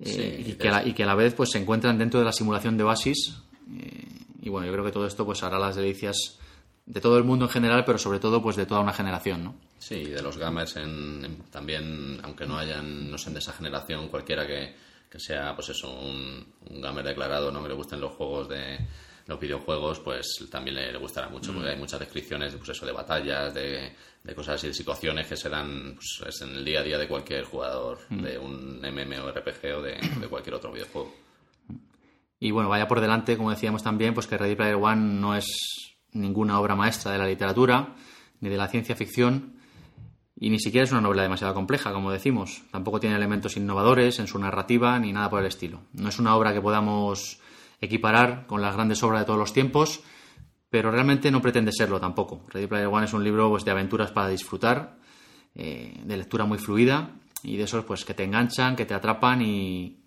Eh, 0.00 0.42
sí, 0.44 0.50
y, 0.50 0.54
que 0.54 0.70
la, 0.70 0.86
y, 0.86 0.92
que 0.92 1.02
a 1.02 1.06
la, 1.06 1.14
vez 1.14 1.34
pues, 1.34 1.50
se 1.50 1.58
encuentran 1.58 1.98
dentro 1.98 2.20
de 2.20 2.26
la 2.26 2.32
simulación 2.32 2.76
de 2.76 2.84
Oasis. 2.84 3.38
Eh, 3.76 4.06
y 4.42 4.48
bueno, 4.48 4.66
yo 4.66 4.72
creo 4.72 4.84
que 4.84 4.92
todo 4.92 5.06
esto 5.06 5.24
pues, 5.24 5.42
hará 5.42 5.58
las 5.58 5.76
delicias 5.76 6.38
de 6.88 7.02
todo 7.02 7.18
el 7.18 7.24
mundo 7.24 7.44
en 7.44 7.50
general, 7.50 7.84
pero 7.84 7.98
sobre 7.98 8.18
todo 8.18 8.40
pues 8.40 8.56
de 8.56 8.64
toda 8.64 8.80
una 8.80 8.94
generación, 8.94 9.44
¿no? 9.44 9.54
Sí, 9.78 10.04
de 10.04 10.22
los 10.22 10.38
gamers 10.38 10.76
en, 10.76 11.22
en, 11.22 11.36
también, 11.50 12.18
aunque 12.22 12.46
no 12.46 12.56
hayan, 12.56 13.10
no 13.10 13.18
sean 13.18 13.34
de 13.34 13.40
esa 13.40 13.52
generación, 13.52 14.08
cualquiera 14.08 14.46
que, 14.46 14.74
que 15.10 15.20
sea, 15.20 15.54
pues 15.54 15.68
eso, 15.68 15.92
un, 15.92 16.46
un, 16.70 16.80
gamer 16.80 17.04
declarado, 17.04 17.52
¿no? 17.52 17.62
Que 17.62 17.68
le 17.68 17.74
gusten 17.74 18.00
los 18.00 18.12
juegos 18.12 18.48
de 18.48 18.78
los 19.26 19.38
videojuegos, 19.38 20.00
pues 20.00 20.26
también 20.50 20.76
le, 20.76 20.90
le 20.90 20.98
gustará 20.98 21.28
mucho, 21.28 21.52
mm. 21.52 21.56
porque 21.56 21.70
hay 21.70 21.76
muchas 21.76 22.00
descripciones, 22.00 22.54
pues 22.56 22.70
eso, 22.70 22.86
de 22.86 22.92
batallas, 22.92 23.52
de, 23.52 23.92
de 24.24 24.34
cosas 24.34 24.54
así, 24.54 24.68
de 24.68 24.74
situaciones 24.74 25.26
que 25.26 25.36
se 25.36 25.50
dan 25.50 25.94
pues, 25.94 26.40
en 26.40 26.56
el 26.56 26.64
día 26.64 26.80
a 26.80 26.84
día 26.84 26.96
de 26.96 27.06
cualquier 27.06 27.44
jugador, 27.44 27.98
mm. 28.08 28.22
de 28.22 28.38
un 28.38 28.80
MMORPG 28.80 29.76
o 29.76 29.82
de, 29.82 30.00
de 30.20 30.28
cualquier 30.28 30.54
otro 30.54 30.72
videojuego. 30.72 31.14
Y 32.40 32.50
bueno, 32.50 32.70
vaya 32.70 32.88
por 32.88 33.02
delante, 33.02 33.36
como 33.36 33.50
decíamos 33.50 33.82
también, 33.82 34.14
pues 34.14 34.26
que 34.26 34.38
Ready 34.38 34.54
Player 34.54 34.76
One 34.76 35.20
no 35.20 35.36
es 35.36 35.97
ninguna 36.12 36.58
obra 36.58 36.74
maestra 36.74 37.12
de 37.12 37.18
la 37.18 37.26
literatura 37.26 37.94
ni 38.40 38.48
de 38.48 38.56
la 38.56 38.68
ciencia 38.68 38.96
ficción 38.96 39.58
y 40.40 40.50
ni 40.50 40.60
siquiera 40.60 40.84
es 40.84 40.92
una 40.92 41.00
novela 41.00 41.22
demasiado 41.22 41.54
compleja, 41.54 41.92
como 41.92 42.12
decimos. 42.12 42.62
Tampoco 42.70 43.00
tiene 43.00 43.16
elementos 43.16 43.56
innovadores 43.56 44.20
en 44.20 44.28
su 44.28 44.38
narrativa 44.38 44.98
ni 44.98 45.12
nada 45.12 45.28
por 45.28 45.40
el 45.40 45.46
estilo. 45.46 45.80
No 45.94 46.08
es 46.08 46.18
una 46.18 46.36
obra 46.36 46.52
que 46.52 46.60
podamos 46.60 47.40
equiparar 47.80 48.46
con 48.46 48.62
las 48.62 48.74
grandes 48.74 49.02
obras 49.02 49.20
de 49.20 49.26
todos 49.26 49.38
los 49.38 49.52
tiempos, 49.52 50.00
pero 50.70 50.90
realmente 50.90 51.30
no 51.30 51.42
pretende 51.42 51.72
serlo 51.72 51.98
tampoco. 51.98 52.44
Ready 52.48 52.68
Player 52.68 52.86
One 52.86 53.06
es 53.06 53.12
un 53.12 53.24
libro 53.24 53.48
pues, 53.48 53.64
de 53.64 53.72
aventuras 53.72 54.12
para 54.12 54.28
disfrutar, 54.28 54.98
eh, 55.54 56.00
de 56.04 56.16
lectura 56.16 56.44
muy 56.44 56.58
fluida 56.58 57.10
y 57.42 57.56
de 57.56 57.64
esos 57.64 57.84
pues, 57.84 58.04
que 58.04 58.14
te 58.14 58.22
enganchan, 58.22 58.76
que 58.76 58.86
te 58.86 58.94
atrapan 58.94 59.42
y, 59.42 59.98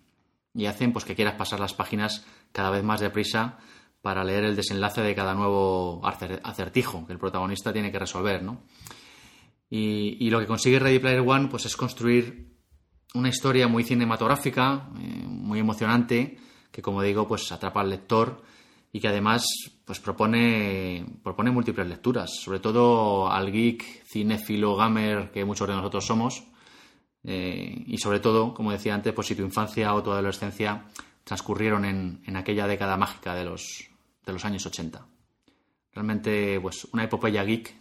y 0.54 0.64
hacen 0.64 0.92
pues, 0.92 1.04
que 1.04 1.14
quieras 1.14 1.34
pasar 1.34 1.60
las 1.60 1.74
páginas 1.74 2.24
cada 2.52 2.70
vez 2.70 2.82
más 2.82 3.00
deprisa 3.00 3.58
para 4.02 4.24
leer 4.24 4.44
el 4.44 4.56
desenlace 4.56 5.00
de 5.00 5.14
cada 5.14 5.32
nuevo 5.32 6.02
acertijo 6.04 7.06
que 7.06 7.12
el 7.12 7.18
protagonista 7.18 7.72
tiene 7.72 7.92
que 7.92 8.00
resolver, 8.00 8.42
¿no? 8.42 8.62
Y, 9.74 10.28
lo 10.28 10.38
que 10.38 10.46
consigue 10.46 10.78
Ready 10.78 10.98
Player 10.98 11.24
One 11.26 11.48
pues, 11.48 11.64
es 11.64 11.78
construir 11.78 12.52
una 13.14 13.30
historia 13.30 13.68
muy 13.68 13.84
cinematográfica, 13.84 14.90
eh, 15.00 15.24
muy 15.26 15.60
emocionante, 15.60 16.36
que 16.70 16.82
como 16.82 17.00
digo, 17.00 17.26
pues 17.26 17.50
atrapa 17.52 17.80
al 17.80 17.88
lector 17.88 18.42
y 18.92 19.00
que 19.00 19.08
además 19.08 19.46
pues 19.86 19.98
propone, 19.98 21.06
propone 21.22 21.50
múltiples 21.50 21.86
lecturas, 21.86 22.34
sobre 22.38 22.60
todo 22.60 23.30
al 23.30 23.50
geek, 23.50 24.04
cinéfilo, 24.04 24.76
gamer 24.76 25.30
que 25.30 25.44
muchos 25.46 25.66
de 25.68 25.74
nosotros 25.74 26.04
somos, 26.04 26.44
eh, 27.24 27.84
y 27.86 27.96
sobre 27.96 28.20
todo, 28.20 28.52
como 28.52 28.72
decía 28.72 28.94
antes, 28.94 29.14
pues 29.14 29.28
si 29.28 29.34
tu 29.34 29.42
infancia 29.42 29.94
o 29.94 30.02
tu 30.02 30.10
adolescencia 30.10 30.86
transcurrieron 31.24 31.86
en, 31.86 32.22
en 32.26 32.36
aquella 32.36 32.66
década 32.66 32.98
mágica 32.98 33.34
de 33.34 33.44
los, 33.44 33.91
de 34.24 34.32
los 34.32 34.44
años 34.44 34.64
80. 34.66 35.06
Realmente, 35.92 36.58
pues, 36.60 36.86
una 36.92 37.04
epopeya 37.04 37.44
geek 37.44 37.74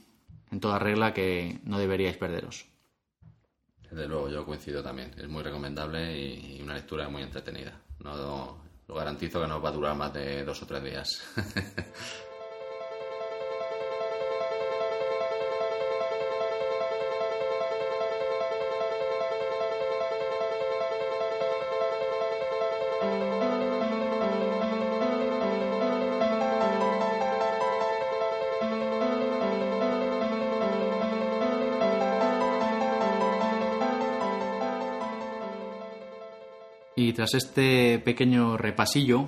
en 0.52 0.60
toda 0.60 0.80
regla 0.80 1.14
que 1.14 1.60
no 1.64 1.80
deberíais 1.80 2.18
perderos. 2.18 2.66
Desde 3.90 4.08
luego, 4.08 4.30
yo 4.30 4.46
coincido 4.46 4.84
también. 4.84 5.14
Es 5.18 5.28
muy 5.28 5.44
recomendable 5.44 6.18
y 6.18 6.62
una 6.62 6.76
lectura 6.76 7.10
muy 7.10 7.24
entretenida. 7.24 7.82
No, 8.00 8.62
lo 8.88 8.96
garantizo 8.96 9.42
que 9.42 9.48
no 9.48 9.62
va 9.62 9.70
a 9.70 9.74
durar 9.74 9.96
más 9.96 10.14
de 10.14 10.44
dos 10.44 10.62
o 10.62 10.68
tres 10.68 10.84
días. 10.84 11.22
Y 37.12 37.14
tras 37.14 37.34
este 37.34 38.00
pequeño 38.00 38.56
repasillo 38.56 39.28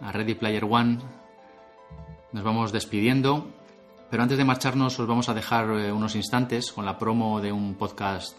a 0.00 0.10
Ready 0.10 0.36
Player 0.36 0.64
One, 0.64 0.96
nos 2.32 2.42
vamos 2.42 2.72
despidiendo. 2.72 3.50
Pero 4.10 4.22
antes 4.22 4.38
de 4.38 4.46
marcharnos, 4.46 4.98
os 4.98 5.06
vamos 5.06 5.28
a 5.28 5.34
dejar 5.34 5.68
eh, 5.68 5.92
unos 5.92 6.16
instantes 6.16 6.72
con 6.72 6.86
la 6.86 6.96
promo 6.96 7.42
de 7.42 7.52
un 7.52 7.74
podcast 7.74 8.38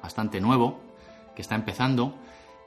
bastante 0.00 0.40
nuevo 0.40 0.78
que 1.34 1.42
está 1.42 1.56
empezando 1.56 2.14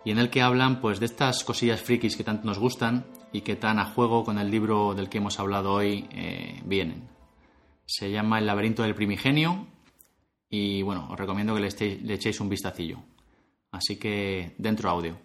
y 0.04 0.12
en 0.12 0.18
el 0.18 0.30
que 0.30 0.42
hablan 0.42 0.82
pues 0.82 1.00
de 1.00 1.06
estas 1.06 1.46
cosillas 1.46 1.80
frikis 1.80 2.18
que 2.18 2.26
tanto 2.26 2.46
nos 2.46 2.60
gustan 2.60 3.06
y 3.32 3.40
que 3.40 3.56
tan 3.56 3.80
a 3.80 3.86
juego 3.86 4.26
con 4.26 4.38
el 4.38 4.52
libro 4.52 4.96
del 4.96 5.08
que 5.08 5.20
hemos 5.20 5.40
hablado 5.40 5.72
hoy 5.72 6.10
eh, 6.12 6.62
vienen. 6.66 7.08
Se 7.86 8.12
llama 8.12 8.40
El 8.40 8.48
laberinto 8.48 8.84
del 8.84 8.96
primigenio 8.96 9.66
y 10.50 10.82
bueno, 10.82 11.08
os 11.10 11.18
recomiendo 11.18 11.56
que 11.56 11.62
le, 11.62 12.00
le 12.02 12.14
echéis 12.16 12.42
un 12.42 12.50
vistacillo. 12.50 12.98
Así 13.72 13.96
que 13.96 14.54
dentro 14.58 14.90
audio. 14.90 15.18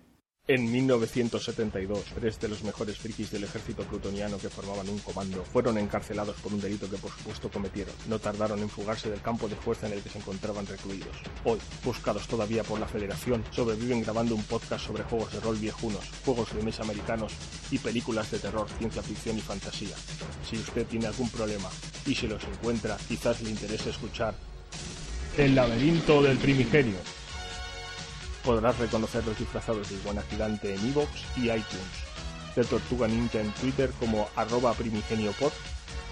En 0.49 0.71
1972, 0.71 2.05
tres 2.15 2.39
de 2.39 2.47
los 2.47 2.63
mejores 2.63 2.97
frikis 2.99 3.33
del 3.33 3.43
ejército 3.43 3.83
plutoniano 3.83 4.39
que 4.39 4.49
formaban 4.49 4.89
un 4.89 5.01
comando 5.01 5.43
fueron 5.43 5.77
encarcelados 5.77 6.37
por 6.37 6.53
un 6.53 6.61
delito 6.61 6.89
que 6.89 6.99
por 6.99 7.11
supuesto 7.11 7.51
cometieron. 7.51 7.93
No 8.09 8.21
tardaron 8.21 8.61
en 8.61 8.69
fugarse 8.69 9.11
del 9.11 9.21
campo 9.21 9.49
de 9.49 9.57
fuerza 9.57 9.89
en 9.89 9.95
el 9.95 10.03
que 10.03 10.09
se 10.09 10.19
encontraban 10.19 10.65
recluidos. 10.65 11.17
Hoy, 11.43 11.59
buscados 11.85 12.29
todavía 12.29 12.63
por 12.63 12.79
la 12.79 12.87
Federación, 12.87 13.43
sobreviven 13.51 14.03
grabando 14.03 14.37
un 14.37 14.45
podcast 14.45 14.87
sobre 14.87 15.03
juegos 15.03 15.33
de 15.33 15.41
rol 15.41 15.57
viejunos, 15.57 16.09
juegos 16.25 16.55
de 16.55 16.63
mesa 16.63 16.85
americanos 16.85 17.33
y 17.73 17.79
películas 17.79 18.31
de 18.31 18.39
terror, 18.39 18.69
ciencia 18.79 19.03
ficción 19.03 19.37
y 19.37 19.41
fantasía. 19.41 19.97
Si 20.49 20.57
usted 20.57 20.87
tiene 20.87 21.09
algún 21.09 21.29
problema 21.31 21.69
y 22.07 22.15
se 22.15 22.29
los 22.29 22.45
encuentra, 22.45 22.97
quizás 23.09 23.43
le 23.43 23.51
interese 23.51 23.91
escuchar 23.91 24.37
El 25.37 25.57
laberinto 25.57 26.23
del 26.23 26.39
primigenio 26.39 26.99
podrás 28.47 28.79
reconocerlos 28.79 29.37
disfrazados 29.37 29.91
de 29.91 29.97
Iguana 29.97 30.23
Gigante 30.31 30.73
en 30.73 30.89
iVoox 30.91 31.11
y 31.37 31.51
iTunes, 31.51 32.07
de 32.55 32.63
Tortuga 32.63 33.09
Ninja 33.09 33.41
en 33.41 33.51
Twitter 33.51 33.91
como 33.99 34.29
arroba 34.37 34.73
primigeniopod, 34.75 35.51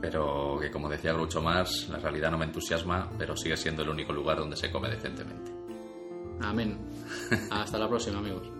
pero 0.00 0.56
que 0.58 0.70
como 0.70 0.88
decía 0.88 1.12
Groucho 1.12 1.42
Mars, 1.42 1.86
la 1.90 1.98
realidad 1.98 2.30
no 2.30 2.38
me 2.38 2.46
entusiasma, 2.46 3.10
pero 3.18 3.36
sigue 3.36 3.58
siendo 3.58 3.82
el 3.82 3.90
único 3.90 4.14
lugar 4.14 4.38
donde 4.38 4.56
se 4.56 4.70
come 4.70 4.88
decentemente. 4.88 5.52
Amén. 6.40 6.78
hasta 7.50 7.78
la 7.78 7.88
próxima, 7.88 8.18
amigos. 8.18 8.55